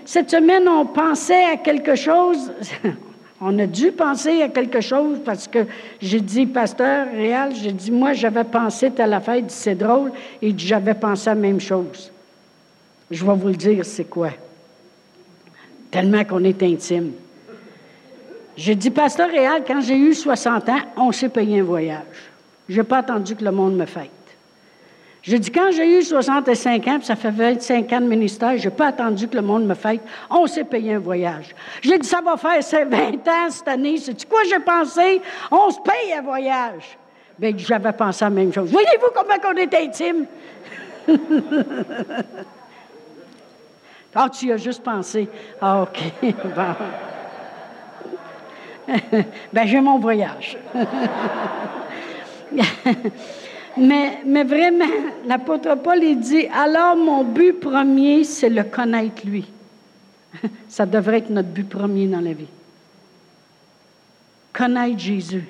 cette 0.05 0.31
semaine, 0.31 0.69
on 0.69 0.87
pensait 0.87 1.45
à 1.45 1.57
quelque 1.57 1.95
chose. 1.95 2.53
On 3.41 3.59
a 3.59 3.67
dû 3.67 3.93
penser 3.93 4.43
à 4.43 4.49
quelque 4.49 4.81
chose 4.81 5.19
parce 5.25 5.47
que 5.47 5.67
j'ai 6.01 6.21
dit, 6.21 6.47
pasteur 6.47 7.09
Réal, 7.13 7.55
j'ai 7.55 7.73
dit, 7.73 7.91
moi, 7.91 8.15
j'avais 8.15 8.45
pensé 8.45 8.91
à 8.99 9.07
la 9.07 9.21
fête, 9.21 9.51
c'est 9.51 9.75
drôle, 9.75 10.13
et 10.41 10.55
j'avais 10.57 10.95
pensé 10.95 11.29
à 11.29 11.35
la 11.35 11.41
même 11.41 11.61
chose. 11.61 12.11
Je 13.11 13.25
vais 13.25 13.35
vous 13.35 13.49
le 13.49 13.57
dire, 13.57 13.85
c'est 13.85 14.09
quoi? 14.09 14.31
Tellement 15.91 16.25
qu'on 16.25 16.43
est 16.45 16.63
intime. 16.63 17.13
J'ai 18.57 18.75
dit, 18.75 18.91
Pasteur 18.91 19.29
Réal, 19.29 19.63
quand 19.67 19.83
j'ai 19.83 19.97
eu 19.97 20.15
60 20.15 20.69
ans, 20.71 20.81
on 20.97 21.13
s'est 21.13 21.29
payé 21.29 21.61
un 21.61 21.65
voyage. 21.65 22.31
Je 22.69 22.79
n'ai 22.79 22.87
pas 22.87 22.99
attendu 22.99 23.37
que 23.37 23.45
le 23.45 23.53
monde 23.53 23.77
me 23.77 23.85
fête. 23.85 24.16
J'ai 25.27 25.41
dit, 25.41 25.51
quand 25.51 25.73
j'ai 25.73 25.99
eu 25.99 26.03
65 26.03 26.87
ans, 26.87 26.99
puis 26.99 27.07
ça 27.07 27.17
fait 27.17 27.33
25 27.33 27.93
ans 27.93 28.01
de 28.01 28.07
ministère, 28.07 28.57
je 28.57 28.69
n'ai 28.69 28.75
pas 28.75 28.87
attendu 28.87 29.27
que 29.27 29.35
le 29.35 29.43
monde 29.43 29.67
me 29.67 29.75
fête, 29.75 30.01
on 30.31 30.47
s'est 30.47 30.63
payé 30.63 30.95
un 30.95 31.01
voyage. 31.01 31.53
J'ai 31.83 31.99
dit, 31.99 32.07
ça 32.07 32.21
va 32.21 32.37
faire 32.37 32.61
20 32.89 33.29
ans 33.29 33.51
cette 33.51 33.67
année. 33.67 33.97
C'est 33.99 34.29
quoi 34.29 34.45
j'ai 34.49 34.61
pensé? 34.61 35.21
On 35.51 35.69
se 35.71 35.81
paye 35.81 36.13
un 36.17 36.23
voyage. 36.23 36.97
Bien, 37.37 37.53
j'avais 37.57 37.93
pensé 37.93 38.25
la 38.25 38.31
même 38.31 38.53
chose. 38.53 38.71
Voyez-vous 38.71 39.09
comment 39.13 39.35
on 39.45 39.57
est 39.57 39.75
intime? 39.75 40.27
ah, 44.15 44.29
tu 44.31 44.53
as 44.53 44.59
juste 44.59 44.85
pensé. 44.85 45.29
Ah, 45.61 45.83
OK. 45.83 45.99
ben, 49.53 49.67
j'ai 49.67 49.81
mon 49.81 49.99
voyage. 49.99 50.57
Mais, 53.77 54.45
vraiment, 54.45 54.85
l'apôtre 55.27 55.77
Paul, 55.77 56.01
dit, 56.19 56.47
alors 56.47 56.97
mon 56.97 57.25
but 57.25 57.53
premier, 57.55 58.25
c'est 58.25 58.49
le 58.49 58.65
connaître 58.65 59.27
lui. 59.27 59.47
Ça 60.69 60.87
devrait 60.87 61.19
être 61.19 61.31
notre 61.31 61.49
but 61.49 61.69
premier 61.69 62.07
dans 62.07 62.21
la 62.21 62.33
vie. 62.33 62.49
Connaître 64.53 64.99
Jésus. 64.99 65.45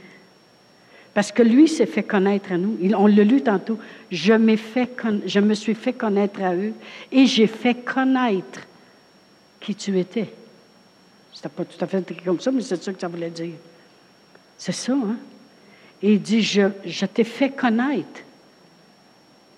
Parce 1.15 1.33
que 1.33 1.43
lui 1.43 1.67
s'est 1.69 1.87
fait 1.87 2.03
connaître 2.03 2.53
à 2.53 2.59
nous. 2.59 2.77
on 2.97 3.07
l'a 3.07 3.25
lu 3.25 3.41
tantôt. 3.41 3.79
Je, 4.11 4.57
fait, 4.57 4.91
je 5.25 5.41
me 5.41 5.55
suis 5.55 5.75
fait 5.75 5.95
connaître 5.95 6.43
à 6.43 6.55
eux 6.55 6.75
et 7.11 7.25
j'ai 7.27 7.47
fait 7.47 7.75
connaître 7.75 8.61
qui 9.61 9.75
tu 9.75 9.99
étais. 9.99 10.31
C'était 11.33 11.49
pas 11.49 11.65
tout 11.65 11.83
à 11.83 11.87
fait 11.87 12.05
comme 12.25 12.41
ça, 12.41 12.51
mais 12.51 12.61
c'est 12.61 12.83
ça 12.83 12.93
que 12.93 13.01
ça 13.01 13.09
voulait 13.09 13.31
dire. 13.31 13.55
C'est 14.59 14.73
ça, 14.73 14.93
hein? 14.93 15.17
Et 16.03 16.15
il 16.15 16.23
dit, 16.23 16.43
je, 16.43 17.07
t'ai 17.07 17.25
fait 17.25 17.51
connaître. 17.51 18.23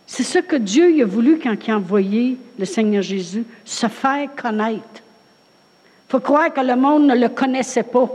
C'est 0.07 0.23
ça 0.23 0.41
que 0.41 0.57
Dieu 0.57 0.91
il 0.91 1.03
a 1.03 1.07
voulu 1.07 1.39
quand 1.39 1.55
il 1.67 1.71
a 1.71 1.77
envoyé 1.77 2.39
le 2.59 2.65
Seigneur 2.65 3.03
Jésus, 3.03 3.45
se 3.65 3.87
faire 3.89 4.29
connaître. 4.35 5.03
Il 6.09 6.11
faut 6.11 6.21
croire 6.21 6.53
que 6.53 6.61
le 6.61 6.77
monde 6.77 7.07
ne 7.07 7.15
le 7.15 7.29
connaissait 7.29 7.83
pas. 7.83 8.09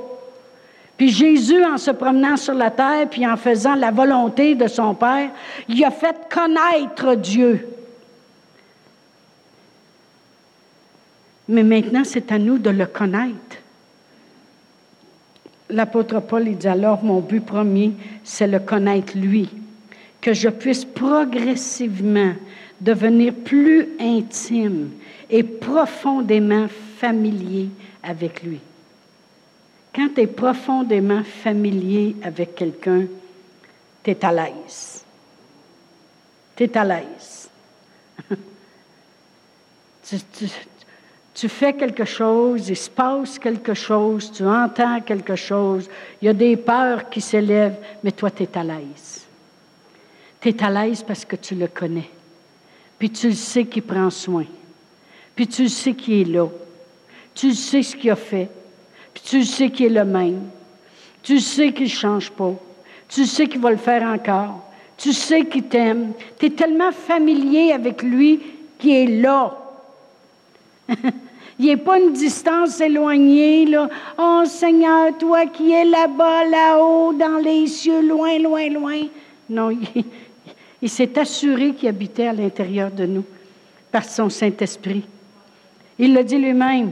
Puis 0.98 1.10
Jésus, 1.10 1.64
en 1.64 1.78
se 1.78 1.92
promenant 1.92 2.38
sur 2.38 2.54
la 2.54 2.72
terre, 2.72 3.08
puis 3.10 3.28
en 3.28 3.38
faisant 3.38 3.76
la 3.76 3.92
volonté 3.92 4.56
de 4.56 4.68
son 4.68 4.96
Père, 4.96 5.32
il 5.68 5.84
a 5.84 5.92
fait 5.92 6.16
connaître 6.32 7.16
Dieu. 7.16 7.68
Mais 11.48 11.64
maintenant, 11.64 12.04
c'est 12.04 12.32
à 12.32 12.40
nous 12.40 12.58
de 12.58 12.70
le 12.70 12.86
connaître. 12.86 13.58
L'apôtre 15.74 16.20
Paul 16.20 16.56
dit 16.56 16.68
alors, 16.68 17.04
mon 17.04 17.20
but 17.20 17.44
premier, 17.44 17.94
c'est 18.24 18.46
le 18.46 18.60
connaître 18.60 19.18
lui, 19.18 19.50
que 20.22 20.32
je 20.32 20.50
puisse 20.50 20.86
progressivement 20.86 22.34
devenir 22.80 23.34
plus 23.34 23.90
intime 24.00 24.92
et 25.32 25.42
profondément 25.42 26.68
familier 26.98 27.70
avec 28.04 28.44
lui. 28.44 28.60
Quand 29.96 30.10
tu 30.14 30.22
es 30.22 30.28
profondément 30.28 31.24
familier 31.24 32.18
avec 32.22 32.54
quelqu'un, 32.54 33.06
tu 34.04 34.12
es 34.12 34.26
à 34.26 34.32
l'aise. 34.32 35.04
Tu 36.56 36.64
es 36.66 36.78
à 36.78 36.84
l'aise. 36.84 37.50
tu, 40.04 40.18
fais 41.48 41.74
quelque 41.74 42.06
chose, 42.06 42.69
il 42.69 42.78
se 42.78 42.89
passe 42.89 43.39
quelque 43.39 43.74
chose, 43.74 44.32
tu 44.32 44.46
entends 44.46 45.02
quelque 45.02 45.36
chose, 45.36 45.89
il 46.22 46.26
y 46.26 46.30
a 46.30 46.34
des 46.34 46.56
peurs 46.58 47.10
qui 47.10 47.22
s'élèvent, 47.22 47.78
mais 48.04 48.12
toi, 48.12 48.30
tu 48.30 48.43
es 48.43 48.58
à 48.58 48.63
l'aise. 48.63 49.26
Tu 50.39 50.50
es 50.50 50.63
à 50.63 50.69
l'aise 50.69 51.04
parce 51.04 51.26
que 51.26 51.36
tu 51.36 51.56
le 51.56 51.67
connais. 51.67 52.10
Puis 53.00 53.10
tu 53.10 53.30
le 53.30 53.36
sais 53.36 53.65
qu'il 53.65 53.84
prend 53.84 54.10
soin. 54.10 54.46
Puis 55.36 55.48
tu 55.48 55.63
le 55.63 55.69
sais 55.69 55.93
qu'il 55.93 56.22
est 56.22 56.32
là. 56.32 56.48
Tu 57.34 57.54
sais 57.54 57.82
ce 57.82 57.96
qu'il 57.96 58.12
a 58.12 58.15
fait. 58.15 58.50
Puis 59.13 59.24
tu 59.26 59.43
sais 59.43 59.69
qu'il 59.69 59.88
est 59.88 60.04
le 60.04 60.06
même. 60.06 60.41
Tu 61.24 61.39
sais 61.39 61.72
qu'il 61.72 61.86
ne 61.86 61.89
change 61.89 62.30
pas. 62.32 62.54
Tu 63.08 63.26
sais 63.26 63.48
qu'il 63.48 63.62
va 63.62 63.72
le 63.72 63.78
faire 63.78 64.04
encore. 64.04 64.69
Tu 64.98 65.13
sais 65.13 65.46
qu'il 65.46 65.63
t'aime. 65.63 66.13
Tu 66.39 66.48
es 66.48 66.50
tellement 66.52 66.91
familier 66.91 67.72
avec 67.72 68.04
lui 68.04 68.41
qu'il 68.78 68.91
est 68.91 69.22
là. 69.22 69.58
Il 71.60 71.67
n'est 71.67 71.78
pas 71.78 72.00
une 72.00 72.13
distance 72.13 72.82
éloignée, 72.82 73.65
là. 73.65 73.88
Oh 74.17 74.41
Seigneur, 74.46 75.17
toi 75.17 75.46
qui 75.46 75.72
es 75.72 75.86
là-bas, 75.86 76.46
là-haut, 76.46 77.13
dans 77.13 77.38
les 77.38 77.67
cieux, 77.67 78.02
loin, 78.02 78.39
loin, 78.39 78.69
loin. 78.69 79.02
Non, 79.50 79.69
il, 80.82 80.89
s'est 80.89 81.17
assuré 81.19 81.74
qu'il 81.74 81.89
habitait 81.89 82.28
à 82.28 82.34
l'intérieur 82.34 82.89
de 82.89 83.06
nous 83.06 83.26
par 83.91 84.04
son 84.04 84.30
Saint-Esprit. 84.30 85.04
Il 86.00 86.15
le 86.15 86.24
dit 86.24 86.38
lui-même. 86.38 86.91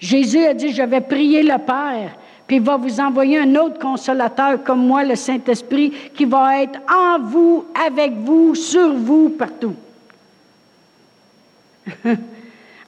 Jésus 0.00 0.44
a 0.44 0.54
dit, 0.54 0.72
je 0.72 0.82
vais 0.82 1.00
prier 1.00 1.42
le 1.42 1.58
Père, 1.58 2.16
puis 2.46 2.56
il 2.56 2.62
va 2.62 2.76
vous 2.76 3.00
envoyer 3.00 3.38
un 3.38 3.54
autre 3.56 3.78
consolateur 3.78 4.62
comme 4.64 4.84
moi, 4.84 5.04
le 5.04 5.14
Saint-Esprit, 5.14 5.92
qui 6.14 6.24
va 6.24 6.62
être 6.62 6.80
en 6.92 7.20
vous, 7.20 7.66
avec 7.86 8.12
vous, 8.14 8.54
sur 8.56 8.92
vous, 8.94 9.28
partout. 9.30 9.74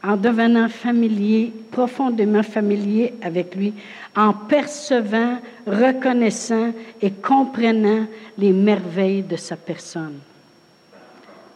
en 0.03 0.17
devenant 0.17 0.69
familier, 0.69 1.53
profondément 1.71 2.43
familier 2.43 3.15
avec 3.21 3.55
lui, 3.55 3.75
en 4.17 4.33
percevant, 4.33 5.39
reconnaissant 5.67 6.73
et 7.03 7.11
comprenant 7.11 8.07
les 8.39 8.53
merveilles 8.53 9.23
de 9.23 9.37
sa 9.37 9.57
personne. 9.57 10.19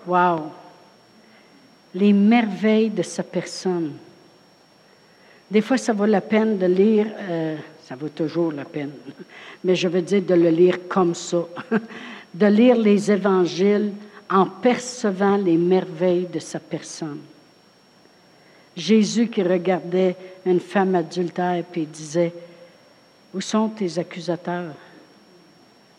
Wow! 0.07 0.53
Les 1.95 2.13
merveilles 2.13 2.91
de 2.91 3.03
sa 3.03 3.23
personne. 3.23 3.93
Des 5.51 5.61
fois, 5.61 5.79
ça 5.79 5.93
vaut 5.93 6.07
la 6.07 6.21
peine 6.21 6.59
de 6.59 6.67
lire, 6.67 7.07
euh, 7.17 7.57
ça 7.83 7.97
vaut 7.97 8.09
toujours 8.09 8.53
la 8.53 8.65
peine, 8.65 8.91
mais 9.65 9.75
je 9.75 9.89
veux 9.89 10.03
dire 10.03 10.23
de 10.23 10.35
le 10.35 10.51
lire 10.51 10.89
comme 10.89 11.15
ça, 11.15 11.47
de 12.35 12.47
lire 12.47 12.77
les 12.77 13.11
évangiles 13.11 13.93
en 14.29 14.47
percevant 14.47 15.37
les 15.37 15.57
merveilles 15.57 16.27
de 16.27 16.41
sa 16.41 16.59
personne. 16.59 17.21
Jésus 18.77 19.29
qui 19.29 19.43
regardait 19.43 20.17
une 20.45 20.61
femme 20.61 20.95
adultère 20.95 21.65
et 21.75 21.87
disait, 21.87 22.33
Où 23.33 23.41
sont 23.41 23.69
tes 23.69 23.99
accusateurs? 23.99 24.75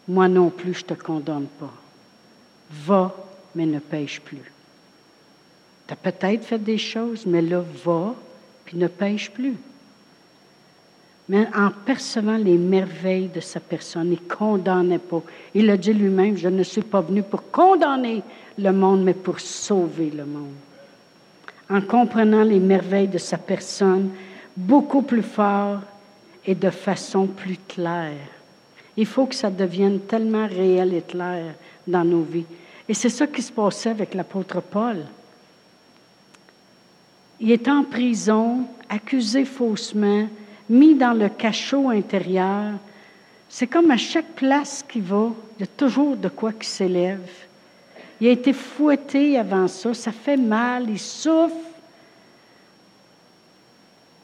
Moi 0.07 0.27
non 0.27 0.49
plus, 0.49 0.73
je 0.73 0.83
ne 0.83 0.89
te 0.89 0.93
condamne 0.93 1.47
pas. 1.59 1.73
Va, 2.69 3.15
mais 3.55 3.65
ne 3.65 3.79
pêche 3.79 4.21
plus. 4.21 4.51
Tu 5.87 5.93
as 5.93 5.95
peut-être 5.95 6.45
fait 6.45 6.59
des 6.59 6.77
choses, 6.77 7.25
mais 7.25 7.41
là, 7.41 7.63
va, 7.83 8.13
puis 8.65 8.77
ne 8.77 8.87
pêche 8.87 9.31
plus. 9.31 9.55
Mais 11.27 11.47
en 11.55 11.71
percevant 11.71 12.37
les 12.37 12.57
merveilles 12.57 13.29
de 13.29 13.39
sa 13.39 13.59
personne, 13.59 14.07
il 14.07 14.23
ne 14.23 14.35
condamnait 14.35 14.99
pas. 14.99 15.23
Il 15.55 15.69
a 15.69 15.77
dit 15.77 15.93
lui-même, 15.93 16.37
je 16.37 16.49
ne 16.49 16.61
suis 16.61 16.83
pas 16.83 17.01
venu 17.01 17.23
pour 17.23 17.49
condamner 17.49 18.21
le 18.57 18.71
monde, 18.71 19.03
mais 19.03 19.13
pour 19.13 19.39
sauver 19.39 20.11
le 20.11 20.25
monde. 20.25 20.53
En 21.69 21.81
comprenant 21.81 22.43
les 22.43 22.59
merveilles 22.59 23.07
de 23.07 23.17
sa 23.17 23.37
personne, 23.37 24.11
beaucoup 24.55 25.01
plus 25.01 25.23
fort 25.23 25.79
et 26.45 26.55
de 26.55 26.69
façon 26.69 27.27
plus 27.27 27.57
claire. 27.67 28.29
Il 28.97 29.05
faut 29.05 29.25
que 29.25 29.35
ça 29.35 29.49
devienne 29.49 29.99
tellement 30.01 30.47
réel 30.47 30.93
et 30.93 31.01
clair 31.01 31.53
dans 31.87 32.05
nos 32.05 32.21
vies. 32.21 32.45
Et 32.87 32.93
c'est 32.93 33.09
ça 33.09 33.27
qui 33.27 33.41
se 33.41 33.51
passait 33.51 33.89
avec 33.89 34.13
l'apôtre 34.13 34.61
Paul. 34.61 35.05
Il 37.39 37.51
est 37.51 37.67
en 37.67 37.83
prison, 37.83 38.65
accusé 38.87 39.43
faussement, 39.43 40.27
mis 40.69 40.95
dans 40.95 41.13
le 41.13 41.29
cachot 41.29 41.89
intérieur. 41.89 42.73
C'est 43.49 43.67
comme 43.67 43.91
à 43.91 43.97
chaque 43.97 44.33
place 44.35 44.85
qu'il 44.87 45.01
va, 45.01 45.31
il 45.57 45.61
y 45.61 45.63
a 45.63 45.67
toujours 45.67 46.15
de 46.15 46.29
quoi 46.29 46.53
qui 46.53 46.67
s'élève. 46.67 47.44
Il 48.21 48.27
a 48.27 48.31
été 48.31 48.53
fouetté 48.53 49.37
avant 49.37 49.67
ça, 49.67 49.93
ça 49.93 50.11
fait 50.11 50.37
mal, 50.37 50.89
il 50.89 50.99
souffre, 50.99 51.55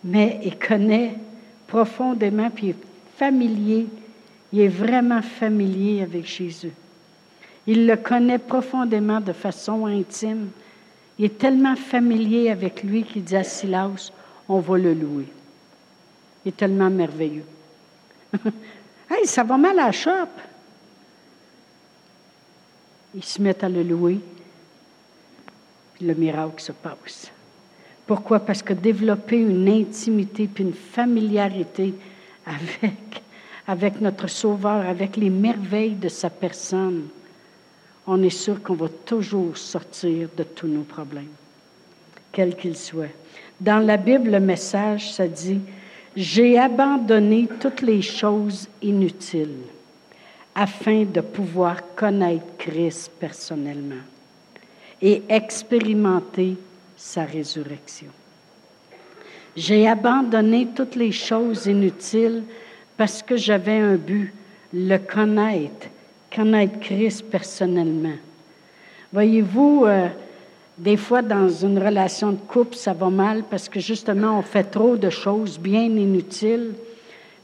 mais 0.04 0.39
il 0.43 0.58
connaît 0.58 1.15
profondément, 1.67 2.49
puis 2.49 2.67
il 2.67 2.69
est 2.71 2.75
familier, 3.17 3.88
il 4.54 4.62
est 4.62 4.67
vraiment 4.67 5.21
familier 5.21 6.04
avec 6.04 6.25
Jésus. 6.25 6.71
Il 7.67 7.86
le 7.86 7.95
connaît 7.95 8.39
profondément 8.39 9.21
de 9.21 9.34
façon 9.34 9.86
intime. 9.86 10.49
Il 11.19 11.25
est 11.25 11.38
tellement 11.38 11.75
familier 11.75 12.49
avec 12.49 12.84
lui 12.84 13.04
qu'il 13.04 13.23
dit 13.23 13.36
à 13.36 13.43
Silas, 13.43 14.12
on 14.49 14.60
va 14.60 14.77
le 14.77 14.93
louer. 14.93 15.27
Il 16.43 16.49
est 16.49 16.58
tellement 16.58 16.89
merveilleux. 16.89 17.45
hey, 19.10 19.25
ça 19.25 19.43
va 19.43 19.58
mal 19.58 19.77
à 19.77 19.88
la 19.88 19.91
chope. 19.91 20.39
Ils 23.15 23.24
se 23.24 23.41
mettent 23.41 23.63
à 23.63 23.69
le 23.69 23.84
louer, 23.84 24.19
le 26.00 26.13
miracle 26.13 26.62
se 26.62 26.71
passe. 26.71 27.32
Pourquoi? 28.08 28.39
Parce 28.39 28.62
que 28.62 28.74
développer 28.74 29.38
une 29.38 29.67
intimité 29.69 30.47
puis 30.47 30.63
une 30.63 30.74
familiarité 30.74 31.93
avec, 32.45 33.24
avec 33.67 34.02
notre 34.02 34.28
Sauveur, 34.28 34.86
avec 34.86 35.17
les 35.17 35.30
merveilles 35.30 35.95
de 35.95 36.10
sa 36.10 36.30
personne, 36.30 37.08
on 38.08 38.21
est 38.24 38.30
sûr 38.30 38.62
qu'on 38.63 38.74
va 38.74 38.89
toujours 39.06 39.56
sortir 39.56 40.30
de 40.36 40.43
tous 40.43 40.67
nos 40.67 40.84
problèmes, 40.84 41.30
quels 42.32 42.56
qu'ils 42.56 42.78
soient. 42.78 43.06
Dans 43.60 43.80
la 43.80 43.97
Bible, 43.97 44.32
le 44.32 44.39
message, 44.39 45.13
ça 45.13 45.28
dit, 45.28 45.60
J'ai 46.15 46.58
abandonné 46.58 47.47
toutes 47.60 47.82
les 47.82 48.02
choses 48.02 48.67
inutiles 48.82 49.60
afin 50.55 51.03
de 51.03 51.21
pouvoir 51.21 51.77
connaître 51.95 52.45
Christ 52.57 53.11
personnellement 53.19 54.03
et 55.01 55.23
expérimenter 55.29 56.55
sa 56.95 57.23
résurrection. 57.23 58.09
J'ai 59.55 59.87
abandonné 59.87 60.67
toutes 60.75 60.95
les 60.95 61.11
choses 61.11 61.65
inutiles 61.65 62.43
parce 62.95 63.23
que 63.23 63.35
j'avais 63.35 63.79
un 63.79 63.95
but, 63.95 64.33
le 64.73 64.97
connaître, 64.97 65.87
connaître 66.33 66.79
Christ 66.79 67.25
personnellement. 67.25 68.15
Voyez-vous, 69.11 69.85
euh, 69.85 70.07
des 70.77 70.95
fois 70.95 71.21
dans 71.21 71.49
une 71.49 71.77
relation 71.77 72.31
de 72.31 72.37
couple, 72.37 72.75
ça 72.75 72.93
va 72.93 73.09
mal 73.09 73.43
parce 73.49 73.67
que 73.67 73.79
justement, 73.79 74.39
on 74.39 74.41
fait 74.41 74.63
trop 74.63 74.95
de 74.95 75.09
choses 75.09 75.59
bien 75.59 75.83
inutiles, 75.83 76.73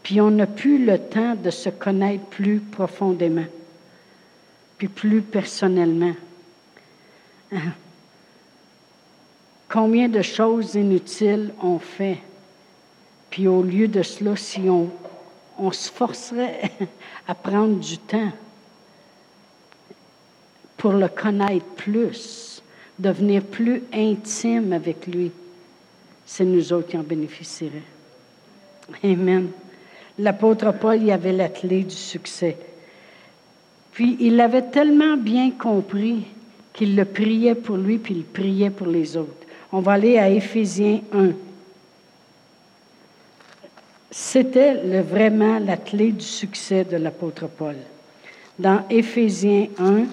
puis 0.07 0.21
on 0.21 0.31
n'a 0.31 0.47
plus 0.47 0.85
le 0.85 0.97
temps 0.99 1.35
de 1.35 1.49
se 1.49 1.67
connaître 1.67 2.23
plus 2.27 2.61
profondément, 2.61 3.43
puis 4.77 4.87
plus 4.87 5.21
personnellement. 5.21 6.13
Combien 9.67 10.07
de 10.07 10.21
choses 10.21 10.75
inutiles 10.75 11.51
on 11.61 11.77
fait, 11.77 12.19
puis 13.29 13.49
au 13.49 13.61
lieu 13.61 13.89
de 13.89 14.01
cela, 14.01 14.37
si 14.37 14.61
on, 14.69 14.89
on 15.59 15.73
se 15.73 15.91
forcerait 15.91 16.71
à 17.27 17.35
prendre 17.35 17.77
du 17.77 17.97
temps 17.97 18.31
pour 20.77 20.93
le 20.93 21.09
connaître 21.09 21.65
plus, 21.75 22.63
devenir 22.97 23.43
plus 23.43 23.83
intime 23.91 24.71
avec 24.71 25.05
lui, 25.05 25.33
c'est 26.25 26.45
nous 26.45 26.71
autres 26.71 26.87
qui 26.87 26.97
en 26.97 27.03
bénéficierions. 27.03 27.81
Amen. 29.03 29.49
L'apôtre 30.19 30.73
Paul 30.73 31.03
y 31.03 31.11
avait 31.11 31.33
la 31.33 31.49
clé 31.49 31.83
du 31.83 31.95
succès. 31.95 32.57
Puis 33.91 34.17
il 34.19 34.35
l'avait 34.35 34.69
tellement 34.69 35.17
bien 35.17 35.51
compris 35.51 36.25
qu'il 36.73 36.95
le 36.95 37.05
priait 37.05 37.55
pour 37.55 37.77
lui, 37.77 37.97
puis 37.97 38.15
il 38.15 38.23
priait 38.23 38.69
pour 38.69 38.87
les 38.87 39.17
autres. 39.17 39.47
On 39.71 39.79
va 39.79 39.93
aller 39.93 40.17
à 40.17 40.29
Éphésiens 40.29 41.01
1. 41.13 41.31
C'était 44.11 45.01
vraiment 45.01 45.59
la 45.59 45.77
clé 45.77 46.11
du 46.11 46.25
succès 46.25 46.83
de 46.83 46.97
l'apôtre 46.97 47.47
Paul. 47.47 47.75
Dans 48.57 48.83
Éphésiens 48.89 49.67
1, 49.77 50.03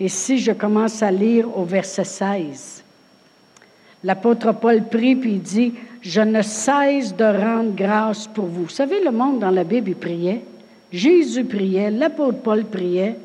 et 0.00 0.08
si 0.08 0.38
je 0.38 0.52
commence 0.52 1.02
à 1.02 1.10
lire 1.10 1.56
au 1.56 1.64
verset 1.64 2.04
16, 2.04 2.84
l'apôtre 4.02 4.52
Paul 4.52 4.84
prie 4.88 5.14
puis 5.14 5.32
il 5.34 5.42
dit, 5.42 5.74
je 6.04 6.20
ne 6.20 6.42
cesse 6.42 7.16
de 7.16 7.24
rendre 7.24 7.74
grâce 7.74 8.26
pour 8.26 8.44
vous. 8.44 8.64
Vous 8.64 8.68
savez, 8.68 9.02
le 9.02 9.10
monde 9.10 9.38
dans 9.38 9.50
la 9.50 9.64
Bible, 9.64 9.94
priait. 9.94 10.42
Jésus 10.92 11.44
priait, 11.44 11.90
l'apôtre 11.90 12.38
Paul 12.40 12.64
priait. 12.64 13.16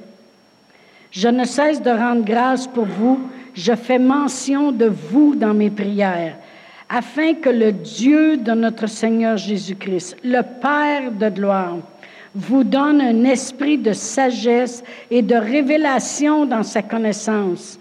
Je 1.12 1.28
ne 1.28 1.44
cesse 1.44 1.82
de 1.82 1.90
rendre 1.90 2.24
grâce 2.24 2.68
pour 2.68 2.86
vous. 2.86 3.20
Je 3.54 3.74
fais 3.76 4.00
mention 4.00 4.72
de 4.72 4.86
vous 4.86 5.36
dans 5.36 5.54
mes 5.54 5.70
prières, 5.70 6.38
afin 6.88 7.34
que 7.34 7.50
le 7.50 7.74
Dieu 7.74 8.38
de 8.38 8.54
notre 8.54 8.88
Seigneur 8.88 9.36
Jésus-Christ, 9.36 10.16
le 10.24 10.42
Père 10.42 11.12
de 11.12 11.30
gloire, 11.36 11.78
vous 12.34 12.64
donne 12.64 13.02
un 13.02 13.26
esprit 13.26 13.78
de 13.78 13.92
sagesse 13.92 14.84
et 15.12 15.22
de 15.22 15.36
révélation 15.36 16.46
dans 16.46 16.64
sa 16.64 16.82
connaissance, 16.82 17.78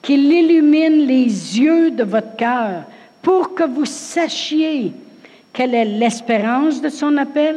qu'il 0.00 0.32
illumine 0.32 1.06
les 1.06 1.58
yeux 1.58 1.90
de 1.90 2.04
votre 2.04 2.34
cœur 2.36 2.84
pour 3.22 3.54
que 3.54 3.64
vous 3.64 3.84
sachiez 3.84 4.92
quelle 5.52 5.74
est 5.74 5.84
l'espérance 5.84 6.80
de 6.80 6.88
son 6.88 7.16
appel, 7.16 7.56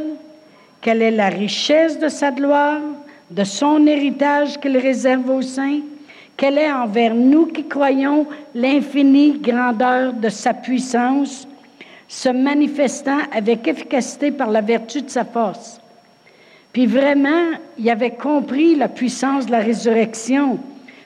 quelle 0.82 1.02
est 1.02 1.12
la 1.12 1.30
richesse 1.30 2.00
de 2.00 2.10
sa 2.10 2.32
gloire, 2.32 2.82
de 3.30 3.43
son 3.43 3.86
héritage 3.86 4.60
qu'il 4.60 4.78
réserve 4.78 5.30
aux 5.30 5.41
saints, 5.41 5.82
quelle 6.36 6.58
est 6.58 6.71
envers 6.71 7.13
nous 7.13 7.45
qui 7.45 7.65
croyons 7.65 8.26
l'infinie 8.56 9.39
grandeur 9.39 10.13
de 10.13 10.30
sa 10.30 10.54
puissance, 10.54 11.47
se 12.08 12.30
manifestant 12.30 13.19
avec 13.32 13.67
efficacité 13.67 14.32
par 14.32 14.50
la 14.50 14.62
vertu 14.62 15.02
de 15.02 15.10
sa 15.10 15.24
force 15.24 15.82
puis 16.74 16.86
vraiment, 16.86 17.58
il 17.78 17.89
avait 17.89 18.12
compris 18.12 18.76
la 18.76 18.88
puissance 18.88 19.45
de 19.45 19.52
la 19.52 19.60
résurrection, 19.60 20.58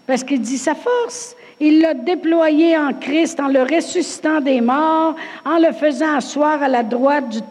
parce 0.06 0.24
qu'il 0.24 0.42
dit 0.42 0.58
sa 0.58 0.76
force. 0.76 1.36
Il 1.60 1.80
l'a 1.82 1.94
déployé 1.94 2.78
en 2.78 2.92
Christ 2.94 3.40
en 3.40 3.48
le 3.48 3.62
ressuscitant 3.62 4.42
des 4.42 4.60
morts, 4.60 5.16
en 5.46 5.58
le 5.58 5.72
faisant 5.72 6.18
asseoir 6.18 6.62
à 6.62 6.68
la 6.68 6.84
droite 6.84 7.42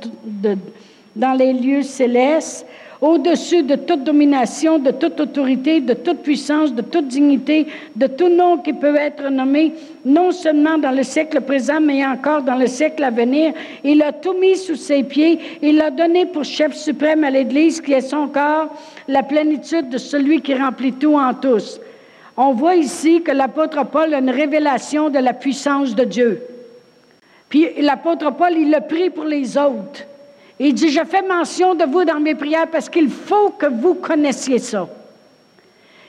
dans 1.16 1.32
les 1.32 1.54
lieux 1.54 1.82
célestes, 1.82 2.66
au-dessus 3.00 3.62
de 3.62 3.76
toute 3.76 4.04
domination, 4.04 4.78
de 4.78 4.90
toute 4.90 5.20
autorité, 5.20 5.80
de 5.80 5.94
toute 5.94 6.18
puissance, 6.18 6.72
de 6.74 6.82
toute 6.82 7.08
dignité, 7.08 7.66
de 7.96 8.06
tout 8.06 8.28
nom 8.28 8.58
qui 8.58 8.72
peut 8.72 8.96
être 8.96 9.28
nommé, 9.30 9.72
non 10.04 10.32
seulement 10.32 10.78
dans 10.78 10.90
le 10.90 11.02
siècle 11.02 11.40
présent, 11.40 11.80
mais 11.80 12.04
encore 12.04 12.42
dans 12.42 12.56
le 12.56 12.66
siècle 12.66 13.04
à 13.04 13.10
venir. 13.10 13.52
Il 13.84 14.02
a 14.02 14.12
tout 14.12 14.34
mis 14.34 14.56
sous 14.56 14.76
ses 14.76 15.02
pieds. 15.02 15.38
Il 15.62 15.76
l'a 15.76 15.90
donné 15.90 16.26
pour 16.26 16.44
chef 16.44 16.74
suprême 16.74 17.24
à 17.24 17.30
l'Église, 17.30 17.80
qui 17.80 17.92
est 17.92 18.00
son 18.00 18.28
corps, 18.28 18.68
la 19.08 19.22
plénitude 19.22 19.88
de 19.88 19.98
celui 19.98 20.40
qui 20.40 20.54
remplit 20.54 20.92
tout 20.92 21.14
en 21.14 21.34
tous. 21.34 21.80
On 22.36 22.52
voit 22.52 22.74
ici 22.74 23.22
que 23.22 23.30
l'apôtre 23.30 23.84
Paul 23.86 24.12
a 24.12 24.18
une 24.18 24.30
révélation 24.30 25.08
de 25.08 25.18
la 25.18 25.32
puissance 25.32 25.94
de 25.94 26.04
Dieu. 26.04 26.42
Puis 27.48 27.68
l'apôtre 27.80 28.32
Paul, 28.32 28.52
il 28.56 28.70
l'a 28.70 28.80
pris 28.80 29.10
pour 29.10 29.24
les 29.24 29.56
autres. 29.56 30.04
Il 30.58 30.74
dit, 30.74 30.90
je 30.90 31.04
fais 31.04 31.22
mention 31.22 31.74
de 31.74 31.84
vous 31.84 32.04
dans 32.04 32.20
mes 32.20 32.34
prières 32.34 32.68
parce 32.68 32.88
qu'il 32.88 33.08
faut 33.08 33.50
que 33.50 33.66
vous 33.66 33.94
connaissiez 33.94 34.58
ça. 34.58 34.88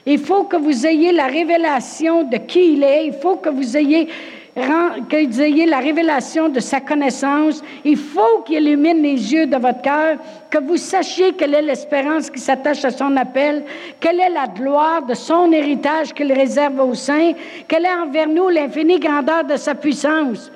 Il 0.04 0.18
faut 0.18 0.44
que 0.44 0.56
vous 0.56 0.86
ayez 0.86 1.12
la 1.12 1.26
révélation 1.26 2.22
de 2.22 2.36
qui 2.36 2.74
il 2.74 2.82
est. 2.82 3.06
Il 3.06 3.12
faut 3.14 3.36
que 3.36 3.48
vous 3.48 3.76
ayez, 3.76 4.08
que 4.56 5.26
vous 5.26 5.42
ayez 5.42 5.66
la 5.66 5.80
révélation 5.80 6.48
de 6.48 6.60
sa 6.60 6.80
connaissance. 6.80 7.62
Il 7.84 7.98
faut 7.98 8.42
qu'il 8.46 8.66
illumine 8.66 9.02
les 9.02 9.32
yeux 9.32 9.46
de 9.46 9.56
votre 9.56 9.82
cœur, 9.82 10.16
que 10.50 10.58
vous 10.58 10.78
sachiez 10.78 11.32
quelle 11.32 11.54
est 11.54 11.62
l'espérance 11.62 12.30
qui 12.30 12.40
s'attache 12.40 12.84
à 12.84 12.90
son 12.90 13.16
appel, 13.16 13.64
quelle 14.00 14.18
est 14.18 14.30
la 14.30 14.46
gloire 14.46 15.02
de 15.02 15.12
son 15.12 15.52
héritage 15.52 16.14
qu'il 16.14 16.32
réserve 16.32 16.80
aux 16.80 16.94
saints, 16.94 17.32
quelle 17.68 17.84
est 17.84 17.94
envers 17.94 18.28
nous 18.28 18.48
l'infinie 18.48 18.98
grandeur 18.98 19.44
de 19.44 19.56
sa 19.56 19.74
puissance. 19.74 20.50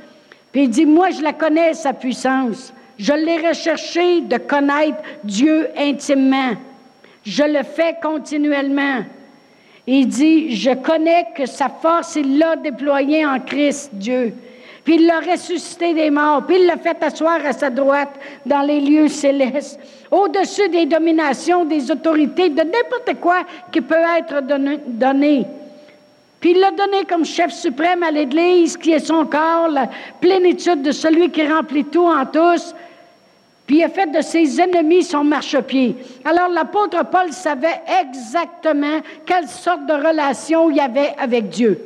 Puis 0.50 0.62
il 0.62 0.70
dit, 0.70 0.86
moi 0.86 1.10
je 1.10 1.22
la 1.22 1.34
connais, 1.34 1.74
sa 1.74 1.92
puissance. 1.92 2.72
Je 2.98 3.12
l'ai 3.12 3.46
recherché 3.46 4.22
de 4.22 4.36
connaître 4.38 4.98
Dieu 5.24 5.68
intimement. 5.76 6.52
Je 7.22 7.42
le 7.42 7.62
fais 7.62 7.96
continuellement. 8.02 9.04
Il 9.86 10.08
dit, 10.08 10.54
je 10.54 10.70
connais 10.70 11.26
que 11.34 11.46
sa 11.46 11.68
force, 11.68 12.16
il 12.16 12.38
l'a 12.38 12.56
déployée 12.56 13.24
en 13.24 13.40
Christ, 13.40 13.90
Dieu. 13.92 14.34
Puis 14.84 14.94
il 14.94 15.06
l'a 15.06 15.20
ressuscité 15.20 15.94
des 15.94 16.10
morts, 16.10 16.44
puis 16.46 16.56
il 16.58 16.66
l'a 16.66 16.76
fait 16.76 17.02
asseoir 17.02 17.44
à 17.44 17.52
sa 17.52 17.70
droite 17.70 18.14
dans 18.46 18.62
les 18.62 18.80
lieux 18.80 19.08
célestes, 19.08 19.78
au-dessus 20.10 20.68
des 20.68 20.86
dominations, 20.86 21.64
des 21.64 21.90
autorités, 21.90 22.48
de 22.48 22.62
n'importe 22.62 23.20
quoi 23.20 23.42
qui 23.70 23.80
peut 23.80 23.94
être 24.18 24.40
donné. 24.86 25.44
Puis 26.40 26.52
il 26.52 26.58
l'a 26.58 26.70
donné 26.70 27.04
comme 27.06 27.24
chef 27.24 27.52
suprême 27.52 28.02
à 28.02 28.10
l'Église, 28.10 28.76
qui 28.76 28.92
est 28.92 29.06
son 29.06 29.26
corps, 29.26 29.68
la 29.68 29.90
plénitude 30.20 30.80
de 30.80 30.92
celui 30.92 31.30
qui 31.30 31.46
remplit 31.46 31.84
tout 31.84 32.06
en 32.06 32.24
tous 32.24 32.74
puis 33.70 33.78
il 33.78 33.84
a 33.84 33.88
fait 33.88 34.10
de 34.10 34.20
ses 34.20 34.60
ennemis 34.60 35.04
son 35.04 35.22
marchepied. 35.22 35.94
Alors 36.24 36.48
l'apôtre 36.48 37.04
Paul 37.08 37.32
savait 37.32 37.80
exactement 38.02 38.98
quelle 39.24 39.46
sorte 39.46 39.86
de 39.86 39.92
relation 39.92 40.68
il 40.70 40.78
y 40.78 40.80
avait 40.80 41.14
avec 41.16 41.50
Dieu. 41.50 41.80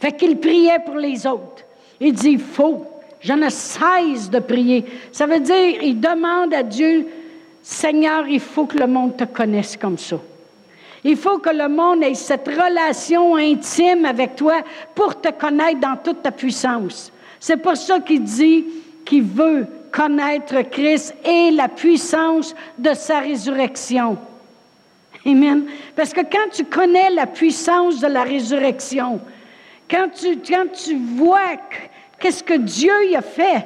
Fait 0.00 0.10
qu'il 0.10 0.36
priait 0.40 0.80
pour 0.84 0.96
les 0.96 1.28
autres. 1.28 1.62
Il 2.00 2.12
dit, 2.12 2.38
faut, 2.38 2.84
je 3.20 3.34
ne 3.34 3.48
cesse 3.48 4.30
de 4.30 4.40
prier. 4.40 4.84
Ça 5.12 5.26
veut 5.26 5.38
dire, 5.38 5.80
il 5.80 6.00
demande 6.00 6.52
à 6.52 6.64
Dieu, 6.64 7.06
Seigneur, 7.62 8.26
il 8.26 8.40
faut 8.40 8.66
que 8.66 8.78
le 8.78 8.88
monde 8.88 9.16
te 9.16 9.22
connaisse 9.22 9.76
comme 9.76 9.96
ça. 9.96 10.16
Il 11.04 11.16
faut 11.16 11.38
que 11.38 11.50
le 11.50 11.68
monde 11.68 12.02
ait 12.02 12.14
cette 12.14 12.48
relation 12.48 13.36
intime 13.36 14.04
avec 14.04 14.34
toi 14.34 14.56
pour 14.96 15.20
te 15.20 15.30
connaître 15.30 15.78
dans 15.78 15.96
toute 16.02 16.20
ta 16.20 16.32
puissance. 16.32 17.12
C'est 17.38 17.58
pour 17.58 17.76
ça 17.76 18.00
qu'il 18.00 18.24
dit 18.24 18.64
qu'il 19.04 19.22
veut 19.22 19.68
connaître 19.90 20.62
Christ 20.70 21.14
et 21.24 21.50
la 21.50 21.68
puissance 21.68 22.54
de 22.78 22.94
sa 22.94 23.20
résurrection. 23.20 24.16
Amen. 25.26 25.64
Parce 25.96 26.12
que 26.12 26.20
quand 26.20 26.50
tu 26.52 26.64
connais 26.64 27.10
la 27.10 27.26
puissance 27.26 28.00
de 28.00 28.06
la 28.06 28.22
résurrection, 28.22 29.20
quand 29.90 30.08
tu, 30.14 30.38
quand 30.38 30.72
tu 30.72 30.96
vois 30.96 31.56
qu'est-ce 32.18 32.42
que 32.42 32.54
Dieu 32.54 33.10
y 33.10 33.16
a 33.16 33.22
fait, 33.22 33.64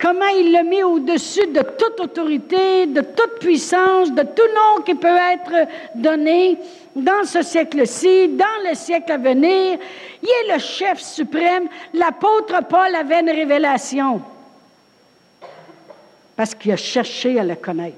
comment 0.00 0.26
il 0.38 0.52
l'a 0.52 0.62
mis 0.62 0.82
au-dessus 0.82 1.46
de 1.46 1.60
toute 1.60 2.00
autorité, 2.00 2.86
de 2.86 3.00
toute 3.00 3.38
puissance, 3.40 4.12
de 4.12 4.22
tout 4.22 4.48
nom 4.54 4.82
qui 4.84 4.94
peut 4.94 5.08
être 5.32 5.68
donné 5.94 6.58
dans 6.94 7.24
ce 7.24 7.42
siècle-ci, 7.42 8.28
dans 8.28 8.68
le 8.68 8.74
siècle 8.74 9.12
à 9.12 9.18
venir. 9.18 9.78
Il 10.22 10.28
est 10.28 10.54
le 10.54 10.58
chef 10.58 11.00
suprême. 11.00 11.68
L'apôtre 11.92 12.62
Paul 12.68 12.94
avait 12.94 13.20
une 13.20 13.30
révélation 13.30 14.20
parce 16.36 16.54
qu'il 16.54 16.72
a 16.72 16.76
cherché 16.76 17.38
à 17.38 17.44
le 17.44 17.54
connaître 17.54 17.96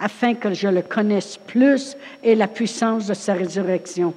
afin 0.00 0.34
que 0.34 0.54
je 0.54 0.66
le 0.66 0.82
connaisse 0.82 1.36
plus 1.36 1.96
et 2.22 2.34
la 2.34 2.48
puissance 2.48 3.06
de 3.06 3.14
sa 3.14 3.34
résurrection. 3.34 4.14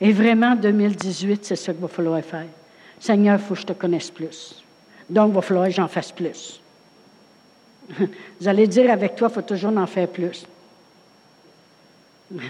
Et 0.00 0.12
vraiment, 0.12 0.56
2018, 0.56 1.44
c'est 1.44 1.56
ce 1.56 1.70
qu'il 1.70 1.80
va 1.80 1.88
falloir 1.88 2.22
faire. 2.22 2.46
Seigneur, 2.98 3.38
il 3.38 3.44
faut 3.44 3.54
que 3.54 3.60
je 3.60 3.66
te 3.66 3.72
connaisse 3.72 4.10
plus. 4.10 4.62
Donc, 5.08 5.30
il 5.30 5.34
va 5.34 5.42
falloir 5.42 5.66
que 5.66 5.72
j'en 5.72 5.86
fasse 5.88 6.10
plus. 6.10 6.60
Vous 8.40 8.48
allez 8.48 8.66
dire 8.66 8.90
avec 8.90 9.14
toi, 9.14 9.28
il 9.30 9.34
faut 9.34 9.42
toujours 9.42 9.76
en 9.76 9.86
faire 9.86 10.08
plus. 10.08 10.44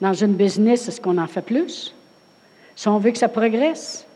Dans 0.00 0.14
une 0.14 0.34
business, 0.34 0.88
est-ce 0.88 1.00
qu'on 1.00 1.18
en 1.18 1.26
fait 1.26 1.42
plus? 1.42 1.94
Si 2.74 2.88
on 2.88 2.98
veut 2.98 3.10
que 3.10 3.18
ça 3.18 3.28
progresse. 3.28 4.06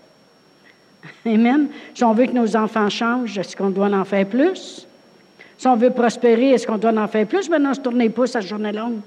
Amen. 1.27 1.69
Si 1.95 2.05
on 2.05 2.13
veut 2.13 2.27
que 2.27 2.33
nos 2.33 2.57
enfants 2.57 2.89
changent, 2.89 3.39
est-ce 3.39 3.57
qu'on 3.57 3.71
doit 3.71 3.89
en 3.89 4.05
faire 4.05 4.27
plus? 4.27 4.87
Si 5.57 5.67
on 5.67 5.77
veut 5.77 5.91
prospérer, 5.91 6.51
est-ce 6.51 6.67
qu'on 6.67 6.79
doit 6.79 6.97
en 6.97 7.09
faire 7.09 7.27
plus? 7.27 7.49
Maintenant, 7.49 7.75
se 7.75 7.81
tourner 7.81 8.09
pouce 8.11 8.37
à 8.37 8.41
journée 8.41 8.73
longue. 8.73 9.01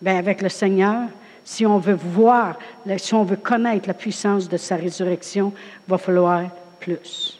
Bien, 0.00 0.18
avec 0.18 0.42
le 0.42 0.48
Seigneur, 0.48 1.08
si 1.42 1.64
on 1.64 1.78
veut 1.78 1.94
voir, 1.94 2.58
si 2.98 3.14
on 3.14 3.24
veut 3.24 3.36
connaître 3.36 3.88
la 3.88 3.94
puissance 3.94 4.48
de 4.48 4.56
sa 4.56 4.76
résurrection, 4.76 5.52
il 5.56 5.90
va 5.90 5.98
falloir 5.98 6.44
plus. 6.78 7.38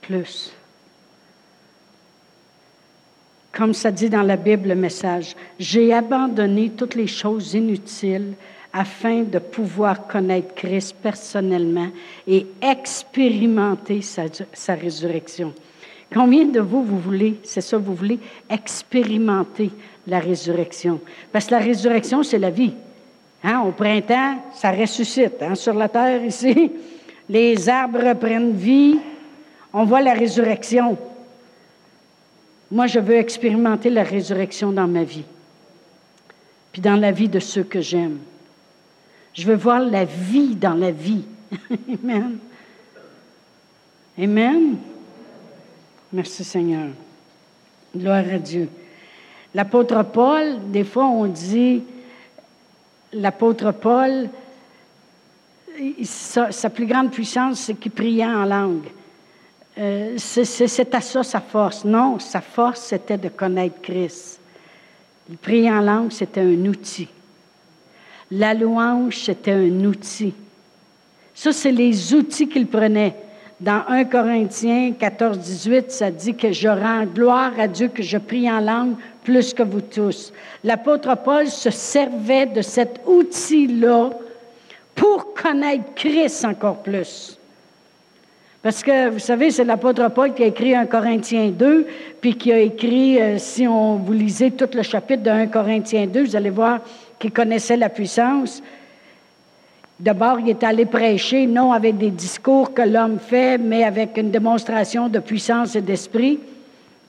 Plus. 0.00 0.52
Comme 3.52 3.74
ça 3.74 3.90
dit 3.90 4.10
dans 4.10 4.22
la 4.22 4.36
Bible 4.36 4.68
le 4.68 4.74
message, 4.74 5.36
j'ai 5.58 5.92
abandonné 5.92 6.70
toutes 6.70 6.94
les 6.94 7.06
choses 7.06 7.54
inutiles 7.54 8.34
afin 8.72 9.22
de 9.22 9.38
pouvoir 9.38 10.06
connaître 10.06 10.54
Christ 10.54 10.96
personnellement 11.02 11.88
et 12.26 12.46
expérimenter 12.60 14.02
sa, 14.02 14.74
résurrection. 14.74 15.52
Combien 16.12 16.44
de 16.44 16.60
vous, 16.60 16.82
vous 16.82 16.98
voulez, 16.98 17.36
c'est 17.42 17.60
ça, 17.60 17.78
vous 17.78 17.94
voulez 17.94 18.18
expérimenter 18.48 19.70
la 20.06 20.20
résurrection? 20.20 21.00
Parce 21.32 21.46
que 21.46 21.52
la 21.52 21.60
résurrection, 21.60 22.22
c'est 22.22 22.38
la 22.38 22.50
vie. 22.50 22.74
Hein? 23.42 23.62
Au 23.66 23.72
printemps, 23.72 24.36
ça 24.54 24.70
ressuscite. 24.70 25.42
Hein? 25.42 25.54
Sur 25.54 25.74
la 25.74 25.88
terre, 25.88 26.24
ici, 26.24 26.70
les 27.28 27.68
arbres 27.68 28.14
prennent 28.14 28.52
vie. 28.52 28.98
On 29.72 29.84
voit 29.84 30.00
la 30.00 30.14
résurrection. 30.14 30.96
Moi, 32.70 32.86
je 32.86 32.98
veux 32.98 33.16
expérimenter 33.16 33.90
la 33.90 34.02
résurrection 34.02 34.72
dans 34.72 34.88
ma 34.88 35.04
vie, 35.04 35.24
puis 36.72 36.82
dans 36.82 36.96
la 36.96 37.12
vie 37.12 37.28
de 37.28 37.38
ceux 37.38 37.62
que 37.62 37.80
j'aime. 37.80 38.18
Je 39.36 39.46
veux 39.46 39.56
voir 39.56 39.80
la 39.80 40.06
vie 40.06 40.56
dans 40.56 40.72
la 40.72 40.90
vie. 40.90 41.24
Amen. 42.02 42.38
Amen. 44.18 44.78
Merci 46.10 46.42
Seigneur. 46.42 46.88
Gloire 47.94 48.24
à 48.32 48.38
Dieu. 48.38 48.70
L'apôtre 49.54 50.02
Paul, 50.04 50.70
des 50.70 50.84
fois 50.84 51.04
on 51.04 51.26
dit, 51.26 51.82
l'apôtre 53.12 53.72
Paul, 53.72 54.30
sa, 56.02 56.70
plus 56.70 56.86
grande 56.86 57.10
puissance, 57.10 57.60
c'est 57.60 57.74
qu'il 57.74 57.92
priait 57.92 58.24
en 58.24 58.46
langue. 58.46 58.88
Euh, 59.78 60.16
à 60.16 61.00
ça 61.02 61.22
sa 61.22 61.40
force. 61.40 61.84
Non, 61.84 62.18
sa 62.18 62.40
force, 62.40 62.80
c'était 62.80 63.18
de 63.18 63.28
connaître 63.28 63.82
Christ. 63.82 64.40
Il 65.28 65.36
priait 65.36 65.70
en 65.70 65.82
langue, 65.82 66.10
c'était 66.10 66.40
un 66.40 66.64
outil. 66.64 67.08
La 68.30 68.54
louange, 68.54 69.18
c'était 69.18 69.52
un 69.52 69.84
outil. 69.84 70.34
Ça, 71.34 71.52
c'est 71.52 71.70
les 71.70 72.14
outils 72.14 72.48
qu'il 72.48 72.66
prenait. 72.66 73.14
Dans 73.60 73.84
1 73.88 74.04
Corinthiens 74.04 74.92
14, 74.98 75.38
18, 75.38 75.90
ça 75.90 76.10
dit 76.10 76.34
que 76.34 76.52
je 76.52 76.68
rends 76.68 77.04
gloire 77.04 77.52
à 77.58 77.68
Dieu, 77.68 77.88
que 77.88 78.02
je 78.02 78.18
prie 78.18 78.50
en 78.50 78.60
langue 78.60 78.96
plus 79.24 79.54
que 79.54 79.62
vous 79.62 79.80
tous. 79.80 80.32
L'apôtre 80.62 81.16
Paul 81.16 81.46
se 81.46 81.70
servait 81.70 82.46
de 82.46 82.62
cet 82.62 83.00
outil-là 83.06 84.10
pour 84.94 85.34
connaître 85.34 85.94
Christ 85.94 86.44
encore 86.44 86.82
plus. 86.82 87.38
Parce 88.62 88.82
que, 88.82 89.10
vous 89.10 89.20
savez, 89.20 89.50
c'est 89.52 89.64
l'apôtre 89.64 90.08
Paul 90.08 90.34
qui 90.34 90.42
a 90.42 90.46
écrit 90.46 90.74
1 90.74 90.86
Corinthiens 90.86 91.50
2, 91.50 91.86
puis 92.20 92.36
qui 92.36 92.52
a 92.52 92.58
écrit, 92.58 93.20
euh, 93.20 93.38
si 93.38 93.66
on 93.68 93.96
vous 93.96 94.12
lisez 94.12 94.50
tout 94.50 94.68
le 94.74 94.82
chapitre 94.82 95.22
de 95.22 95.30
1 95.30 95.46
Corinthiens 95.46 96.06
2, 96.06 96.24
vous 96.24 96.36
allez 96.36 96.50
voir 96.50 96.80
qu'il 97.18 97.32
connaissait 97.32 97.76
la 97.76 97.88
puissance. 97.88 98.62
D'abord, 99.98 100.40
il 100.40 100.50
est 100.50 100.62
allé 100.62 100.84
prêcher, 100.84 101.46
non 101.46 101.72
avec 101.72 101.96
des 101.96 102.10
discours 102.10 102.74
que 102.74 102.82
l'homme 102.82 103.18
fait, 103.18 103.56
mais 103.56 103.84
avec 103.84 104.18
une 104.18 104.30
démonstration 104.30 105.08
de 105.08 105.18
puissance 105.20 105.74
et 105.74 105.80
d'esprit. 105.80 106.38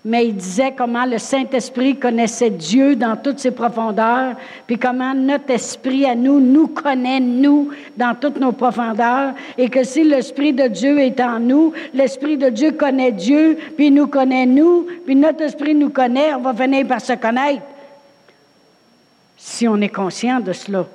Mais 0.05 0.27
il 0.27 0.35
disait 0.35 0.73
comment 0.77 1.03
le 1.03 1.17
Saint-Esprit 1.17 1.97
connaissait 1.97 2.49
Dieu 2.49 2.95
dans 2.95 3.17
toutes 3.17 3.39
ses 3.39 3.51
profondeurs, 3.51 4.35
puis 4.65 4.77
comment 4.77 5.13
notre 5.13 5.51
esprit 5.51 6.05
à 6.05 6.15
nous 6.15 6.39
nous 6.39 6.67
connaît, 6.67 7.19
nous, 7.19 7.71
dans 7.97 8.15
toutes 8.15 8.39
nos 8.39 8.53
profondeurs, 8.53 9.33
et 9.57 9.67
que 9.67 9.83
si 9.83 10.05
l'Esprit 10.05 10.53
de 10.53 10.67
Dieu 10.67 10.97
est 10.99 11.19
en 11.19 11.41
nous, 11.41 11.73
l'Esprit 11.93 12.37
de 12.37 12.47
Dieu 12.49 12.71
connaît 12.71 13.11
Dieu, 13.11 13.57
puis 13.75 13.91
nous 13.91 14.07
connaît 14.07 14.45
nous, 14.45 14.87
puis 15.05 15.15
notre 15.15 15.41
esprit 15.41 15.75
nous 15.75 15.89
connaît, 15.89 16.33
on 16.35 16.41
va 16.41 16.53
venir 16.53 16.87
par 16.87 17.01
se 17.01 17.13
connaître. 17.13 17.63
Si 19.37 19.67
on 19.67 19.79
est 19.81 19.89
conscient 19.89 20.39
de 20.39 20.51
cela. 20.51 20.85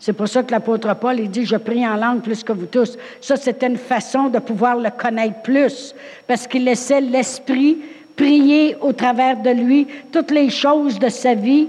C'est 0.00 0.14
pour 0.14 0.28
ça 0.28 0.42
que 0.42 0.50
l'apôtre 0.50 0.94
Paul, 0.96 1.20
il 1.20 1.30
dit, 1.30 1.44
je 1.44 1.56
prie 1.56 1.86
en 1.86 1.94
langue 1.94 2.22
plus 2.22 2.42
que 2.42 2.52
vous 2.52 2.66
tous. 2.66 2.96
Ça, 3.20 3.36
c'était 3.36 3.66
une 3.66 3.76
façon 3.76 4.28
de 4.28 4.38
pouvoir 4.38 4.76
le 4.76 4.90
connaître 4.90 5.42
plus, 5.42 5.94
parce 6.26 6.46
qu'il 6.46 6.64
laissait 6.64 7.02
l'Esprit 7.02 7.78
prier 8.16 8.76
au 8.80 8.92
travers 8.92 9.36
de 9.36 9.50
lui 9.50 9.86
toutes 10.10 10.30
les 10.30 10.50
choses 10.50 10.98
de 10.98 11.08
sa 11.08 11.34
vie, 11.34 11.68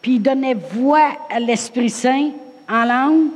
puis 0.00 0.16
il 0.16 0.22
donnait 0.22 0.54
voix 0.54 1.08
à 1.30 1.38
l'Esprit 1.38 1.90
Saint 1.90 2.30
en 2.68 2.84
langue. 2.84 3.28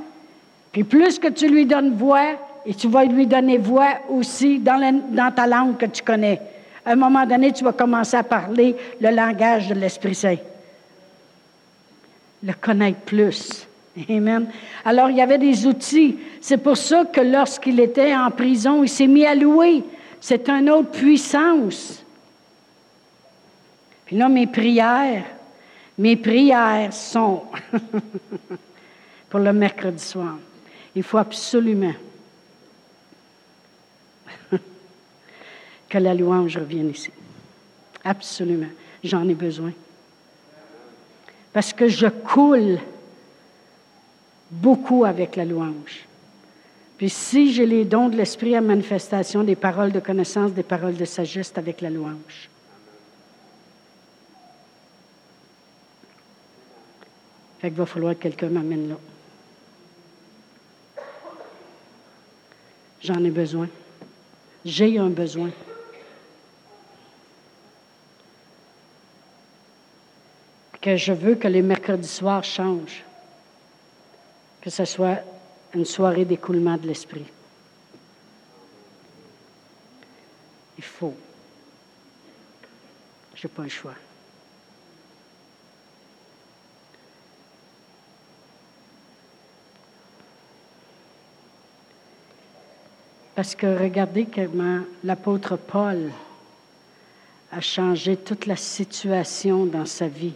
Puis 0.72 0.84
plus 0.84 1.18
que 1.18 1.28
tu 1.28 1.48
lui 1.48 1.64
donnes 1.64 1.94
voix, 1.94 2.32
et 2.66 2.74
tu 2.74 2.88
vas 2.88 3.04
lui 3.04 3.28
donner 3.28 3.58
voix 3.58 3.94
aussi 4.08 4.58
dans, 4.58 5.00
dans 5.10 5.32
ta 5.32 5.46
langue 5.46 5.76
que 5.76 5.86
tu 5.86 6.02
connais. 6.02 6.40
À 6.84 6.92
un 6.92 6.96
moment 6.96 7.24
donné, 7.24 7.52
tu 7.52 7.62
vas 7.62 7.72
commencer 7.72 8.16
à 8.16 8.24
parler 8.24 8.74
le 9.00 9.10
langage 9.10 9.68
de 9.68 9.74
l'Esprit 9.74 10.16
Saint. 10.16 10.36
Le 12.42 12.52
connaître 12.52 13.00
plus. 13.00 13.66
Amen. 14.08 14.48
Alors, 14.84 15.10
il 15.10 15.16
y 15.16 15.22
avait 15.22 15.38
des 15.38 15.66
outils. 15.66 16.18
C'est 16.40 16.58
pour 16.58 16.76
ça 16.76 17.04
que 17.06 17.20
lorsqu'il 17.20 17.80
était 17.80 18.14
en 18.14 18.30
prison, 18.30 18.82
il 18.82 18.88
s'est 18.88 19.06
mis 19.06 19.24
à 19.24 19.34
louer. 19.34 19.82
C'est 20.20 20.48
une 20.48 20.68
autre 20.70 20.90
puissance. 20.90 22.04
Puis 24.04 24.16
là, 24.16 24.28
mes 24.28 24.46
prières, 24.46 25.24
mes 25.98 26.16
prières 26.16 26.92
sont 26.92 27.44
pour 29.30 29.40
le 29.40 29.52
mercredi 29.52 30.02
soir. 30.02 30.36
Il 30.94 31.02
faut 31.02 31.18
absolument 31.18 31.94
que 35.88 35.98
la 35.98 36.14
louange 36.14 36.56
revienne 36.58 36.90
ici. 36.90 37.10
Absolument. 38.04 38.68
J'en 39.02 39.28
ai 39.28 39.34
besoin. 39.34 39.72
Parce 41.56 41.72
que 41.72 41.88
je 41.88 42.08
coule 42.08 42.78
beaucoup 44.50 45.06
avec 45.06 45.36
la 45.36 45.46
louange. 45.46 46.06
Puis 46.98 47.08
si 47.08 47.50
j'ai 47.50 47.64
les 47.64 47.86
dons 47.86 48.10
de 48.10 48.16
l'esprit 48.18 48.54
à 48.54 48.60
manifestation, 48.60 49.42
des 49.42 49.56
paroles 49.56 49.90
de 49.90 49.98
connaissance, 49.98 50.52
des 50.52 50.62
paroles 50.62 50.96
de 50.96 51.06
sagesse 51.06 51.54
avec 51.56 51.80
la 51.80 51.88
louange. 51.88 52.50
Fait 57.60 57.68
qu'il 57.68 57.78
va 57.78 57.86
falloir 57.86 58.12
que 58.12 58.18
quelqu'un 58.24 58.50
m'amène 58.50 58.90
là. 58.90 58.96
J'en 63.00 63.24
ai 63.24 63.30
besoin. 63.30 63.70
J'ai 64.62 64.98
un 64.98 65.08
besoin. 65.08 65.48
Que 70.86 70.96
je 70.96 71.12
veux 71.12 71.34
que 71.34 71.48
les 71.48 71.62
mercredis 71.62 72.06
soirs 72.06 72.44
changent 72.44 73.02
que 74.60 74.70
ce 74.70 74.84
soit 74.84 75.18
une 75.74 75.84
soirée 75.84 76.24
d'écoulement 76.24 76.76
de 76.76 76.86
l'esprit. 76.86 77.24
Il 80.78 80.84
faut. 80.84 81.16
Je 83.34 83.48
n'ai 83.48 83.52
pas 83.52 83.64
le 83.64 83.68
choix. 83.68 83.94
Parce 93.34 93.56
que 93.56 93.66
regardez 93.66 94.26
comment 94.32 94.82
l'apôtre 95.02 95.56
Paul 95.56 96.12
a 97.50 97.60
changé 97.60 98.16
toute 98.16 98.46
la 98.46 98.54
situation 98.54 99.66
dans 99.66 99.86
sa 99.86 100.06
vie 100.06 100.34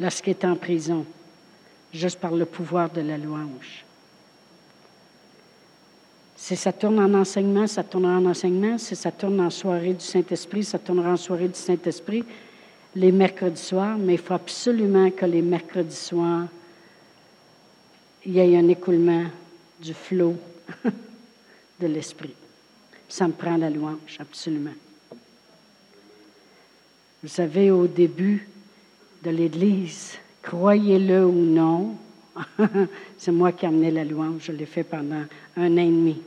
lorsqu'il 0.00 0.30
est 0.30 0.44
en 0.44 0.56
prison, 0.56 1.04
juste 1.92 2.18
par 2.18 2.32
le 2.32 2.44
pouvoir 2.44 2.90
de 2.90 3.00
la 3.00 3.18
louange. 3.18 3.84
Si 6.36 6.54
ça 6.54 6.72
tourne 6.72 6.98
en 7.00 7.14
enseignement, 7.14 7.66
ça 7.66 7.82
tournera 7.82 8.18
en 8.18 8.26
enseignement. 8.26 8.78
Si 8.78 8.94
ça 8.94 9.10
tourne 9.10 9.40
en 9.40 9.50
soirée 9.50 9.94
du 9.94 10.04
Saint-Esprit, 10.04 10.64
ça 10.64 10.78
tournera 10.78 11.12
en 11.12 11.16
soirée 11.16 11.48
du 11.48 11.58
Saint-Esprit 11.58 12.24
les 12.96 13.12
mercredis 13.12 13.60
soirs, 13.60 13.98
mais 13.98 14.14
il 14.14 14.18
faut 14.18 14.34
absolument 14.34 15.10
que 15.10 15.26
les 15.26 15.42
mercredis 15.42 15.94
soirs, 15.94 16.46
il 18.24 18.32
y 18.32 18.38
ait 18.38 18.56
un 18.56 18.68
écoulement 18.68 19.24
du 19.78 19.92
flot 19.92 20.34
de 21.80 21.86
l'Esprit. 21.86 22.34
Ça 23.06 23.28
me 23.28 23.34
prend 23.34 23.58
la 23.58 23.68
louange, 23.68 24.16
absolument. 24.18 24.72
Vous 27.22 27.28
savez, 27.28 27.70
au 27.70 27.86
début 27.86 28.48
de 29.22 29.30
l'Église, 29.30 30.18
croyez-le 30.42 31.24
ou 31.24 31.44
non, 31.44 31.96
c'est 33.18 33.32
moi 33.32 33.52
qui 33.52 33.64
ai 33.64 33.68
amené 33.68 33.90
la 33.90 34.04
louange, 34.04 34.42
je 34.44 34.52
l'ai 34.52 34.66
fait 34.66 34.84
pendant 34.84 35.24
un 35.56 35.72
an 35.72 35.76
et 35.76 35.86
demi. 35.86 36.22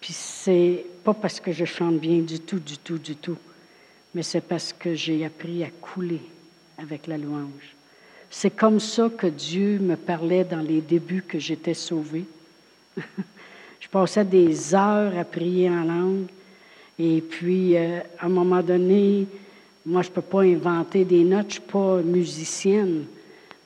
Puis 0.00 0.12
c'est 0.12 0.84
pas 1.04 1.14
parce 1.14 1.40
que 1.40 1.52
je 1.52 1.64
chante 1.64 1.98
bien 1.98 2.20
du 2.20 2.40
tout, 2.40 2.58
du 2.58 2.78
tout, 2.78 2.98
du 2.98 3.16
tout, 3.16 3.36
mais 4.14 4.22
c'est 4.22 4.40
parce 4.40 4.72
que 4.72 4.94
j'ai 4.94 5.24
appris 5.24 5.62
à 5.64 5.70
couler 5.70 6.22
avec 6.78 7.06
la 7.06 7.18
louange. 7.18 7.74
C'est 8.30 8.50
comme 8.50 8.80
ça 8.80 9.10
que 9.10 9.26
Dieu 9.26 9.78
me 9.80 9.96
parlait 9.96 10.44
dans 10.44 10.60
les 10.60 10.80
débuts 10.80 11.24
que 11.26 11.38
j'étais 11.38 11.74
sauvée. 11.74 12.24
je 13.80 13.88
passais 13.90 14.24
des 14.24 14.74
heures 14.74 15.16
à 15.18 15.24
prier 15.24 15.68
en 15.68 15.84
langue. 15.84 16.26
Et 16.98 17.20
puis, 17.22 17.76
euh, 17.76 18.00
à 18.18 18.26
un 18.26 18.28
moment 18.28 18.62
donné, 18.62 19.26
moi, 19.86 20.02
je 20.02 20.08
ne 20.08 20.14
peux 20.14 20.22
pas 20.22 20.42
inventer 20.42 21.04
des 21.04 21.24
notes, 21.24 21.50
je 21.50 21.60
ne 21.60 21.60
suis 21.62 21.72
pas 21.72 21.96
musicienne 22.02 23.04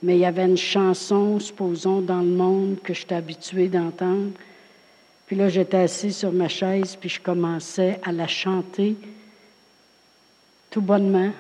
mais 0.05 0.17
il 0.17 0.21
y 0.21 0.27
avait 0.27 0.45
une 0.45 0.59
chanson, 0.59 1.41
supposons, 1.41 2.03
dans 2.03 2.21
le 2.21 2.29
monde 2.29 2.77
que 2.83 2.93
j'étais 2.93 3.15
habituée 3.15 3.69
d'entendre. 3.69 4.33
Puis 5.27 5.35
là, 5.35 5.49
j'étais 5.49 5.79
assise 5.79 6.19
sur 6.19 6.31
ma 6.31 6.49
chaise, 6.49 6.95
puis 6.95 7.09
je 7.09 7.19
commençais 7.19 7.99
à 8.03 8.13
la 8.13 8.27
chanter 8.27 8.97
tout 10.71 10.83
bonnement. 10.83 11.33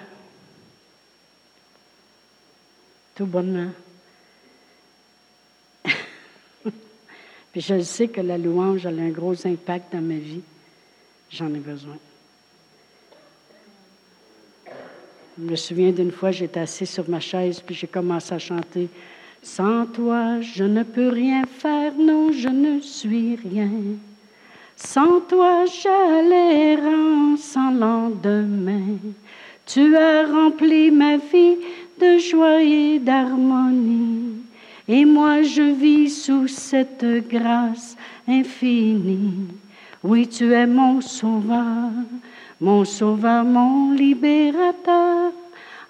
Tout 3.14 3.26
bonnement. 3.26 3.70
puis 7.52 7.60
je 7.60 7.80
sais 7.82 8.08
que 8.08 8.22
la 8.22 8.38
louange 8.38 8.86
a 8.86 8.88
un 8.88 9.10
gros 9.10 9.46
impact 9.46 9.92
dans 9.92 10.00
ma 10.00 10.16
vie. 10.16 10.40
J'en 11.28 11.52
ai 11.52 11.58
besoin. 11.58 11.98
Je 15.36 15.50
me 15.50 15.56
souviens 15.56 15.90
d'une 15.90 16.12
fois, 16.12 16.30
j'étais 16.30 16.60
assise 16.60 16.90
sur 16.90 17.08
ma 17.08 17.18
chaise, 17.18 17.60
puis 17.60 17.74
j'ai 17.74 17.88
commencé 17.88 18.32
à 18.34 18.38
chanter. 18.38 18.88
Sans 19.42 19.84
toi, 19.86 20.40
je 20.40 20.62
ne 20.64 20.84
peux 20.84 21.08
rien 21.08 21.42
faire, 21.44 21.92
non, 21.98 22.30
je 22.30 22.48
ne 22.48 22.80
suis 22.80 23.36
rien. 23.36 23.70
Sans 24.76 25.20
toi, 25.20 25.64
j'allais 25.66 26.76
sans 27.36 27.70
lendemain. 27.72 28.96
Tu 29.66 29.96
as 29.96 30.26
rempli 30.26 30.90
ma 30.90 31.16
vie 31.16 31.56
de 32.00 32.18
joie 32.18 32.62
et 32.62 32.98
d'harmonie. 32.98 34.36
Et 34.86 35.04
moi, 35.04 35.42
je 35.42 35.62
vis 35.62 36.10
sous 36.10 36.46
cette 36.46 37.04
grâce 37.28 37.96
infinie. 38.28 39.48
Oui, 40.02 40.28
tu 40.28 40.52
es 40.52 40.66
mon 40.66 41.00
sauveur, 41.00 41.90
mon 42.60 42.84
sauveur, 42.84 43.44
mon 43.44 43.92
libérateur, 43.92 45.32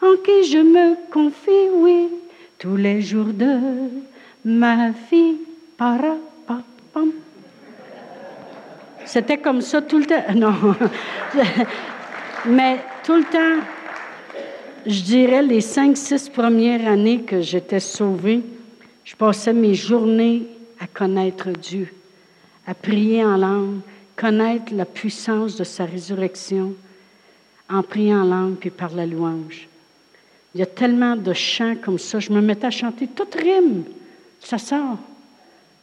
en 0.03 0.17
qui 0.25 0.45
je 0.45 0.59
me 0.59 1.11
confie, 1.11 1.71
oui, 1.75 2.09
tous 2.59 2.77
les 2.77 3.01
jours 3.01 3.33
de 3.33 3.59
ma 4.45 4.91
vie. 4.91 5.37
C'était 9.05 9.39
comme 9.39 9.61
ça 9.61 9.83
tout 9.83 9.99
le 9.99 10.07
temps. 10.07 10.25
Non. 10.35 10.75
Mais 12.47 12.79
tout 13.05 13.15
le 13.15 13.25
temps, 13.25 13.65
je 14.87 15.03
dirais 15.03 15.43
les 15.43 15.61
cinq, 15.61 15.97
six 15.97 16.29
premières 16.29 16.87
années 16.87 17.23
que 17.23 17.41
j'étais 17.41 17.81
sauvée, 17.81 18.43
je 19.05 19.17
passais 19.17 19.53
mes 19.53 19.75
journées 19.75 20.47
à 20.81 20.87
connaître 20.87 21.51
Dieu, 21.51 21.89
à 22.67 22.75
prier 22.75 23.25
en 23.25 23.37
langue, 23.37 23.81
connaître 24.17 24.73
la 24.75 24.85
puissance 24.85 25.57
de 25.57 25.65
sa 25.65 25.85
résurrection 25.85 26.75
en 27.69 27.83
priant 27.83 28.23
en 28.23 28.25
langue 28.25 28.57
puis 28.57 28.71
par 28.71 28.95
la 28.95 29.07
louange. 29.07 29.69
Il 30.55 30.61
y 30.61 30.63
a 30.63 30.67
tellement 30.67 31.17
de 31.17 31.33
chants 31.33 31.75
comme 31.77 31.99
ça. 31.99 32.21
Je 32.21 32.33
me 32.33 32.41
mettais 32.41 32.67
à 32.67 32.71
chanter 32.71 33.09
toute 33.09 33.35
rime. 33.35 33.85
Ça 34.41 34.59
sort. 34.59 34.99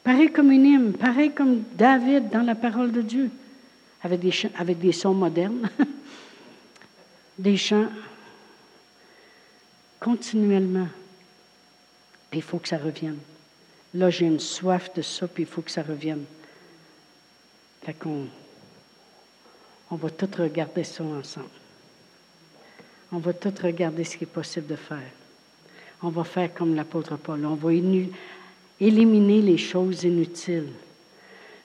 Pareil 0.03 0.31
comme 0.31 0.51
une 0.51 0.65
hymne, 0.65 0.93
pareil 0.93 1.31
comme 1.31 1.63
David 1.73 2.29
dans 2.29 2.41
la 2.41 2.55
parole 2.55 2.91
de 2.91 3.01
Dieu, 3.01 3.29
avec 4.01 4.19
des, 4.19 4.33
avec 4.57 4.79
des 4.79 4.91
sons 4.91 5.13
modernes, 5.13 5.69
des 7.37 7.55
chants 7.57 7.87
continuellement. 9.99 10.87
il 12.33 12.41
faut 12.41 12.57
que 12.57 12.67
ça 12.67 12.77
revienne. 12.77 13.19
Là, 13.93 14.09
j'ai 14.09 14.25
une 14.25 14.39
soif 14.39 14.91
de 14.95 15.03
ça, 15.03 15.27
puis 15.27 15.43
il 15.43 15.47
faut 15.47 15.61
que 15.61 15.69
ça 15.69 15.83
revienne. 15.83 16.23
Fait 17.83 17.93
qu'on 17.93 18.27
on 19.89 19.95
va 19.95 20.09
tout 20.09 20.29
regarder 20.37 20.83
ça 20.83 21.03
ensemble. 21.03 21.47
On 23.11 23.17
va 23.17 23.33
tout 23.33 23.53
regarder 23.61 24.05
ce 24.05 24.17
qui 24.17 24.23
est 24.23 24.27
possible 24.27 24.67
de 24.67 24.77
faire. 24.77 25.11
On 26.01 26.09
va 26.09 26.23
faire 26.23 26.53
comme 26.53 26.75
l'apôtre 26.75 27.17
Paul. 27.17 27.45
On 27.45 27.55
va 27.55 27.73
éliminer 28.79 29.41
les 29.41 29.57
choses 29.57 30.03
inutiles. 30.03 30.69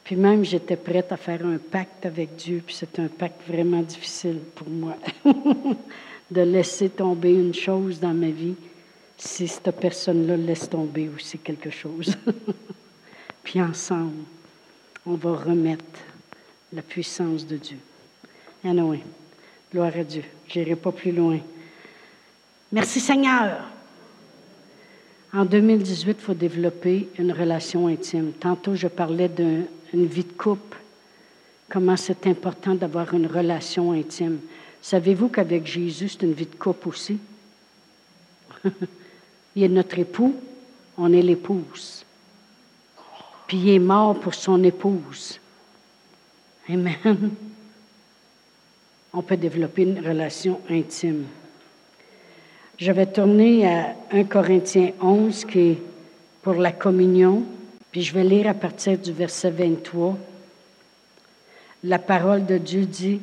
Puis 0.02 0.16
même, 0.16 0.44
j'étais 0.44 0.76
prête 0.76 1.10
à 1.12 1.16
faire 1.16 1.44
un 1.46 1.58
pacte 1.58 2.06
avec 2.06 2.36
Dieu, 2.36 2.62
puis 2.64 2.74
c'est 2.74 2.98
un 2.98 3.08
pacte 3.08 3.40
vraiment 3.48 3.82
difficile 3.82 4.38
pour 4.54 4.68
moi, 4.68 4.96
de 6.30 6.40
laisser 6.42 6.90
tomber 6.90 7.32
une 7.32 7.54
chose 7.54 7.98
dans 7.98 8.14
ma 8.14 8.30
vie 8.30 8.54
si 9.16 9.48
cette 9.48 9.70
personne-là 9.70 10.36
laisse 10.36 10.68
tomber 10.68 11.08
aussi 11.08 11.38
quelque 11.38 11.70
chose. 11.70 12.16
puis 13.42 13.60
ensemble, 13.60 14.22
on 15.04 15.14
va 15.14 15.36
remettre 15.36 16.00
la 16.76 16.82
puissance 16.82 17.46
de 17.46 17.56
Dieu. 17.56 17.78
Anyway, 18.62 19.00
gloire 19.72 19.92
à 19.96 20.04
Dieu. 20.04 20.22
Je 20.46 20.58
n'irai 20.58 20.76
pas 20.76 20.92
plus 20.92 21.10
loin. 21.10 21.38
Merci 22.70 23.00
Seigneur. 23.00 23.62
En 25.32 25.46
2018, 25.46 26.16
il 26.18 26.22
faut 26.22 26.34
développer 26.34 27.08
une 27.18 27.32
relation 27.32 27.86
intime. 27.88 28.32
Tantôt, 28.32 28.74
je 28.74 28.88
parlais 28.88 29.28
d'une 29.28 29.66
vie 30.06 30.24
de 30.24 30.32
couple, 30.32 30.76
comment 31.70 31.96
c'est 31.96 32.26
important 32.26 32.74
d'avoir 32.74 33.14
une 33.14 33.26
relation 33.26 33.92
intime. 33.92 34.38
Savez-vous 34.82 35.28
qu'avec 35.28 35.66
Jésus, 35.66 36.10
c'est 36.10 36.22
une 36.24 36.34
vie 36.34 36.46
de 36.46 36.56
couple 36.56 36.88
aussi? 36.88 37.18
il 39.56 39.62
est 39.62 39.68
notre 39.68 39.98
époux, 39.98 40.36
on 40.98 41.10
est 41.10 41.22
l'épouse. 41.22 42.04
Puis 43.46 43.56
il 43.56 43.68
est 43.70 43.78
mort 43.78 44.20
pour 44.20 44.34
son 44.34 44.62
épouse. 44.62 45.40
Amen. 46.68 47.30
On 49.12 49.22
peut 49.22 49.36
développer 49.36 49.82
une 49.82 50.04
relation 50.04 50.60
intime. 50.68 51.26
Je 52.76 52.90
vais 52.90 53.06
tourner 53.06 53.66
à 53.66 53.94
1 54.10 54.24
Corinthiens 54.24 54.90
11 55.00 55.44
qui 55.44 55.58
est 55.60 55.78
pour 56.42 56.54
la 56.54 56.72
communion, 56.72 57.44
puis 57.90 58.02
je 58.02 58.12
vais 58.12 58.24
lire 58.24 58.48
à 58.48 58.54
partir 58.54 58.98
du 58.98 59.12
verset 59.12 59.50
23. 59.50 60.18
La 61.84 61.98
parole 61.98 62.44
de 62.44 62.58
Dieu 62.58 62.84
dit, 62.84 63.20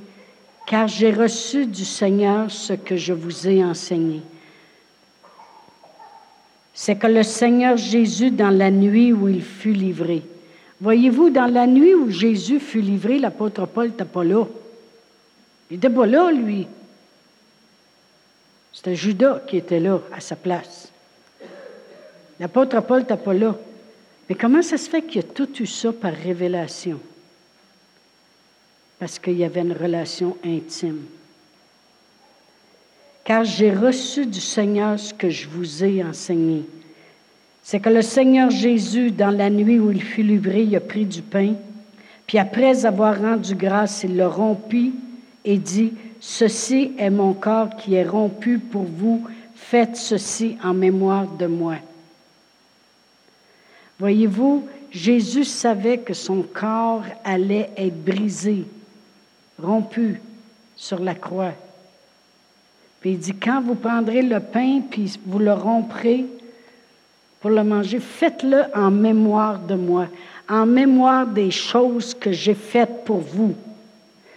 Car 0.65 0.87
j'ai 0.87 1.11
reçu 1.11 1.65
du 1.65 1.83
Seigneur 1.83 2.49
ce 2.49 2.73
que 2.73 2.95
je 2.95 3.13
vous 3.13 3.47
ai 3.47 3.63
enseigné. 3.63 4.21
C'est 6.73 6.95
que 6.95 7.07
le 7.07 7.23
Seigneur 7.23 7.75
Jésus, 7.77 8.31
dans 8.31 8.49
la 8.49 8.71
nuit 8.71 9.13
où 9.13 9.27
il 9.27 9.43
fut 9.43 9.73
livré, 9.73 10.23
Voyez-vous, 10.83 11.29
dans 11.29 11.45
la 11.45 11.65
nuit 11.65 11.95
où 11.95 12.09
Jésus 12.09 12.59
fut 12.59 12.81
livré, 12.81 13.17
l'apôtre 13.17 13.65
Paul 13.65 13.87
n'était 13.87 14.03
pas 14.03 14.25
là. 14.25 14.45
Il 15.71 15.75
n'était 15.75 15.89
pas 15.89 16.05
là, 16.05 16.29
lui. 16.29 16.67
C'était 18.73 18.93
Judas 18.93 19.39
qui 19.47 19.55
était 19.55 19.79
là, 19.79 20.01
à 20.11 20.19
sa 20.19 20.35
place. 20.35 20.91
L'apôtre 22.37 22.81
Paul 22.81 22.99
n'était 22.99 23.15
pas 23.15 23.33
là. 23.33 23.55
Mais 24.27 24.35
comment 24.35 24.61
ça 24.61 24.77
se 24.77 24.89
fait 24.89 25.03
qu'il 25.03 25.21
a 25.21 25.23
tout 25.23 25.47
eu 25.61 25.65
ça 25.65 25.93
par 25.93 26.11
révélation? 26.11 26.99
Parce 28.99 29.19
qu'il 29.19 29.37
y 29.37 29.45
avait 29.45 29.61
une 29.61 29.71
relation 29.71 30.35
intime. 30.43 31.05
Car 33.23 33.45
j'ai 33.45 33.73
reçu 33.73 34.25
du 34.25 34.41
Seigneur 34.41 34.99
ce 34.99 35.13
que 35.13 35.29
je 35.29 35.47
vous 35.47 35.81
ai 35.85 36.03
enseigné 36.03 36.65
c'est 37.63 37.79
que 37.79 37.89
le 37.89 38.01
Seigneur 38.01 38.49
Jésus, 38.49 39.09
dans 39.09 39.31
la 39.31 39.49
nuit 39.49 39.79
où 39.79 39.89
il 39.89 40.03
fut 40.03 40.21
livré, 40.21 40.63
il 40.63 40.75
a 40.75 40.81
pris 40.81 41.05
du 41.05 41.21
pain, 41.21 41.53
puis 42.27 42.37
après 42.37 42.85
avoir 42.85 43.19
rendu 43.19 43.55
grâce, 43.55 44.03
il 44.03 44.17
le 44.17 44.27
rompit 44.27 44.93
et 45.45 45.57
dit, 45.57 45.93
Ceci 46.19 46.93
est 46.97 47.09
mon 47.09 47.33
corps 47.33 47.75
qui 47.75 47.95
est 47.95 48.07
rompu 48.07 48.57
pour 48.57 48.83
vous, 48.83 49.25
faites 49.55 49.97
ceci 49.97 50.57
en 50.63 50.73
mémoire 50.73 51.27
de 51.27 51.47
moi. 51.47 51.75
Voyez-vous, 53.99 54.67
Jésus 54.91 55.43
savait 55.43 55.97
que 55.97 56.13
son 56.13 56.41
corps 56.43 57.03
allait 57.23 57.71
être 57.77 58.03
brisé, 58.03 58.65
rompu 59.61 60.21
sur 60.75 60.99
la 60.99 61.15
croix. 61.15 61.53
Puis 63.01 63.11
il 63.11 63.19
dit, 63.19 63.33
quand 63.33 63.61
vous 63.61 63.75
prendrez 63.75 64.21
le 64.21 64.39
pain, 64.39 64.81
puis 64.89 65.19
vous 65.25 65.39
le 65.39 65.53
romprez 65.53 66.25
pour 67.43 67.51
le 67.51 67.63
manger, 67.65 67.99
faites-le 67.99 68.63
en 68.73 68.89
mémoire 68.89 69.59
de 69.59 69.75
moi, 69.75 70.07
en 70.47 70.65
mémoire 70.65 71.27
des 71.27 71.51
choses 71.51 72.13
que 72.13 72.31
j'ai 72.31 72.53
faites 72.53 73.03
pour 73.03 73.17
vous. 73.17 73.53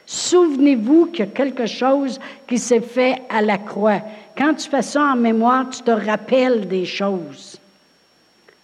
Souvenez-vous 0.05 1.07
qu'il 1.07 1.21
y 1.21 1.29
a 1.29 1.31
quelque 1.31 1.67
chose 1.67 2.19
qui 2.49 2.59
s'est 2.59 2.81
fait 2.81 3.23
à 3.31 3.43
la 3.43 3.59
croix. 3.59 4.01
Quand 4.37 4.55
tu 4.55 4.69
fais 4.69 4.83
ça 4.83 5.03
en 5.03 5.15
mémoire, 5.15 5.71
tu 5.71 5.83
te 5.83 5.93
rappelles 5.93 6.67
des 6.67 6.85
choses. 6.85 7.61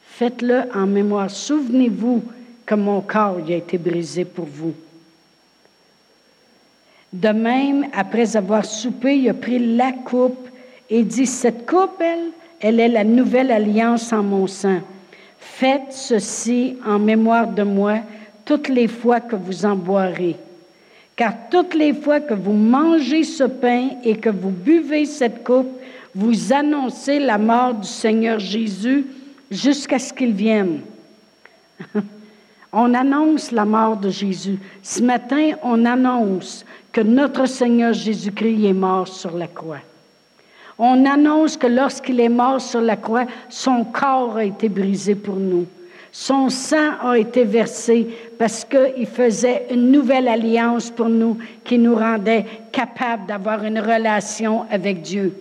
Faites-le 0.07 0.63
en 0.75 0.89
mémoire. 0.89 1.31
Souvenez-vous 1.31 2.25
que 2.67 2.75
mon 2.75 3.01
corps 3.01 3.39
a 3.47 3.53
été 3.53 3.79
brisé 3.79 4.25
pour 4.25 4.47
vous. 4.47 4.75
De 7.13 7.29
même, 7.29 7.87
après 7.93 8.37
avoir 8.37 8.65
soupé, 8.65 9.19
il 9.19 9.29
a 9.29 9.35
pris 9.35 9.77
la 9.77 9.93
coupe 9.93 10.49
et 10.91 11.05
dit, 11.05 11.27
cette 11.27 11.65
coupe, 11.65 12.01
elle, 12.01 12.33
elle 12.63 12.79
est 12.79 12.89
la 12.89 13.05
nouvelle 13.05 13.51
alliance 13.51 14.13
en 14.13 14.23
mon 14.23 14.47
sang. 14.47 14.79
Faites 15.39 15.93
ceci 15.93 16.79
en 16.87 16.99
mémoire 16.99 17.49
de 17.49 17.65
moi 17.65 17.99
toutes 18.45 18.69
les 18.69 18.87
fois 18.87 19.21
que 19.21 19.35
vous 19.35 19.67
en 19.67 19.75
boirez. 19.75 20.37
Car 21.17 21.35
toutes 21.51 21.75
les 21.75 21.93
fois 21.93 22.21
que 22.21 22.35
vous 22.35 22.53
mangez 22.53 23.25
ce 23.25 23.45
pain 23.45 23.91
et 24.05 24.17
que 24.17 24.31
vous 24.31 24.51
buvez 24.51 25.05
cette 25.05 25.45
coupe, 25.45 25.71
vous 26.15 26.53
annoncez 26.53 27.19
la 27.19 27.37
mort 27.37 27.75
du 27.75 27.89
Seigneur 27.89 28.39
Jésus 28.39 29.07
jusqu'à 29.51 29.99
ce 29.99 30.13
qu'il 30.13 30.33
vienne. 30.33 30.81
on 32.73 32.95
annonce 32.95 33.51
la 33.51 33.65
mort 33.65 33.97
de 33.97 34.09
Jésus. 34.09 34.59
Ce 34.83 35.03
matin, 35.03 35.53
on 35.63 35.85
annonce 35.85 36.65
que 36.93 37.01
notre 37.01 37.47
Seigneur 37.47 37.93
Jésus-Christ 37.93 38.67
est 38.67 38.73
mort 38.73 39.09
sur 39.09 39.37
la 39.37 39.49
croix. 39.49 39.81
On 40.85 41.07
annonce 41.07 41.57
que 41.57 41.69
lorsqu'il 41.69 42.19
est 42.19 42.29
mort 42.29 42.61
sur 42.61 42.81
la 42.81 42.97
croix, 42.97 43.27
son 43.49 43.85
corps 43.85 44.39
a 44.39 44.45
été 44.45 44.69
brisé 44.69 45.15
pour 45.15 45.37
nous. 45.37 45.65
Son 46.11 46.51
sang 46.51 46.99
a 47.01 47.17
été 47.17 47.45
versé 47.45 48.09
parce 48.37 48.65
qu'il 48.65 49.07
faisait 49.07 49.69
une 49.71 49.93
nouvelle 49.93 50.27
alliance 50.27 50.91
pour 50.91 51.09
nous 51.09 51.39
qui 51.63 51.79
nous 51.79 51.95
rendait 51.95 52.45
capables 52.73 53.27
d'avoir 53.27 53.63
une 53.63 53.79
relation 53.79 54.67
avec 54.73 55.03
Dieu. 55.03 55.33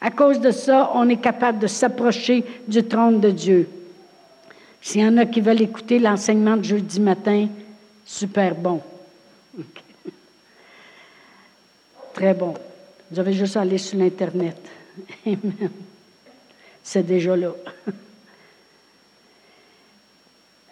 À 0.00 0.10
cause 0.10 0.40
de 0.40 0.50
ça, 0.50 0.90
on 0.92 1.08
est 1.08 1.22
capable 1.22 1.60
de 1.60 1.68
s'approcher 1.68 2.44
du 2.66 2.82
trône 2.82 3.20
de 3.20 3.30
Dieu. 3.30 3.68
S'il 4.80 5.02
y 5.02 5.06
en 5.06 5.18
a 5.18 5.24
qui 5.24 5.40
veulent 5.40 5.62
écouter 5.62 6.00
l'enseignement 6.00 6.56
de 6.56 6.64
jeudi 6.64 6.98
matin, 6.98 7.46
super 8.04 8.56
bon. 8.56 8.80
Très 12.12 12.34
bon. 12.34 12.54
Vous 13.12 13.20
avez 13.20 13.34
juste 13.34 13.58
à 13.58 13.60
aller 13.60 13.76
sur 13.76 13.98
l'Internet. 13.98 14.56
Amen. 15.26 15.52
C'est 16.82 17.02
déjà 17.02 17.36
là 17.36 17.52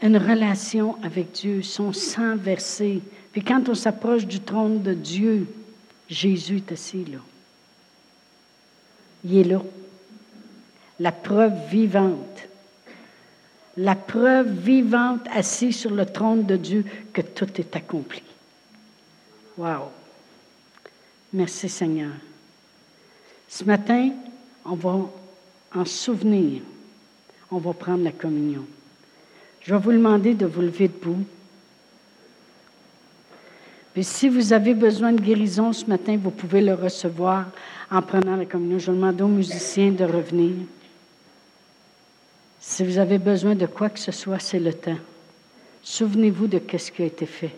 une 0.03 0.16
relation 0.16 0.97
avec 1.03 1.32
Dieu, 1.32 1.61
son 1.61 1.93
sang 1.93 2.36
versé. 2.36 3.03
Puis 3.32 3.45
quand 3.45 3.68
on 3.68 3.74
s'approche 3.74 4.26
du 4.26 4.41
trône 4.41 4.80
de 4.80 4.95
Dieu, 4.95 5.47
Jésus 6.09 6.57
est 6.57 6.72
assis 6.72 7.05
là. 7.05 7.18
Il 9.22 9.36
est 9.36 9.45
là. 9.45 9.61
La 10.99 11.12
preuve 11.12 11.68
vivante. 11.68 12.49
La 13.76 13.95
preuve 13.95 14.51
vivante 14.51 15.26
assis 15.30 15.74
sur 15.74 15.91
le 15.91 16.07
trône 16.07 16.47
de 16.47 16.57
Dieu 16.57 16.86
que 17.12 17.20
tout 17.20 17.61
est 17.61 17.76
accompli. 17.76 18.22
Wow. 19.59 19.91
Merci 21.34 21.68
Seigneur. 21.68 22.12
Ce 23.51 23.64
matin, 23.64 24.11
on 24.64 24.76
va 24.76 24.96
en 25.74 25.84
souvenir. 25.84 26.62
On 27.51 27.59
va 27.59 27.72
prendre 27.72 28.05
la 28.05 28.12
communion. 28.12 28.64
Je 29.61 29.74
vais 29.74 29.80
vous 29.80 29.90
demander 29.90 30.34
de 30.34 30.46
vous 30.46 30.62
lever 30.62 30.86
debout. 30.86 31.24
Puis 33.92 34.05
si 34.05 34.28
vous 34.28 34.53
avez 34.53 34.72
besoin 34.72 35.12
de 35.12 35.20
guérison 35.20 35.72
ce 35.72 35.84
matin, 35.86 36.16
vous 36.16 36.30
pouvez 36.30 36.61
le 36.61 36.74
recevoir 36.74 37.46
en 37.90 38.01
prenant 38.01 38.36
la 38.36 38.46
communion. 38.46 38.78
Je 38.78 38.92
demande 38.92 39.20
aux 39.20 39.26
musiciens 39.26 39.90
de 39.90 40.05
revenir. 40.05 40.55
Si 42.61 42.84
vous 42.84 42.98
avez 42.98 43.18
besoin 43.18 43.57
de 43.57 43.66
quoi 43.66 43.90
que 43.90 43.98
ce 43.98 44.12
soit, 44.12 44.38
c'est 44.38 44.61
le 44.61 44.72
temps. 44.72 44.98
Souvenez-vous 45.82 46.46
de 46.46 46.61
ce 46.78 46.92
qui 46.92 47.03
a 47.03 47.07
été 47.07 47.26
fait. 47.26 47.57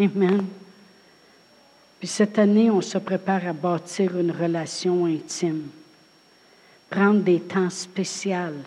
Amen. 0.00 0.44
Cette 2.06 2.38
année, 2.38 2.70
on 2.70 2.80
se 2.80 2.98
prépare 2.98 3.48
à 3.48 3.52
bâtir 3.52 4.16
une 4.16 4.30
relation 4.30 5.06
intime. 5.06 5.64
Prendre 6.88 7.20
des 7.20 7.40
temps 7.40 7.68
spéciaux 7.68 8.62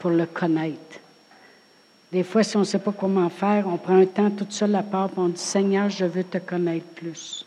pour 0.00 0.10
le 0.10 0.26
connaître. 0.26 0.98
Des 2.10 2.24
fois, 2.24 2.42
si 2.42 2.56
on 2.56 2.60
ne 2.60 2.64
sait 2.64 2.80
pas 2.80 2.92
comment 2.92 3.30
faire, 3.30 3.68
on 3.68 3.76
prend 3.76 3.96
un 3.96 4.06
temps 4.06 4.30
tout 4.30 4.46
seul 4.50 4.74
à 4.74 4.82
part 4.82 5.10
et 5.16 5.20
on 5.20 5.34
Seigneur, 5.36 5.88
je 5.88 6.04
veux 6.04 6.24
te 6.24 6.38
connaître 6.38 6.86
plus. 6.96 7.46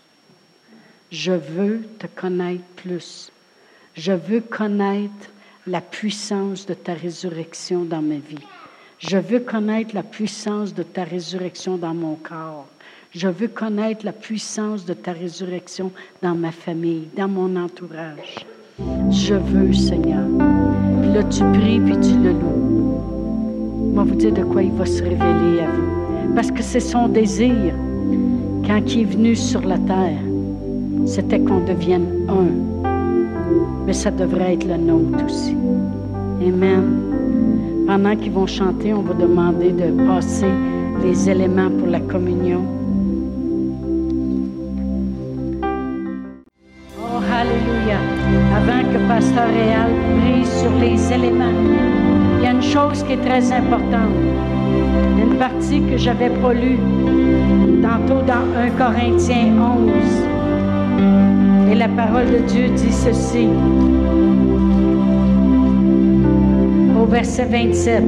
Je 1.12 1.34
veux 1.34 1.82
te 1.99 2.07
connaître 2.07 2.64
plus. 2.78 3.32
Je 3.93 4.14
veux 4.14 4.39
connaître 4.39 5.30
la 5.68 5.82
puissance 5.82 6.66
de 6.66 6.74
ta 6.74 6.93
résurrection 6.93 7.84
dans 7.84 8.01
ma 8.01 8.16
vie. 8.16 8.47
Je 8.97 9.18
veux 9.18 9.41
connaître 9.41 9.93
la 9.93 10.03
puissance 10.03 10.74
de 10.74 10.84
ta 10.84 11.03
résurrection 11.03 11.76
dans 11.76 11.93
mon 11.93 12.16
corps. 12.16 12.68
Je 13.14 13.28
veux 13.28 13.49
connaître 13.49 14.05
la 14.05 14.14
puissance 14.14 14.86
de 14.86 14.93
ta 14.93 15.12
résurrection 15.12 15.91
dans 16.24 16.34
ma 16.34 16.51
famille, 16.51 17.09
dans 17.18 17.28
mon 17.28 17.57
entourage. 17.57 18.45
Je 19.09 19.34
veux, 19.34 19.74
Seigneur. 19.74 20.24
Puis 21.01 21.12
là, 21.12 21.22
tu 21.24 21.43
pries, 21.59 21.82
puis 21.82 21.99
tu 21.99 22.18
le 22.18 22.32
loues. 22.32 23.91
Moi, 23.93 24.05
vous 24.05 24.16
dire 24.16 24.32
de 24.32 24.43
quoi 24.43 24.64
il 24.64 24.72
va 24.72 24.86
se 24.86 25.03
révéler 25.03 25.59
à 25.59 25.70
vous. 25.70 26.34
Parce 26.34 26.51
que 26.51 26.64
c'est 26.64 26.80
son 26.80 27.09
désir, 27.09 27.74
quand 28.66 28.80
il 28.88 29.01
est 29.01 29.03
venu 29.03 29.36
sur 29.36 29.59
la 29.59 29.78
terre, 29.80 30.22
c'était 31.05 31.41
qu'on 31.41 31.66
devienne 31.66 32.30
un. 32.30 32.47
Mais 33.86 33.93
ça 33.93 34.12
devrait 34.12 34.53
être 34.53 34.66
le 34.66 34.78
nôtre 34.78 35.26
aussi. 35.26 35.57
Amen. 36.41 37.84
Pendant 37.88 38.16
qu'ils 38.16 38.32
vont 38.32 38.47
chanter, 38.47 38.93
on 38.93 39.01
va 39.01 39.14
demander 39.16 39.74
de 39.74 40.07
passer 40.07 40.47
les 41.03 41.30
éléments 41.30 41.72
pour 41.72 41.88
la 41.88 41.99
communion. 41.99 42.80
Est 53.12 53.18
très 53.18 53.51
importante. 53.51 54.16
Une 55.22 55.36
partie 55.38 55.82
que 55.82 55.97
je 55.97 56.05
n'avais 56.05 56.30
pas 56.30 56.53
lue 56.53 56.80
tantôt 57.82 58.22
dans 58.26 58.45
1 58.57 58.70
Corinthiens 58.78 59.53
11. 61.68 61.72
Et 61.72 61.76
la 61.76 61.89
parole 61.89 62.26
de 62.28 62.38
Dieu 62.47 62.70
dit 62.70 62.91
ceci. 62.91 63.47
Au 67.01 67.05
verset 67.05 67.45
27. 67.45 68.03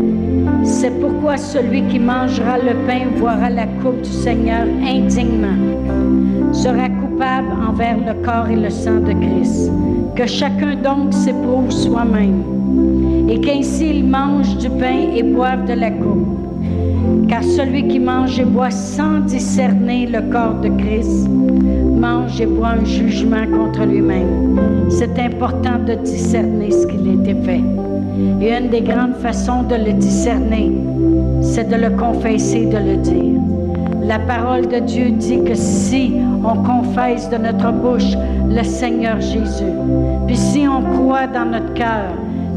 C'est 0.64 0.98
pourquoi 1.02 1.36
celui 1.38 1.84
qui 1.88 2.00
mangera 2.00 2.58
le 2.58 2.76
pain 2.88 3.08
boira 3.18 3.50
la 3.50 3.66
coupe 3.82 4.02
du 4.02 4.10
Seigneur 4.10 4.66
indignement 4.86 6.54
sera 6.54 6.88
coupable 6.88 7.52
envers 7.68 7.98
le 7.98 8.14
corps 8.24 8.50
et 8.50 8.56
le 8.56 8.70
sang 8.70 9.00
de 9.02 9.12
Christ. 9.14 9.72
Que 10.16 10.28
chacun 10.28 10.76
donc 10.76 11.12
s'éprouve 11.14 11.72
soi-même 11.72 12.53
et 13.30 13.40
qu'ainsi 13.40 13.90
il 13.90 14.06
mange 14.06 14.58
du 14.58 14.70
pain 14.70 15.12
et 15.16 15.24
boive 15.24 15.66
de 15.66 15.74
la 15.74 15.92
coupe. 15.92 16.28
Car 17.28 17.44
celui 17.44 17.88
qui 17.88 18.00
mange 18.00 18.40
et 18.40 18.46
boit 18.46 18.72
sans 18.72 19.20
discerner 19.20 20.08
le 20.08 20.22
corps 20.32 20.60
de 20.62 20.70
Christ 20.70 21.30
mange 21.30 22.40
et 22.42 22.46
boit 22.46 22.76
un 22.82 22.86
jugement 22.86 23.46
contre 23.48 23.86
lui-même. 23.86 24.60
C'est 24.90 25.18
important 25.20 25.80
de 25.86 25.94
discerner 25.96 26.72
ce 26.72 26.86
qu'il 26.88 27.22
été 27.22 27.34
fait. 27.44 27.64
Et 28.42 28.54
une 28.56 28.70
des 28.70 28.82
grandes 28.82 29.16
façons 29.16 29.64
de 29.64 29.76
le 29.76 29.94
discerner, 29.94 30.72
c'est 31.42 31.70
de 31.70 31.76
le 31.76 31.92
confesser, 31.92 32.66
de 32.66 32.78
le 32.78 32.98
dire. 32.98 33.42
La 34.06 34.20
parole 34.20 34.68
de 34.68 34.80
Dieu 34.80 35.12
dit 35.12 35.42
que 35.44 35.56
si 35.56 36.14
on 36.44 36.62
confesse 36.62 37.30
de 37.30 37.38
notre 37.38 37.72
bouche 37.72 38.18
le 38.50 38.64
Seigneur 38.64 39.22
Jésus, 39.22 39.74
puis 40.28 40.36
si 40.36 40.68
on 40.68 40.82
croit 40.82 41.28
dans 41.28 41.46
notre 41.46 41.74
cœur 41.74 42.12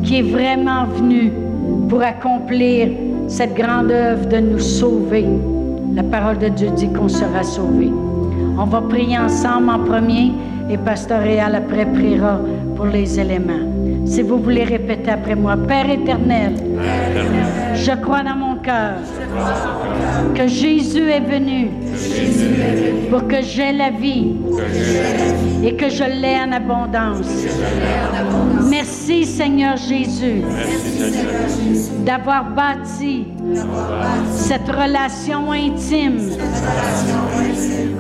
qui 0.07 0.21
est 0.21 0.23
vraiment 0.23 0.85
venu 0.85 1.33
pour 1.89 2.01
accomplir 2.01 2.89
cette 3.27 3.55
grande 3.55 3.91
œuvre 3.91 4.27
de 4.27 4.39
nous 4.39 4.61
sauver. 4.61 5.27
La 5.95 6.05
parole 6.05 6.39
de 6.39 6.49
Dieu 6.49 6.71
dit 6.77 6.89
qu'on 6.93 7.09
sera 7.09 7.43
sauvé. 7.43 7.91
On 8.57 8.65
va 8.65 8.81
prier 8.83 9.19
ensemble 9.19 9.69
en 9.69 9.81
premier 9.81 10.33
et 10.71 10.79
Pasteur 10.79 11.23
Réal 11.23 11.57
après 11.57 11.87
priera 11.87 12.39
pour 12.77 12.87
les 12.87 13.19
éléments. 13.19 13.67
Si 14.05 14.23
vous 14.23 14.39
voulez 14.39 14.63
répéter 14.63 15.11
après 15.11 15.35
moi, 15.35 15.57
Père 15.57 15.91
éternel, 15.91 16.55
je 17.75 17.93
crois 18.01 18.23
dans 18.23 18.37
mon 18.37 18.46
que 20.35 20.49
Jésus 20.49 21.09
est 21.11 21.21
venu 21.21 21.71
pour 23.11 23.27
que 23.29 23.41
j'ai 23.43 23.73
la 23.73 23.91
vie 23.91 24.35
et 25.65 25.77
que 25.77 25.89
je 25.89 26.05
l'ai 26.05 26.37
en 26.37 26.53
abondance. 26.53 27.27
Merci 28.69 29.25
Seigneur 29.25 29.77
Jésus 29.77 30.43
d'avoir 32.05 32.45
bâti 32.51 33.27
cette 34.33 34.69
relation 34.69 35.53
intime 35.53 36.19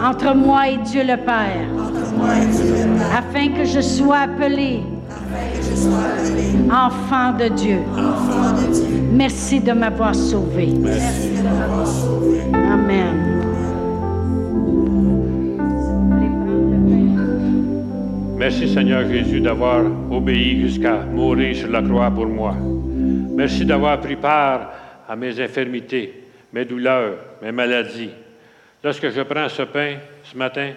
entre 0.02 0.34
moi 0.34 0.68
et 0.68 0.78
Dieu 0.78 1.02
le 1.02 1.16
Père 1.16 1.68
afin 3.16 3.48
que 3.48 3.64
je 3.64 3.80
sois 3.80 4.18
appelé 4.18 4.82
enfant 6.70 7.32
de 7.38 7.48
Dieu. 7.48 7.78
Merci 9.12 9.60
de 9.60 9.72
m'avoir 9.72 10.14
sauvé. 10.14 10.68
Amen. 12.52 13.26
Merci 18.38 18.68
Seigneur 18.68 19.08
Jésus 19.08 19.40
d'avoir 19.40 19.84
obéi 20.10 20.60
jusqu'à 20.60 20.98
mourir 20.98 21.56
sur 21.56 21.68
la 21.68 21.82
croix 21.82 22.10
pour 22.10 22.26
moi. 22.26 22.54
Merci 23.34 23.64
d'avoir 23.64 24.00
pris 24.00 24.16
part 24.16 24.70
à 25.08 25.16
mes 25.16 25.40
infirmités, 25.40 26.24
mes 26.52 26.64
douleurs, 26.64 27.16
mes 27.42 27.52
maladies. 27.52 28.10
Lorsque 28.84 29.10
je 29.10 29.22
prends 29.22 29.48
ce 29.48 29.62
pain 29.62 29.96
ce 30.22 30.36
matin, 30.36 30.72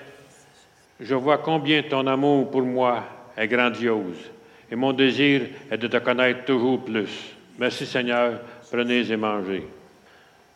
je 0.99 1.15
vois 1.15 1.37
combien 1.37 1.83
ton 1.83 2.07
amour 2.07 2.49
pour 2.49 2.63
moi 2.63 3.03
est 3.37 3.47
grandiose 3.47 4.17
et 4.71 4.75
mon 4.75 4.93
désir 4.93 5.41
est 5.69 5.77
de 5.77 5.87
te 5.87 5.97
connaître 5.97 6.45
toujours 6.45 6.83
plus. 6.83 7.35
Merci 7.59 7.85
Seigneur, 7.85 8.39
prenez 8.71 9.11
et 9.11 9.17
mangez. 9.17 9.67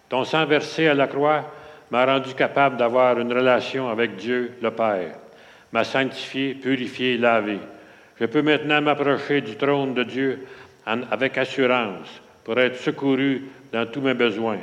Ton 0.08 0.24
sang 0.24 0.45
versé 0.45 0.88
à 0.88 0.93
la 0.93 1.08
croix 1.08 1.51
m'a 1.91 2.06
rendu 2.06 2.34
capable 2.34 2.78
d'avoir 2.78 3.20
une 3.20 3.34
relation 3.34 3.89
avec 3.89 4.16
Dieu 4.16 4.54
le 4.62 4.72
Père, 4.72 5.18
m'a 5.74 5.84
sanctifié, 5.84 6.54
purifié, 6.56 7.18
lavé. 7.18 7.60
Je 8.20 8.26
peux 8.26 8.41
maintenant 8.41 8.82
m'approcher 8.82 9.41
du 9.41 9.58
trône 9.58 9.93
de 9.93 10.04
Dieu 10.04 10.47
avec 10.86 11.38
assurance 11.38 12.08
pour 12.45 12.58
être 12.58 12.78
secouru 12.78 13.43
dans 13.74 13.86
tous 13.86 14.01
mes 14.01 14.14
besoins. 14.14 14.60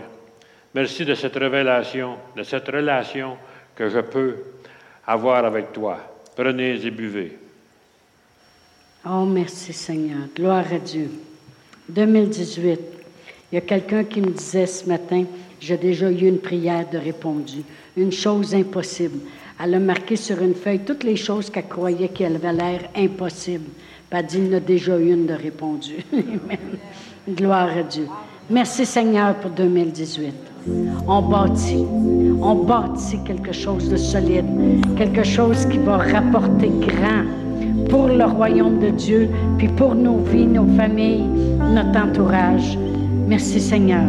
Merci 0.75 1.05
de 1.05 1.15
cette 1.15 1.37
révélation, 1.37 2.17
de 2.37 2.43
cette 2.43 2.69
relation 2.69 3.37
que 3.77 3.91
je 3.91 4.01
peux 4.01 4.37
avoir 5.07 5.45
avec 5.45 5.73
toi. 5.73 5.99
Prenez 6.35 6.87
et 6.87 6.91
buvez. 6.91 7.37
Oh, 9.05 9.27
merci 9.27 9.75
Seigneur. 9.75 10.29
Gloire 10.35 10.65
à 10.73 10.79
Dieu. 10.79 11.11
2018. 11.91 12.81
Il 13.53 13.55
y 13.55 13.59
a 13.59 13.61
quelqu'un 13.63 14.05
qui 14.05 14.21
me 14.21 14.31
disait 14.31 14.67
ce 14.67 14.89
matin, 14.89 15.25
j'ai 15.61 15.77
déjà 15.77 16.11
eu 16.11 16.27
une 16.27 16.39
prière 16.39 16.89
de 16.91 16.99
répondu. 16.99 17.63
Une 17.97 18.13
chose 18.13 18.55
impossible. 18.55 19.19
Elle 19.63 19.75
a 19.75 19.79
marqué 19.79 20.17
sur 20.17 20.41
une 20.41 20.55
feuille 20.55 20.81
toutes 20.81 21.05
les 21.05 21.17
choses 21.17 21.51
qu'elle 21.51 21.69
croyait 21.69 22.09
qu'elle 22.09 22.37
avait 22.37 22.53
l'air 22.53 22.81
impossible. 22.97 23.67
Elle 24.11 24.27
dit, 24.27 24.41
il 24.47 24.55
a 24.55 24.61
déjà 24.61 24.97
une 24.97 25.27
de 25.27 25.35
répondu. 25.35 25.97
Gloire 27.29 27.77
à 27.77 27.83
Dieu. 27.83 28.07
Merci 28.49 28.87
Seigneur 28.87 29.37
pour 29.37 29.51
2018. 29.51 30.35
On 31.07 31.23
bâtit, 31.23 31.85
on 32.43 32.55
bâtit 32.65 33.23
quelque 33.25 33.53
chose 33.53 33.89
de 33.89 33.97
solide, 33.97 34.47
quelque 34.97 35.23
chose 35.23 35.67
qui 35.67 35.79
va 35.79 35.99
rapporter 35.99 36.69
grand 36.69 37.25
pour 37.89 38.09
le 38.09 38.25
royaume 38.25 38.79
de 38.79 38.91
Dieu, 38.91 39.29
puis 39.59 39.69
pour 39.69 39.95
nos 39.95 40.19
vies, 40.19 40.47
nos 40.47 40.67
familles, 40.77 41.29
notre 41.61 41.99
entourage. 42.03 42.79
Merci 43.27 43.61
Seigneur. 43.61 44.05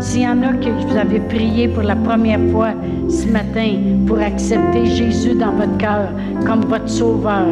S'il 0.00 0.22
y 0.22 0.28
en 0.28 0.42
a 0.42 0.52
que 0.52 0.70
vous 0.70 0.96
avez 0.96 1.20
prié 1.20 1.68
pour 1.68 1.82
la 1.82 1.96
première 1.96 2.40
fois 2.52 2.70
ce 3.08 3.26
matin 3.26 3.78
pour 4.06 4.18
accepter 4.20 4.86
Jésus 4.86 5.34
dans 5.34 5.52
votre 5.52 5.76
cœur 5.76 6.08
comme 6.46 6.60
votre 6.60 6.88
sauveur, 6.88 7.46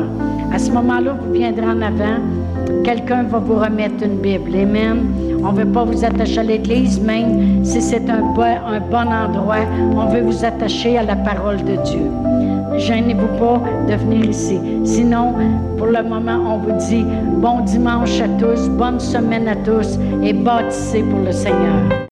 à 0.53 0.59
ce 0.59 0.71
moment-là, 0.71 1.17
vous 1.21 1.33
viendrez 1.33 1.67
en 1.67 1.83
avant. 1.83 2.21
Quelqu'un 2.85 3.25
va 3.25 3.39
vous 3.39 3.57
remettre 3.57 4.05
une 4.05 4.19
Bible. 4.19 4.55
Amen. 4.55 5.07
On 5.43 5.53
ne 5.53 5.59
veut 5.59 5.73
pas 5.73 5.85
vous 5.85 6.05
attacher 6.05 6.39
à 6.41 6.43
l'Église, 6.45 7.01
même 7.01 7.65
si 7.65 7.81
c'est 7.81 8.09
un 8.09 8.33
bon, 8.33 8.43
un 8.43 8.81
bon 8.81 9.13
endroit. 9.13 9.65
On 9.95 10.07
veut 10.07 10.23
vous 10.23 10.45
attacher 10.45 10.99
à 10.99 11.03
la 11.03 11.17
parole 11.17 11.59
de 11.59 11.77
Dieu. 11.85 12.56
Gênez-vous 12.79 13.39
pas 13.39 13.61
de 13.89 13.95
venir 13.95 14.27
ici. 14.27 14.61
Sinon, 14.85 15.35
pour 15.77 15.87
le 15.87 16.03
moment, 16.03 16.55
on 16.55 16.59
vous 16.59 16.79
dit 16.89 17.05
bon 17.37 17.61
dimanche 17.61 18.21
à 18.21 18.29
tous, 18.39 18.69
bonne 18.71 19.01
semaine 19.01 19.49
à 19.49 19.57
tous 19.57 19.99
et 20.23 20.33
bâtissez 20.33 21.03
pour 21.03 21.21
le 21.21 21.33
Seigneur. 21.33 22.07